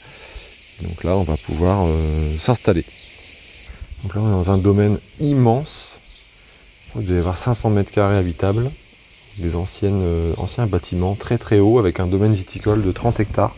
Donc 0.84 1.03
là, 1.03 1.15
on 1.15 1.23
va 1.23 1.38
pouvoir 1.38 1.86
euh, 1.86 2.38
s'installer. 2.38 2.84
Donc 4.03 4.15
là, 4.15 4.21
on 4.21 4.27
est 4.27 4.45
dans 4.45 4.51
un 4.51 4.57
domaine 4.57 4.97
immense. 5.21 5.93
Il 6.99 7.05
doit 7.05 7.15
y 7.15 7.19
avoir 7.19 7.38
500 7.38 7.69
mètres 7.69 7.91
carrés 7.91 8.17
habitables. 8.17 8.69
Des 9.38 9.51
euh, 9.55 10.34
anciens 10.38 10.67
bâtiments 10.67 11.15
très 11.15 11.38
très 11.38 11.60
hauts 11.60 11.79
avec 11.79 11.99
un 11.99 12.07
domaine 12.07 12.34
viticole 12.34 12.84
de 12.84 12.91
30 12.91 13.21
hectares. 13.21 13.55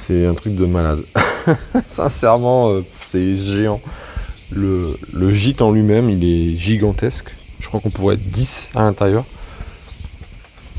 C'est 0.00 0.26
un 0.26 0.34
truc 0.34 0.54
de 0.56 0.64
malade. 0.64 0.98
Sincèrement, 1.88 2.70
euh, 2.70 2.80
c'est 3.06 3.36
géant. 3.36 3.80
Le, 4.52 4.96
gîte 5.32 5.60
en 5.60 5.70
lui-même, 5.72 6.08
il 6.08 6.24
est 6.24 6.56
gigantesque. 6.56 7.30
Je 7.60 7.66
crois 7.68 7.80
qu'on 7.80 7.90
pourrait 7.90 8.14
être 8.14 8.30
10 8.30 8.70
à 8.76 8.80
l'intérieur. 8.80 9.24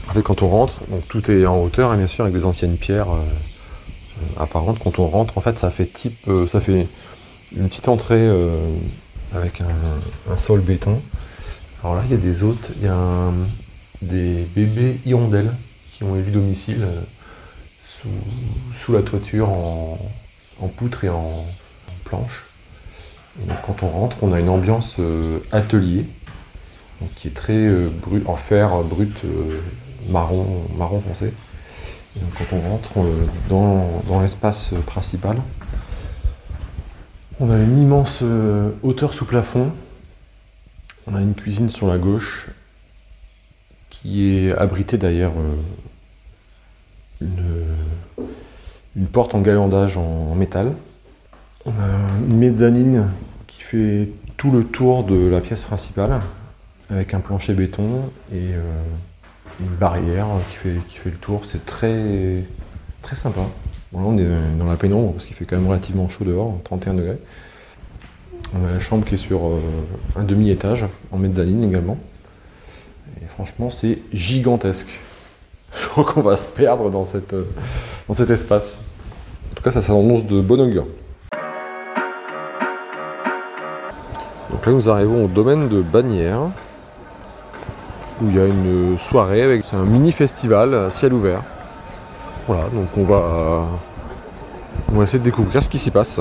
En 0.09 0.13
fait, 0.13 0.23
quand 0.23 0.41
on 0.41 0.47
rentre, 0.47 0.73
donc 0.89 1.07
tout 1.07 1.29
est 1.29 1.45
en 1.45 1.61
hauteur, 1.61 1.93
et 1.93 1.97
bien 1.97 2.07
sûr 2.07 2.23
avec 2.25 2.35
des 2.35 2.45
anciennes 2.45 2.75
pierres 2.77 3.09
euh, 3.11 3.15
euh, 3.15 4.43
apparentes. 4.43 4.79
Quand 4.83 4.97
on 4.97 5.07
rentre, 5.07 5.37
en 5.37 5.41
fait, 5.41 5.57
ça 5.57 5.69
fait 5.69 5.85
type, 5.85 6.27
ça 6.51 6.59
fait 6.59 6.87
une 7.55 7.69
petite 7.69 7.87
entrée 7.87 8.27
avec 9.35 9.61
un, 9.61 10.37
sol 10.37 10.61
béton. 10.61 10.99
Alors 11.83 11.95
là, 11.95 12.01
il 12.09 12.11
y 12.11 12.15
a 12.15 12.17
des 12.17 12.43
hôtes, 12.43 12.69
il 12.77 12.85
y 12.85 12.89
a 12.89 13.31
des 14.01 14.47
bébés 14.55 14.97
hirondelles 15.05 15.51
qui 15.93 16.03
ont 16.03 16.15
élu 16.15 16.31
domicile 16.31 16.85
sous, 18.01 18.09
sous 18.83 18.93
la 18.93 19.01
toiture 19.01 19.49
en, 19.49 19.97
en 20.61 20.67
poutre 20.67 21.03
et 21.03 21.09
en, 21.09 21.45
planche. 22.05 22.45
Quand 23.65 23.83
on 23.83 23.87
rentre, 23.87 24.17
on 24.21 24.33
a 24.33 24.39
une 24.39 24.49
ambiance 24.49 24.95
euh, 24.99 25.39
atelier, 25.51 26.05
qui 27.15 27.29
est 27.29 27.33
très 27.33 27.53
euh, 27.53 27.89
brut, 28.01 28.27
en 28.27 28.35
fer 28.35 28.73
euh, 28.73 28.83
brut, 28.83 29.15
marron, 30.09 30.45
marron 30.77 30.99
foncé. 30.99 31.33
Quand 32.37 32.57
on 32.57 32.59
rentre 32.59 32.91
dans, 33.47 34.03
dans 34.09 34.21
l'espace 34.21 34.71
principal, 34.85 35.37
on 37.39 37.49
a 37.49 37.57
une 37.57 37.79
immense 37.79 38.21
hauteur 38.83 39.13
sous 39.13 39.25
plafond. 39.25 39.71
On 41.07 41.15
a 41.15 41.21
une 41.21 41.33
cuisine 41.33 41.69
sur 41.69 41.87
la 41.87 41.97
gauche 41.97 42.47
qui 44.01 44.47
est 44.47 44.51
abritée 44.53 44.97
euh, 45.03 45.29
une, 47.21 47.43
une 48.95 49.07
porte 49.07 49.35
en 49.35 49.41
galandage 49.41 49.97
en, 49.97 50.35
métal. 50.35 50.71
On 51.65 51.71
a 51.71 52.27
une 52.27 52.37
mezzanine 52.37 53.07
qui 53.47 53.61
fait 53.61 54.09
tout 54.37 54.51
le 54.51 54.63
tour 54.63 55.03
de 55.03 55.29
la 55.29 55.39
pièce 55.39 55.63
principale 55.63 56.19
avec 56.89 57.13
un 57.13 57.19
plancher 57.19 57.53
béton 57.53 57.83
et 58.33 58.53
euh, 58.53 58.61
une 59.59 59.75
barrière 59.75 60.27
qui 60.49 60.55
fait, 60.55 60.75
qui 60.87 60.97
fait 60.97 61.11
le 61.11 61.17
tour. 61.17 61.43
C'est 61.45 61.65
très, 61.65 62.43
très 63.01 63.15
sympa. 63.15 63.41
Bon, 63.91 63.99
là, 63.99 64.05
on 64.07 64.17
est 64.17 64.57
dans 64.57 64.69
la 64.69 64.75
pénombre 64.75 65.13
parce 65.13 65.25
qu'il 65.25 65.35
fait 65.35 65.45
quand 65.45 65.57
même 65.57 65.67
relativement 65.67 66.09
chaud 66.09 66.25
dehors, 66.25 66.57
31 66.63 66.95
degrés. 66.95 67.17
On 68.53 68.65
a 68.65 68.71
la 68.71 68.79
chambre 68.79 69.05
qui 69.05 69.13
est 69.13 69.17
sur 69.17 69.47
euh, 69.47 69.59
un 70.15 70.23
demi-étage, 70.23 70.85
en 71.11 71.17
mezzanine 71.17 71.63
également. 71.63 71.97
Et 73.21 73.25
franchement, 73.25 73.69
c'est 73.69 73.99
gigantesque. 74.11 74.89
Je 75.81 75.87
crois 75.87 76.03
qu'on 76.03 76.21
va 76.21 76.35
se 76.35 76.45
perdre 76.45 76.89
dans, 76.89 77.05
cette, 77.05 77.33
euh, 77.33 77.45
dans 78.07 78.13
cet 78.13 78.29
espace. 78.29 78.77
En 79.51 79.55
tout 79.55 79.63
cas, 79.63 79.71
ça 79.71 79.81
s'annonce 79.81 80.25
de 80.25 80.41
bon 80.41 80.59
augure. 80.59 80.85
Donc 84.49 84.65
là, 84.65 84.71
nous 84.71 84.89
arrivons 84.89 85.25
au 85.25 85.27
domaine 85.27 85.69
de 85.69 85.81
Bagnères, 85.81 86.41
où 88.21 88.27
il 88.27 88.35
y 88.35 88.39
a 88.39 88.45
une 88.45 88.97
soirée 88.97 89.41
avec 89.43 89.63
un 89.73 89.83
mini 89.83 90.11
festival 90.11 90.75
à 90.75 90.91
ciel 90.91 91.13
ouvert. 91.13 91.41
Voilà, 92.47 92.69
donc 92.69 92.87
on 92.97 93.03
va, 93.03 93.67
on 94.91 94.97
va 94.97 95.03
essayer 95.03 95.19
de 95.19 95.23
découvrir 95.23 95.63
ce 95.63 95.69
qui 95.69 95.79
s'y 95.79 95.91
passe. 95.91 96.19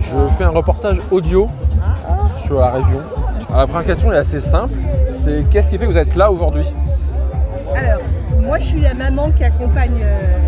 Je 0.00 0.28
fais 0.38 0.44
un 0.44 0.50
reportage 0.50 1.00
audio 1.10 1.48
sur 2.46 2.60
la 2.60 2.70
région. 2.70 3.00
Alors, 3.48 3.60
la 3.60 3.66
première 3.66 3.86
question 3.86 4.12
est 4.12 4.16
assez 4.16 4.40
simple, 4.40 4.74
c'est 5.10 5.44
qu'est-ce 5.50 5.68
qui 5.68 5.78
fait 5.78 5.86
que 5.86 5.90
vous 5.90 5.98
êtes 5.98 6.14
là 6.14 6.30
aujourd'hui? 6.30 6.66
Alors, 7.74 8.00
moi 8.42 8.58
je 8.58 8.64
suis 8.64 8.80
la 8.80 8.94
maman 8.94 9.30
qui 9.30 9.44
accompagne 9.44 10.00
euh, 10.00 10.38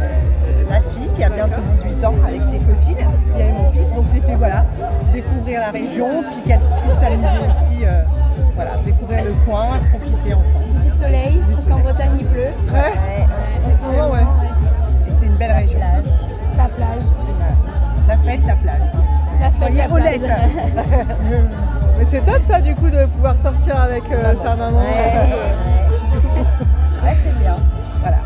ma 0.71 0.81
fille 0.81 1.11
qui 1.17 1.25
a 1.25 1.29
bientôt 1.29 1.61
18 1.85 2.05
ans 2.05 2.15
avec 2.27 2.41
ses 2.53 2.59
copines. 2.59 3.09
Il 3.35 3.41
y 3.41 3.49
a 3.49 3.53
mon 3.53 3.73
fils, 3.73 3.93
donc 3.95 4.09
c'était 4.09 4.37
voilà, 4.37 4.65
découvrir 5.13 5.61
la 5.61 5.71
région, 5.71 6.23
puis 6.23 6.43
qu'elle 6.47 6.61
puisse 6.83 6.99
s'amuser 7.01 7.39
aussi, 7.49 7.85
euh, 7.85 8.03
voilà, 8.55 8.71
découvrir 8.85 9.25
le 9.25 9.33
coin, 9.45 9.79
profiter 9.93 10.35
ensemble. 10.35 10.85
Du 10.85 10.91
soleil, 10.91 11.43
parce 11.53 11.67
qu'en 11.67 11.81
Bretagne 11.81 12.13
il 12.21 12.27
pleut. 12.27 12.55
Ouais. 12.73 13.27
En 13.67 13.77
ce 13.77 13.93
moment, 13.93 14.13
ouais. 14.13 14.27
Et 15.09 15.13
c'est 15.19 15.27
une 15.27 15.37
belle 15.37 15.53
région. 15.53 15.81
La 16.57 16.65
plage. 16.65 17.03
La 18.07 18.17
fête, 18.19 18.41
la 18.47 18.57
plage. 18.57 18.81
La 19.41 19.51
fête, 19.51 19.59
Soyez 19.59 19.79
la 19.79 19.89
plage. 19.89 20.21
Mais 21.99 22.05
c'est 22.05 22.21
top 22.21 22.43
ça 22.45 22.61
du 22.61 22.75
coup 22.75 22.89
de 22.91 23.05
pouvoir 23.07 23.37
sortir 23.37 23.81
avec 23.81 24.05
euh, 24.13 24.35
sa 24.37 24.55
maman. 24.55 24.81
Ouais, 27.03 27.17
c'est 27.25 27.39
bien. 27.41 27.57
Voilà. 28.01 28.17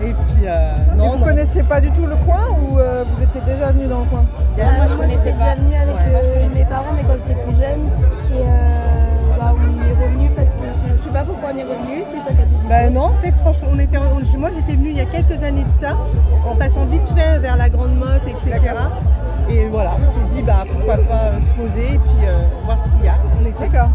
Et 0.00 0.12
puis, 0.12 0.44
euh, 0.46 0.72
Et 0.92 0.96
non, 0.96 1.10
vous 1.12 1.18
non. 1.18 1.24
connaissiez 1.24 1.62
pas 1.62 1.80
du 1.80 1.90
tout 1.92 2.06
le 2.06 2.16
coin 2.16 2.40
ou 2.60 2.78
euh, 2.78 3.04
vous 3.08 3.22
étiez 3.22 3.40
déjà 3.42 3.70
venu 3.70 3.86
dans 3.86 4.00
le 4.00 4.04
coin? 4.06 4.24
Ah, 4.60 4.64
moi 4.76 4.86
je 4.90 4.94
connaissais 4.96 5.32
déjà 5.32 5.54
venu 5.54 5.74
avec 5.74 5.94
Ouais, 5.94 6.22
euh, 6.22 6.48
mes 6.54 6.64
parents, 6.64 6.92
mais 6.96 7.02
quand 7.02 7.14
j'étais 7.16 7.40
plus 7.40 7.54
jeune. 7.56 7.86
Et 8.34 8.42
euh, 8.42 9.38
bah, 9.38 9.54
on 9.54 9.62
est 9.88 10.06
revenu 10.06 10.28
parce 10.36 10.50
que 10.54 10.58
je, 10.74 10.96
je 10.98 11.02
sais 11.04 11.08
pas 11.10 11.22
pourquoi 11.22 11.50
on 11.54 11.56
est 11.56 11.62
revenu, 11.62 12.02
c'est 12.02 12.16
toi 12.16 12.32
qui 12.34 12.42
as 12.42 12.46
décidé. 12.46 12.68
Bah 12.68 12.90
non, 12.90 13.02
en 13.04 13.14
fait, 13.22 13.32
franchement, 13.38 13.68
on 13.72 13.78
était, 13.78 13.98
on- 13.98 14.38
moi 14.38 14.50
j'étais 14.54 14.72
venue 14.76 14.90
il 14.90 14.96
y 14.96 15.00
a 15.00 15.04
quelques 15.06 15.42
années 15.44 15.64
de 15.64 15.80
ça, 15.80 15.92
en 16.50 16.56
passant 16.56 16.84
vite 16.86 17.08
fait 17.16 17.38
vers 17.38 17.56
la 17.56 17.68
Grande 17.68 17.94
Motte, 17.96 18.26
etc. 18.26 18.58
Et 19.48 19.66
voilà, 19.68 19.92
on 20.02 20.06
s'est 20.08 20.34
dit, 20.34 20.42
bah 20.42 20.64
pourquoi 20.70 20.96
pas 20.96 21.14
euh, 21.24 21.40
se 21.40 21.48
poser 21.50 21.94
et 21.94 21.98
puis 21.98 22.26
euh, 22.26 22.46
voir 22.64 22.78
ce 22.80 22.90
qu'il 22.90 23.04
y 23.04 23.08
a. 23.08 23.14
On 23.40 23.46
était. 23.46 23.68
D'accord. 23.68 23.90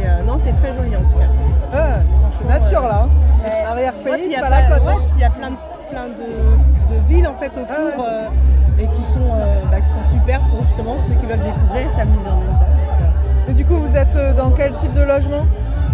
Et 0.00 0.06
euh, 0.06 0.22
non, 0.26 0.36
c'est 0.38 0.52
très 0.52 0.72
joli 0.74 0.96
en 0.96 1.02
tout 1.02 1.16
cas. 1.18 1.76
Euh, 1.76 2.00
Franchement, 2.20 2.48
nature 2.48 2.82
là. 2.82 2.88
Ouais. 2.88 3.10
Hein. 3.44 3.44
Ouais, 3.44 3.64
Arrière-pays, 3.70 4.36
a 4.36 4.40
pas 4.40 4.48
la 4.50 4.62
plein- 4.62 4.78
côte. 4.78 4.86
ouais, 4.86 4.92
hein. 4.94 5.02
il 5.14 5.20
y 5.20 5.24
a 5.24 5.30
plein 5.30 5.50
de, 5.50 5.56
plein 5.90 6.06
de, 6.06 6.94
de 6.94 7.08
villes 7.08 7.26
en 7.26 7.34
fait 7.34 7.48
autour 7.48 7.66
Ah 7.70 7.98
ouais. 8.00 8.04
euh, 8.08 8.80
et 8.82 8.86
qui 8.86 9.04
sont, 9.04 9.20
euh, 9.34 9.60
bah, 9.70 9.80
qui 9.80 9.88
sont 9.90 10.10
super 10.12 10.40
pour 10.40 10.62
justement 10.62 10.96
ceux 11.00 11.14
qui 11.14 11.26
veulent 11.26 11.42
découvrir 11.42 11.82
et 11.82 11.98
s'amuser 11.98 12.26
en 12.28 12.36
même 12.40 12.58
temps. 12.58 12.66
Euh, 13.02 13.50
Et 13.50 13.52
du 13.54 13.64
coup, 13.66 13.74
vous 13.76 13.94
êtes 13.96 14.16
euh, 14.16 14.32
dans 14.32 14.50
quel 14.52 14.72
type 14.74 14.94
de 14.94 15.02
logement? 15.02 15.44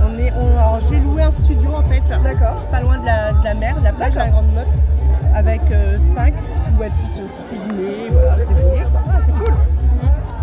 On 0.06 0.16
est, 0.18 0.32
on- 0.32 0.56
alors, 0.58 0.78
j'ai 0.88 1.00
loué 1.00 1.22
un 1.22 1.32
studio 1.32 1.70
en 1.76 1.82
fait, 1.90 2.02
D'accord. 2.22 2.60
pas 2.70 2.80
loin 2.80 2.98
de 2.98 3.06
la, 3.06 3.32
de 3.32 3.44
la 3.44 3.54
mer, 3.54 3.76
de 3.78 3.84
la 3.84 3.92
plage, 3.92 4.16
à 4.16 4.20
la 4.20 4.28
Grande 4.28 4.52
Motte, 4.54 4.78
avec 5.34 5.60
5 6.14 6.32
où 6.78 6.82
elles 6.82 6.90
puissent 6.92 7.18
aussi 7.24 7.42
cuisiner, 7.50 8.10
voilà, 8.12 8.34
se 8.34 8.38
débrouiller. 8.40 8.84
quoi. 8.92 9.00
Ah, 9.10 9.18
c'est 9.24 9.32
cool. 9.32 9.54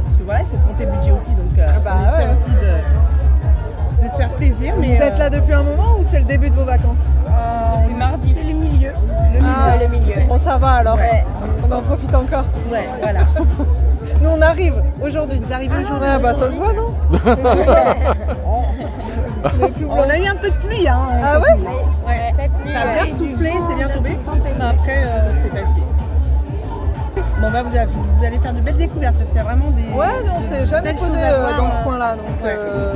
Parce 0.04 0.16
que 0.18 0.24
voilà, 0.24 0.40
il 0.42 0.48
faut 0.48 0.58
compter 0.68 0.86
budget 0.86 1.12
aussi, 1.12 1.32
donc 1.32 1.58
euh, 1.60 1.80
bah 1.84 1.92
on 1.96 2.04
essaie 2.06 2.28
ouais. 2.28 2.34
aussi 2.34 2.50
de, 2.50 4.04
de 4.06 4.10
se 4.12 4.16
faire 4.18 4.30
plaisir. 4.32 4.74
Mais 4.80 4.96
vous 4.96 5.02
êtes 5.04 5.18
là 5.18 5.30
depuis 5.30 5.54
un 5.54 5.64
moment 5.64 5.96
ou 6.00 6.04
c'est 6.04 6.20
le 6.20 6.26
début 6.26 6.50
de 6.50 6.56
vos 6.56 6.66
vacances 6.66 7.06
euh, 7.28 7.88
mardi. 7.98 8.36
C'est 8.38 8.48
le 8.52 8.58
milieu. 8.60 8.92
Le 9.34 9.40
milieu. 9.40 9.54
Ah, 9.56 9.78
le 9.78 9.88
milieu. 9.88 10.16
Bon, 10.28 10.38
ça 10.38 10.58
va 10.58 10.72
alors. 10.74 10.98
Ouais. 10.98 11.24
On 11.68 11.72
en 11.72 11.82
profite 11.82 12.14
encore. 12.14 12.44
Ouais, 12.72 12.88
voilà. 13.02 13.22
Nous, 14.22 14.30
on 14.30 14.42
arrive 14.42 14.76
aujourd'hui. 15.02 15.40
Vous 15.40 15.52
arrivez 15.54 15.78
aujourd'hui. 15.84 16.10
Ah, 16.12 16.20
bah 16.20 16.34
ça 16.34 16.52
se 16.52 16.58
voit, 16.58 16.74
non 16.74 16.94
On 19.90 20.10
a 20.10 20.18
eu 20.18 20.26
un 20.26 20.36
peu 20.36 20.50
de 20.50 20.56
pluie, 20.56 20.88
hein. 20.88 20.98
Ah 21.24 21.40
ouais 21.40 21.56
nuit. 21.58 21.68
Ouais. 22.08 22.34
Ça 22.74 22.80
a 22.82 23.04
bien 23.04 23.08
soufflé, 23.16 23.52
c'est 23.68 23.76
bien 23.76 23.90
tombé. 23.90 24.18
Tempête. 24.26 24.60
Après, 24.60 25.04
euh, 25.06 25.32
c'est 25.44 25.50
passé. 25.50 25.84
Bon, 27.42 27.52
bah, 27.52 27.64
vous, 27.64 27.76
avez- 27.76 27.86
vous 27.92 28.26
allez 28.26 28.40
faire 28.40 28.54
de 28.54 28.60
belles 28.62 28.78
découvertes 28.78 29.16
parce 29.16 29.28
qu'il 29.28 29.38
y 29.38 29.40
a 29.40 29.44
vraiment 29.44 29.70
des. 29.72 29.84
Ouais, 29.94 30.24
non, 30.26 30.34
on 30.38 30.42
s'est 30.42 30.66
jamais 30.66 30.94
posé 30.94 31.12
euh, 31.18 31.42
voir, 31.42 31.58
dans 31.58 31.72
ce 31.78 31.84
coin-là. 31.84 32.16
Donc, 32.16 32.44
Ouais. 32.44 32.56
euh. 32.58 32.94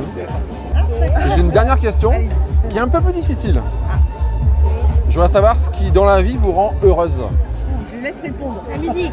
J'ai 1.34 1.40
une 1.40 1.50
dernière 1.50 1.78
question 1.78 2.10
Allez. 2.12 2.28
qui 2.70 2.78
est 2.78 2.80
un 2.80 2.88
peu 2.88 3.00
plus 3.00 3.12
difficile. 3.12 3.60
Je 5.08 5.14
voudrais 5.14 5.28
savoir 5.28 5.58
ce 5.58 5.68
qui 5.70 5.90
dans 5.90 6.04
la 6.04 6.22
vie 6.22 6.36
vous 6.36 6.52
rend 6.52 6.72
heureuse. 6.82 7.12
Je 7.90 7.96
lui 7.96 8.02
laisse 8.04 8.20
répondre. 8.22 8.62
La 8.70 8.76
musique. 8.78 9.12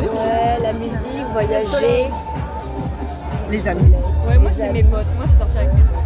Ouais, 0.00 0.58
la 0.62 0.72
musique, 0.72 1.26
voyager. 1.32 2.08
Les 3.50 3.68
amis. 3.68 3.92
Ouais, 4.28 4.38
moi 4.38 4.50
c'est 4.54 4.72
mes 4.72 4.82
potes. 4.84 5.06
Moi 5.16 5.24
c'est 5.32 5.38
sortir 5.38 5.60
avec 5.60 5.74
mes 5.74 5.80
potes. 5.82 6.02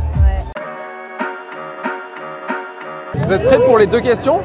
Vous 3.26 3.32
êtes 3.32 3.44
prêts 3.46 3.64
pour 3.64 3.78
les 3.78 3.86
deux 3.86 4.00
questions? 4.00 4.40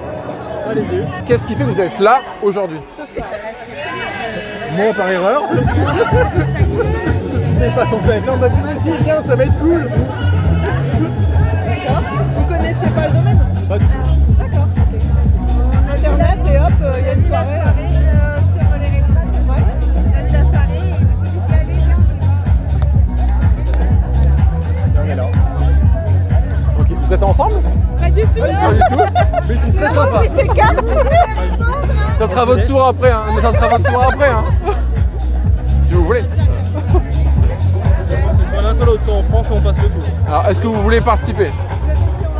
Qu'est-ce 1.25 1.45
qui 1.45 1.55
fait 1.55 1.63
que 1.63 1.69
vous 1.69 1.79
êtes 1.79 1.99
là 1.99 2.21
aujourd'hui? 2.41 2.79
Moi, 4.75 4.93
par 4.95 5.09
erreur. 5.09 5.41
Vous 7.57 7.59
n'êtes 7.63 7.73
pas 7.73 7.85
censé 7.85 8.09
être 8.11 8.25
là, 8.27 8.33
on 8.33 8.37
m'a 8.37 8.49
dit, 8.49 8.55
mais 8.63 8.75
si, 8.91 9.03
viens, 9.03 9.23
ça 9.23 9.35
va 9.35 9.43
être 9.43 9.57
cool. 9.59 9.89
Vous 12.35 12.45
connaissiez 12.45 12.89
pas 12.89 13.07
le 13.07 13.13
domaine? 13.13 13.39
Pas 13.67 13.79
du 13.79 13.85
tout. 13.85 13.91
D'accord. 14.37 14.67
Internet 15.91 16.37
et 16.53 16.59
hop, 16.59 16.73
euh, 16.83 16.93
il 16.99 17.05
y 17.05 17.09
a 17.09 17.13
une 17.13 17.27
soirée. 17.27 17.45
Viens, 24.93 25.01
on 25.03 25.09
est 25.09 25.15
là. 25.15 25.25
Ok, 26.79 26.87
Vous 27.01 27.13
êtes 27.13 27.23
ensemble? 27.23 27.55
Du 28.17 28.27
tout. 28.27 28.39
Pas 28.39 28.73
du 28.73 28.79
tout. 28.79 29.03
Mais 29.47 29.55
ils 29.55 29.61
sont 29.61 29.71
très 29.71 29.93
sympas. 29.93 30.23
Ça 32.19 32.27
sera 32.27 32.45
votre 32.45 32.65
tour 32.65 32.87
après, 32.87 33.11
hein. 33.11 33.21
mais 33.35 33.41
ça 33.41 33.53
sera 33.53 33.67
votre 33.69 33.83
tour 33.83 34.01
après. 34.03 34.29
Hein. 34.29 34.43
Si 35.83 35.93
vous 35.93 36.03
voulez. 36.03 36.23
C'est 38.37 38.53
soit 38.53 38.61
l'un 38.61 38.73
soit 38.75 38.85
l'autre, 38.85 39.03
soit 39.05 39.15
on 39.15 39.23
prend, 39.23 39.43
soit 39.45 39.55
on 39.55 39.61
passe 39.61 39.77
le 39.77 39.89
tour. 39.89 40.03
Alors, 40.27 40.45
est-ce 40.47 40.59
que 40.59 40.67
vous 40.67 40.81
voulez 40.81 40.99
participer? 40.99 41.49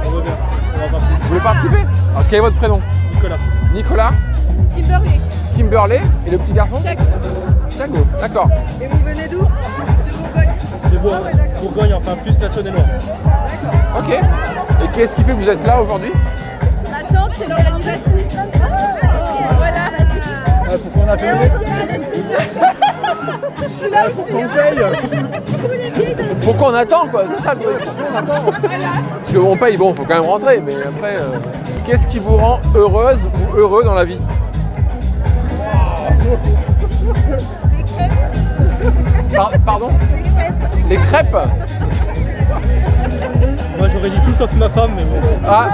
On 0.06 0.10
veut 0.10 0.22
bien. 0.22 0.34
On 0.76 0.80
va 0.80 0.88
participer. 0.89 1.22
Vous 1.22 1.28
voulez 1.30 1.39
participer? 1.39 1.78
Alors, 1.78 2.28
quel 2.30 2.38
est 2.38 2.41
votre 2.41 2.58
prénom? 2.58 2.82
Nicolas. 3.14 3.38
Nicolas 3.74 4.12
Kimberley. 4.76 5.22
Kimberley 5.56 6.01
Et 6.26 6.32
le 6.32 6.38
petit 6.39 6.54
garçon? 6.54 6.82
Thiago. 7.70 8.06
D'accord. 8.20 8.49
Et 8.82 8.88
vous 8.88 8.99
venez 9.06 9.28
d'où? 9.30 9.47
Hein. 10.26 11.38
Bourgogne, 11.61 11.93
enfin 11.95 12.15
plus 12.15 12.39
la 12.39 12.49
Saône-et-Loire. 12.49 12.86
Ok. 13.97 14.09
Et 14.84 14.88
qu'est-ce 14.95 15.15
qui 15.15 15.24
fait 15.24 15.32
que 15.32 15.38
vous 15.38 15.49
êtes 15.49 15.65
là 15.65 15.82
aujourd'hui 15.82 16.11
Ma 16.89 17.03
tante, 17.18 17.34
c'est 17.34 17.47
l'organisatrice. 17.47 18.36
Voilà. 19.57 19.86
Ah, 20.70 20.74
pourquoi 20.82 21.03
on 21.03 21.09
a 21.09 21.18
payé 21.18 21.32
Je 23.63 23.68
suis 23.70 23.89
là 23.89 24.07
aussi. 24.09 24.34
On 24.34 24.47
paye 24.47 24.84
Pourquoi 26.41 26.70
on 26.70 26.76
attend 26.76 27.07
quoi 27.07 27.24
C'est 27.36 27.43
ça 27.43 27.53
le 27.53 27.61
truc. 27.61 27.76
Parce 28.11 29.34
qu'on 29.34 29.57
paye, 29.57 29.78
bon, 29.78 29.93
faut 29.93 30.03
quand 30.03 30.15
même 30.15 30.30
rentrer, 30.30 30.61
mais 30.63 30.76
après, 30.76 31.15
euh, 31.15 31.39
qu'est-ce 31.86 32.07
qui 32.07 32.20
vous 32.20 32.38
rend 32.38 32.59
heureuse 32.76 33.20
ou 33.24 33.57
heureux 33.57 33.84
dans 33.84 33.95
la 33.95 34.03
vie? 34.03 34.20
Par- 39.38 39.52
Pardon 39.66 39.90
Les 40.90 40.98
crêpes 40.98 41.32
Moi 43.78 43.88
j'aurais 43.94 44.10
dit 44.10 44.20
tout 44.26 44.34
sauf 44.38 44.52
ma 44.54 44.68
femme, 44.70 44.92
mais 44.96 45.04
bon. 45.04 45.20
Ah 45.48 45.68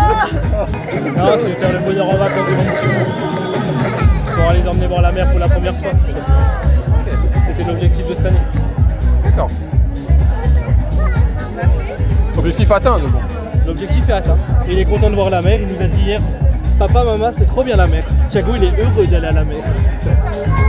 Non, 1.17 1.37
c'est 1.37 1.53
faire 1.53 1.71
le 1.71 1.79
bonheur 1.79 2.09
en 2.09 2.17
vacances 2.17 2.45
de 2.49 2.55
mon 2.55 2.63
petit. 2.63 2.87
Pour 4.35 4.49
aller 4.49 4.61
les 4.61 4.67
emmener 4.67 4.87
voir 4.87 5.01
la 5.01 5.11
mer 5.13 5.29
pour 5.29 5.39
la 5.39 5.47
première 5.47 5.73
fois. 5.75 5.91
C'était 7.47 7.69
l'objectif 7.71 8.05
de 8.09 8.15
cette 8.15 8.25
année. 8.25 8.37
D'accord. 9.23 9.49
Objectif 12.37 12.69
atteint, 12.71 12.99
donc. 12.99 13.11
L'objectif 13.65 14.09
est 14.09 14.13
atteint. 14.13 14.37
Il 14.67 14.77
est 14.79 14.85
content 14.85 15.09
de 15.09 15.15
voir 15.15 15.29
la 15.29 15.41
mer. 15.41 15.59
Il 15.61 15.67
nous 15.73 15.81
a 15.81 15.87
dit 15.87 16.01
hier 16.01 16.19
Papa, 16.77 17.03
maman, 17.05 17.31
c'est 17.37 17.45
trop 17.45 17.63
bien 17.63 17.77
la 17.77 17.87
mer. 17.87 18.03
Thiago, 18.29 18.51
il 18.57 18.63
est 18.65 18.73
heureux 18.77 19.07
d'aller 19.07 19.27
à 19.27 19.31
la 19.31 19.43
mer. 19.45 19.57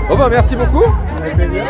Bon 0.09 0.17
bah 0.17 0.29
merci 0.31 0.55
beaucoup. 0.55 0.85
Avec 1.21 1.35
plaisir. 1.35 1.63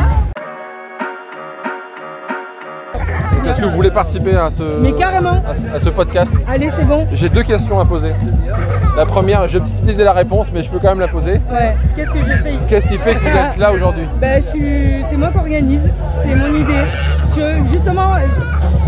Que 3.65 3.71
vous 3.71 3.77
voulez 3.77 3.91
participer 3.91 4.35
à 4.37 4.51
ce, 4.51 4.63
Mais 4.81 4.93
carrément. 4.93 5.43
à 5.49 5.55
ce, 5.55 5.77
à 5.77 5.81
ce 5.81 5.89
podcast 5.91 6.33
Allez, 6.49 6.71
c'est 6.71 6.85
bon. 6.85 7.07
J'ai 7.13 7.29
deux 7.29 7.43
questions 7.43 7.79
à 7.81 7.85
poser. 7.85 8.13
La 8.97 9.07
première, 9.07 9.49
j'ai 9.49 9.59
petite 9.61 9.81
idée 9.83 9.95
de 9.95 10.03
la 10.05 10.13
réponse, 10.13 10.49
mais 10.53 10.63
je 10.63 10.71
peux 10.71 10.79
quand 10.79 10.89
même 10.91 11.01
la 11.01 11.09
poser. 11.09 11.33
Ouais. 11.53 11.75
Qu'est-ce 11.97 12.11
que 12.11 12.19
je 12.19 12.25
fais 12.43 12.55
ici 12.55 12.65
Qu'est-ce 12.69 12.87
qui 12.87 12.99
fait 12.99 13.15
que 13.15 13.21
vous 13.21 13.27
êtes 13.29 13.57
là 13.59 13.73
aujourd'hui 13.73 14.05
Ben, 14.21 14.41
je 14.43 14.49
suis... 14.49 15.05
C'est 15.11 15.17
moi 15.17 15.31
qui 15.33 15.39
organise. 15.39 15.91
C'est 16.23 16.35
mon 16.35 16.55
idée. 16.55 16.85
Je- 17.37 17.73
Justement, 17.73 18.13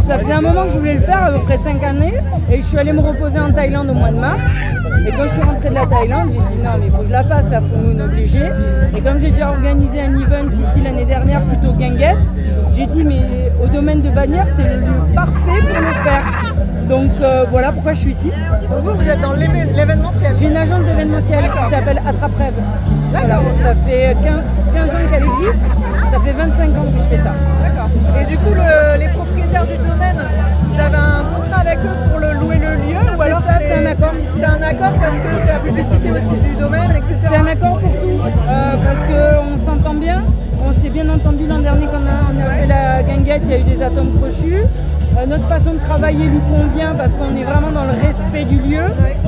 ça 0.07 0.19
faisait 0.19 0.33
un 0.33 0.41
moment 0.41 0.65
que 0.65 0.73
je 0.73 0.79
voulais 0.79 0.95
le 0.95 1.01
faire, 1.01 1.25
à 1.25 1.31
peu 1.33 1.41
près 1.41 1.59
5 1.59 1.83
années. 1.83 2.15
Et 2.51 2.57
je 2.59 2.63
suis 2.67 2.79
allée 2.79 2.93
me 2.93 3.01
reposer 3.01 3.39
en 3.41 3.51
Thaïlande 3.53 3.91
au 3.91 3.95
mois 3.95 4.11
de 4.11 4.17
mars. 4.19 4.41
Et 5.07 5.11
quand 5.11 5.25
je 5.25 5.33
suis 5.33 5.43
rentrée 5.43 5.69
de 5.71 5.75
la 5.75 5.87
Thaïlande, 5.87 6.31
j'ai 6.31 6.39
dit 6.39 6.63
non, 6.63 6.71
mais 6.81 6.87
il 6.87 6.91
faut 6.93 6.99
que 6.99 7.07
je 7.07 7.13
la 7.13 7.23
fasse, 7.25 7.45
la 7.51 7.61
full 7.61 7.79
moon 7.95 8.05
obligée. 8.05 8.49
Et 8.97 9.01
comme 9.01 9.21
j'ai 9.21 9.31
déjà 9.31 9.51
organisé 9.51 10.01
un 10.01 10.15
event 10.19 10.49
ici 10.53 10.81
l'année 10.85 11.05
dernière, 11.05 11.43
plutôt 11.43 11.73
guinguette, 11.73 12.19
j'ai 12.77 12.87
dit 12.87 13.05
mais 13.05 13.21
au 13.63 13.67
domaine 13.69 14.01
de 14.03 14.11
Bagnères, 14.11 14.47
c'est 14.57 14.65
le 14.65 14.81
lieu 14.81 14.93
parfait 15.15 15.63
pour 15.73 15.81
le 15.81 15.95
faire. 16.05 16.23
Donc 16.89 17.11
euh, 17.21 17.45
voilà 17.51 17.73
pourquoi 17.73 17.95
je 17.95 18.01
suis 18.01 18.13
ici. 18.13 18.31
Vous, 18.83 18.95
vous 18.95 19.09
êtes 19.09 19.21
dans 19.21 19.33
l'événementiel. 19.33 20.35
J'ai 20.41 20.47
une 20.47 20.57
agence 20.57 20.85
d'événementiel 20.85 21.45
qui 21.45 21.71
s'appelle 21.75 22.01
Attrape 22.07 22.37
Rêve. 22.39 22.55
Voilà, 23.11 23.41
ça 23.63 23.75
fait 23.87 24.17
15, 24.23 24.35
15 24.75 24.89
ans 24.89 25.11
qu'elle 25.11 25.23
existe, 25.25 25.65
ça 26.13 26.19
fait 26.21 26.33
25 26.33 26.65
ans 26.79 26.85
que 26.93 26.99
je 26.99 27.17
fais 27.17 27.23
ça. 27.23 27.33
D'accord. 27.63 27.91
Et 28.21 28.25
du 28.27 28.37
coup, 28.39 28.51
le- 28.55 28.99
les 29.01 29.09
du 29.47 29.77
domaine, 29.79 30.17
vous 30.69 30.81
avez 30.81 30.97
un 30.97 31.25
contrat 31.35 31.61
avec 31.61 31.79
eux 31.79 32.11
pour 32.11 32.19
louer 32.19 32.59
le 32.59 32.75
lieu 32.75 33.17
ou 33.17 33.23
alors 33.23 33.41
c'est 33.47 33.73
un 33.73 33.87
accord. 33.87 34.13
C'est 34.39 34.45
un 34.45 34.63
accord 34.63 34.93
parce 35.01 35.17
que 35.17 35.29
c'est 35.45 35.53
la 35.53 35.59
publicité 35.59 36.11
aussi 36.11 36.49
du 36.49 36.55
domaine, 36.57 36.91
etc. 36.91 37.15
C'est 37.31 37.37
un 37.37 37.47
accord 37.47 37.79
pour 37.81 37.91
tout, 37.93 38.21
euh, 38.49 38.75
parce 38.85 39.01
qu'on 39.09 39.71
s'entend 39.71 39.95
bien. 39.95 40.23
On 40.65 40.73
s'est 40.83 40.91
bien 40.91 41.09
entendu 41.09 41.47
l'an 41.47 41.61
dernier 41.61 41.87
quand 41.87 42.01
on 42.03 42.07
a, 42.07 42.33
on 42.35 42.47
a 42.47 42.51
fait 42.51 42.67
la 42.67 43.03
guinguette, 43.03 43.43
il 43.45 43.51
y 43.51 43.55
a 43.55 43.59
eu 43.59 43.63
des 43.63 43.83
atomes 43.83 44.13
crochus. 44.21 44.65
Euh, 45.17 45.27
notre 45.27 45.49
façon 45.49 45.73
de 45.73 45.79
travailler 45.79 46.27
lui 46.27 46.41
convient 46.51 46.95
parce 46.95 47.13
qu'on 47.13 47.35
est 47.37 47.45
vraiment 47.45 47.71
dans 47.71 47.85
le 47.85 47.93
respect 47.93 48.45
du 48.45 48.57
lieu. 48.57 48.83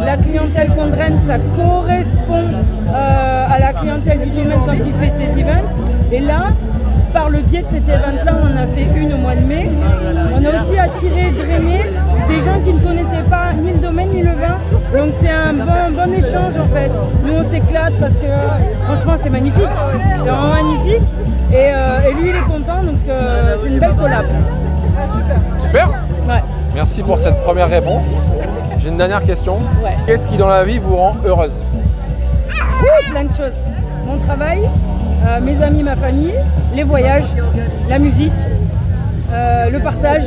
La 0.05 0.16
clientèle 0.16 0.69
qu'on 0.75 0.89
draine, 0.89 1.19
ça 1.27 1.37
correspond 1.57 2.45
euh, 2.93 3.47
à 3.49 3.59
la 3.59 3.73
clientèle 3.73 4.21
du 4.21 4.31
domaine 4.31 4.59
quand 4.66 4.73
il 4.75 4.93
fait 4.95 5.12
ses 5.16 5.41
events. 5.41 5.69
Et 6.12 6.21
là, 6.21 6.49
par 7.19 7.31
le 7.31 7.41
biais 7.41 7.62
de 7.62 7.66
cet 7.73 7.89
event-là, 7.89 8.33
on 8.41 8.47
en 8.47 8.62
a 8.62 8.66
fait 8.69 8.87
une 8.97 9.12
au 9.12 9.16
mois 9.16 9.35
de 9.35 9.45
mai. 9.45 9.69
On 10.35 10.45
a 10.45 10.62
aussi 10.62 10.79
attiré, 10.79 11.33
drainé 11.33 11.81
des 12.29 12.41
gens 12.41 12.61
qui 12.64 12.73
ne 12.73 12.79
connaissaient 12.79 13.29
pas 13.29 13.53
ni 13.61 13.73
le 13.73 13.79
domaine 13.79 14.11
ni 14.11 14.23
le 14.23 14.31
vin. 14.31 14.57
Donc 14.97 15.12
c'est 15.21 15.31
un 15.31 15.53
bon, 15.53 15.91
bon 15.97 16.12
échange 16.12 16.57
en 16.57 16.66
fait. 16.66 16.93
Nous 17.25 17.35
on 17.35 17.51
s'éclate 17.51 17.95
parce 17.99 18.12
que 18.12 18.31
franchement 18.85 19.14
c'est 19.21 19.31
magnifique. 19.31 19.75
C'est 19.93 20.19
vraiment 20.19 20.49
magnifique. 20.49 21.09
Et, 21.51 21.73
euh, 21.75 22.09
et 22.09 22.14
lui 22.14 22.31
il 22.31 22.37
est 22.37 22.49
content 22.55 22.83
donc 22.85 23.01
euh, 23.09 23.57
c'est 23.62 23.69
une 23.69 23.79
belle 23.81 23.97
collab. 23.97 24.27
Super 25.62 25.89
Ouais. 26.29 26.43
Merci 26.77 27.03
pour 27.03 27.19
cette 27.19 27.43
première 27.43 27.69
réponse. 27.69 28.05
J'ai 28.81 28.91
une 28.91 28.99
dernière 28.99 29.25
question. 29.25 29.57
Ouais. 29.83 29.97
Qu'est-ce 30.07 30.29
qui 30.29 30.37
dans 30.37 30.49
la 30.49 30.62
vie 30.62 30.79
vous 30.79 30.95
rend 30.95 31.16
heureuse? 31.27 31.55
Ouh, 32.49 33.11
plein 33.11 33.25
de 33.25 33.33
choses. 33.33 33.59
Mon 34.07 34.19
travail, 34.19 34.61
euh, 35.27 35.41
mes 35.41 35.62
amis, 35.62 35.83
ma 35.83 35.97
famille, 35.97 36.35
les 36.75 36.83
voyages, 36.83 37.27
la 37.89 37.99
musique, 37.99 38.33
euh, 39.33 39.71
le 39.71 39.79
partage 39.81 40.25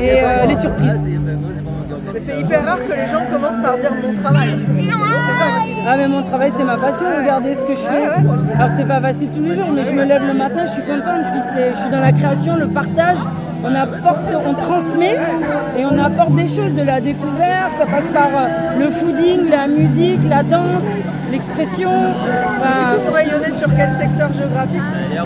et 0.00 0.10
euh, 0.22 0.46
les 0.46 0.56
surprises. 0.56 1.00
C'est 2.24 2.40
hyper 2.40 2.64
rare 2.64 2.78
que 2.78 2.92
les 2.92 3.06
gens 3.12 3.24
commencent 3.30 3.62
par 3.62 3.76
dire 3.76 3.92
mon 4.02 4.22
travail. 4.22 4.48
Ah 5.88 5.96
mais 5.96 6.08
mon 6.08 6.22
travail 6.22 6.52
c'est 6.56 6.64
ma 6.64 6.76
passion, 6.76 7.06
regardez 7.20 7.54
ce 7.54 7.60
que 7.60 7.74
je 7.74 7.86
fais. 7.86 8.06
Alors 8.58 8.70
c'est 8.76 8.88
pas 8.88 9.00
facile 9.00 9.28
tous 9.36 9.42
les 9.42 9.54
jours, 9.54 9.70
mais 9.74 9.84
je 9.84 9.90
me 9.90 10.04
lève 10.04 10.22
le 10.26 10.34
matin, 10.34 10.66
je 10.66 10.72
suis 10.72 10.82
contente, 10.82 11.24
puis 11.32 11.62
je 11.74 11.80
suis 11.80 11.90
dans 11.90 12.00
la 12.00 12.12
création, 12.12 12.56
le 12.56 12.66
partage, 12.68 13.18
on 13.64 13.74
apporte, 13.74 14.24
on 14.46 14.54
transmet 14.54 15.16
et 15.78 15.84
on 15.84 15.98
apporte 15.98 16.34
des 16.34 16.48
choses, 16.48 16.74
de 16.74 16.82
la 16.82 17.00
découverte, 17.00 17.72
ça 17.78 17.86
passe 17.86 18.04
par 18.12 18.30
le 18.78 18.90
fooding, 18.90 19.50
la 19.50 19.68
musique, 19.68 20.20
la 20.28 20.42
danse, 20.42 20.82
l'expression. 21.36 21.90
Enfin, 21.90 22.96
Vous 23.06 23.12
rayonnez 23.12 23.52
sur 23.58 23.68
quel 23.76 23.92
secteur 23.92 24.28
géographique 24.32 24.82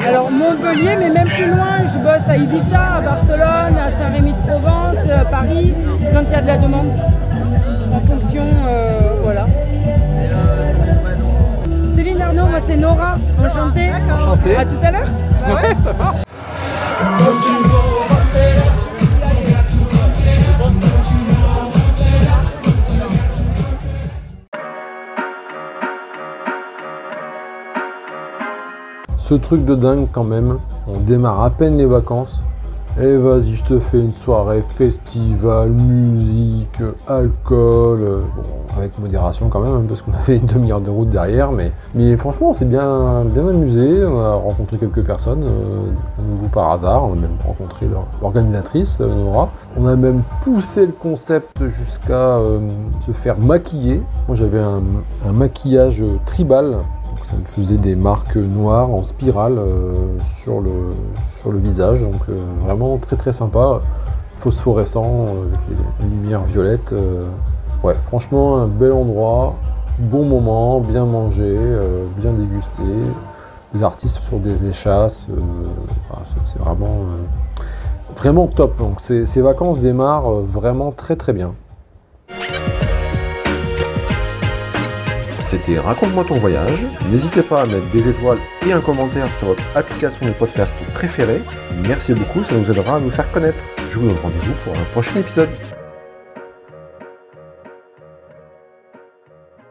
alors 0.09 0.31
Montpellier, 0.31 0.97
mais 0.99 1.11
même 1.11 1.29
plus 1.29 1.47
loin, 1.47 1.79
je 1.93 1.99
bosse 1.99 2.29
à 2.29 2.37
Ibiza, 2.37 2.81
à 2.97 3.01
Barcelone, 3.01 3.77
à 3.77 3.91
Saint-Rémy-de-Provence, 3.99 4.97
euh, 5.09 5.25
Paris, 5.31 5.75
quand 6.13 6.23
il 6.27 6.33
y 6.33 6.35
a 6.35 6.41
de 6.41 6.47
la 6.47 6.57
demande. 6.57 6.89
En 7.93 8.01
fonction, 8.01 8.45
euh, 8.69 9.01
voilà. 9.23 9.47
Céline 11.97 12.23
Arnaud, 12.23 12.47
moi 12.47 12.61
c'est 12.67 12.77
Nora, 12.77 13.17
enchantée. 13.39 13.91
Enchanté. 14.11 14.57
À 14.57 14.65
tout 14.65 14.79
à 14.83 14.91
l'heure. 14.91 15.09
Ouais, 15.49 15.77
ça. 15.85 15.95
Ce 29.31 29.37
truc 29.37 29.65
de 29.65 29.77
dingue 29.77 30.09
quand 30.11 30.25
même, 30.25 30.59
on 30.89 30.99
démarre 30.99 31.45
à 31.45 31.51
peine 31.51 31.79
les 31.79 31.87
vacances. 31.87 32.41
Et 33.01 33.17
vas-y, 33.17 33.55
je 33.55 33.63
te 33.63 33.79
fais 33.79 34.01
une 34.01 34.13
soirée, 34.13 34.61
festival, 34.61 35.71
musique, 35.71 36.83
alcool, 37.07 38.25
avec 38.77 38.99
modération 38.99 39.49
quand 39.49 39.61
même, 39.61 39.73
hein, 39.73 39.85
parce 39.89 40.03
qu'on 40.03 40.13
avait 40.25 40.39
une 40.39 40.47
demi-heure 40.47 40.81
de 40.81 40.91
route 40.91 41.11
derrière, 41.11 41.53
mais, 41.53 41.71
mais 41.95 42.17
franchement, 42.17 42.51
on 42.51 42.55
s'est 42.55 42.65
bien, 42.65 43.23
bien 43.27 43.47
amusé, 43.47 44.05
on 44.05 44.21
a 44.21 44.33
rencontré 44.33 44.79
quelques 44.79 45.05
personnes, 45.05 45.45
euh, 45.45 46.19
à 46.19 46.23
nouveau 46.23 46.49
par 46.49 46.73
hasard, 46.73 47.05
on 47.05 47.13
a 47.13 47.15
même 47.15 47.37
rencontré 47.47 47.87
l'organisatrice, 48.21 48.99
euh, 49.01 49.15
Nora. 49.15 49.51
On 49.79 49.87
a 49.87 49.95
même 49.95 50.25
poussé 50.43 50.87
le 50.87 50.93
concept 50.93 51.69
jusqu'à 51.69 52.39
euh, 52.39 52.59
se 53.07 53.13
faire 53.13 53.39
maquiller. 53.39 54.03
Moi, 54.27 54.37
j'avais 54.37 54.59
un, 54.59 54.83
maquillage 55.33 56.03
tribal, 56.27 56.79
ça 57.31 57.37
me 57.37 57.45
faisait 57.45 57.77
des 57.79 57.95
marques 57.97 58.37
noires 58.37 58.91
en 58.91 59.05
spirale 59.05 59.57
euh, 59.59 60.19
sur, 60.43 60.61
le, 60.61 60.71
sur 61.41 61.53
le 61.53 61.59
visage, 61.59 62.01
donc 62.01 62.21
euh, 62.29 62.35
vraiment 62.65 62.97
très 62.99 63.17
très 63.17 63.33
sympa, 63.33 63.81
phosphorescent, 64.39 65.05
euh, 65.27 65.45
avec 65.47 66.11
lumières 66.11 66.43
violettes. 66.43 66.93
euh. 66.93 67.23
ouais, 67.85 67.95
franchement, 68.09 68.59
un 68.59 68.67
bel 68.67 68.93
endroit, 68.93 69.55
bon 69.99 70.25
moment, 70.25 70.81
bien 70.81 71.05
mangé, 71.05 71.57
bien 72.19 72.33
dégusté, 72.33 72.83
des 73.75 73.83
artistes 73.83 74.19
sur 74.21 74.39
des 74.41 74.67
échasses, 74.67 75.27
voilà, 75.29 76.27
c'est- 76.47 76.59
vraiment, 76.59 77.05
vraiment 78.17 78.47
top. 78.49 78.77
Donc 78.79 79.01
ces, 79.01 79.27
ces 79.27 79.41
vacances 79.41 79.79
démarrent 79.79 80.31
vraiment 80.41 80.91
très 80.91 81.17
très 81.17 81.33
bien. 81.33 81.53
C'était 85.51 85.81
Raconte-moi 85.81 86.25
ton 86.29 86.37
voyage. 86.37 86.79
N'hésitez 87.11 87.43
pas 87.43 87.63
à 87.63 87.67
mettre 87.67 87.91
des 87.91 88.09
étoiles 88.09 88.39
et 88.65 88.73
un 88.73 88.81
commentaire 88.81 89.27
sur 89.39 89.49
votre 89.49 89.63
application 89.75 90.27
de 90.27 90.31
podcast 90.31 90.73
préférée. 90.95 91.43
Merci 91.89 92.15
beaucoup, 92.15 92.45
ça 92.45 92.55
nous 92.55 92.71
aidera 92.71 92.99
à 92.99 93.01
nous 93.01 93.11
faire 93.11 93.29
connaître. 93.33 93.59
Je 93.93 93.99
vous 93.99 94.07
donne 94.07 94.19
rendez-vous 94.21 94.55
pour 94.63 94.75
un 94.75 94.85
prochain 94.93 95.19
épisode. 95.19 95.49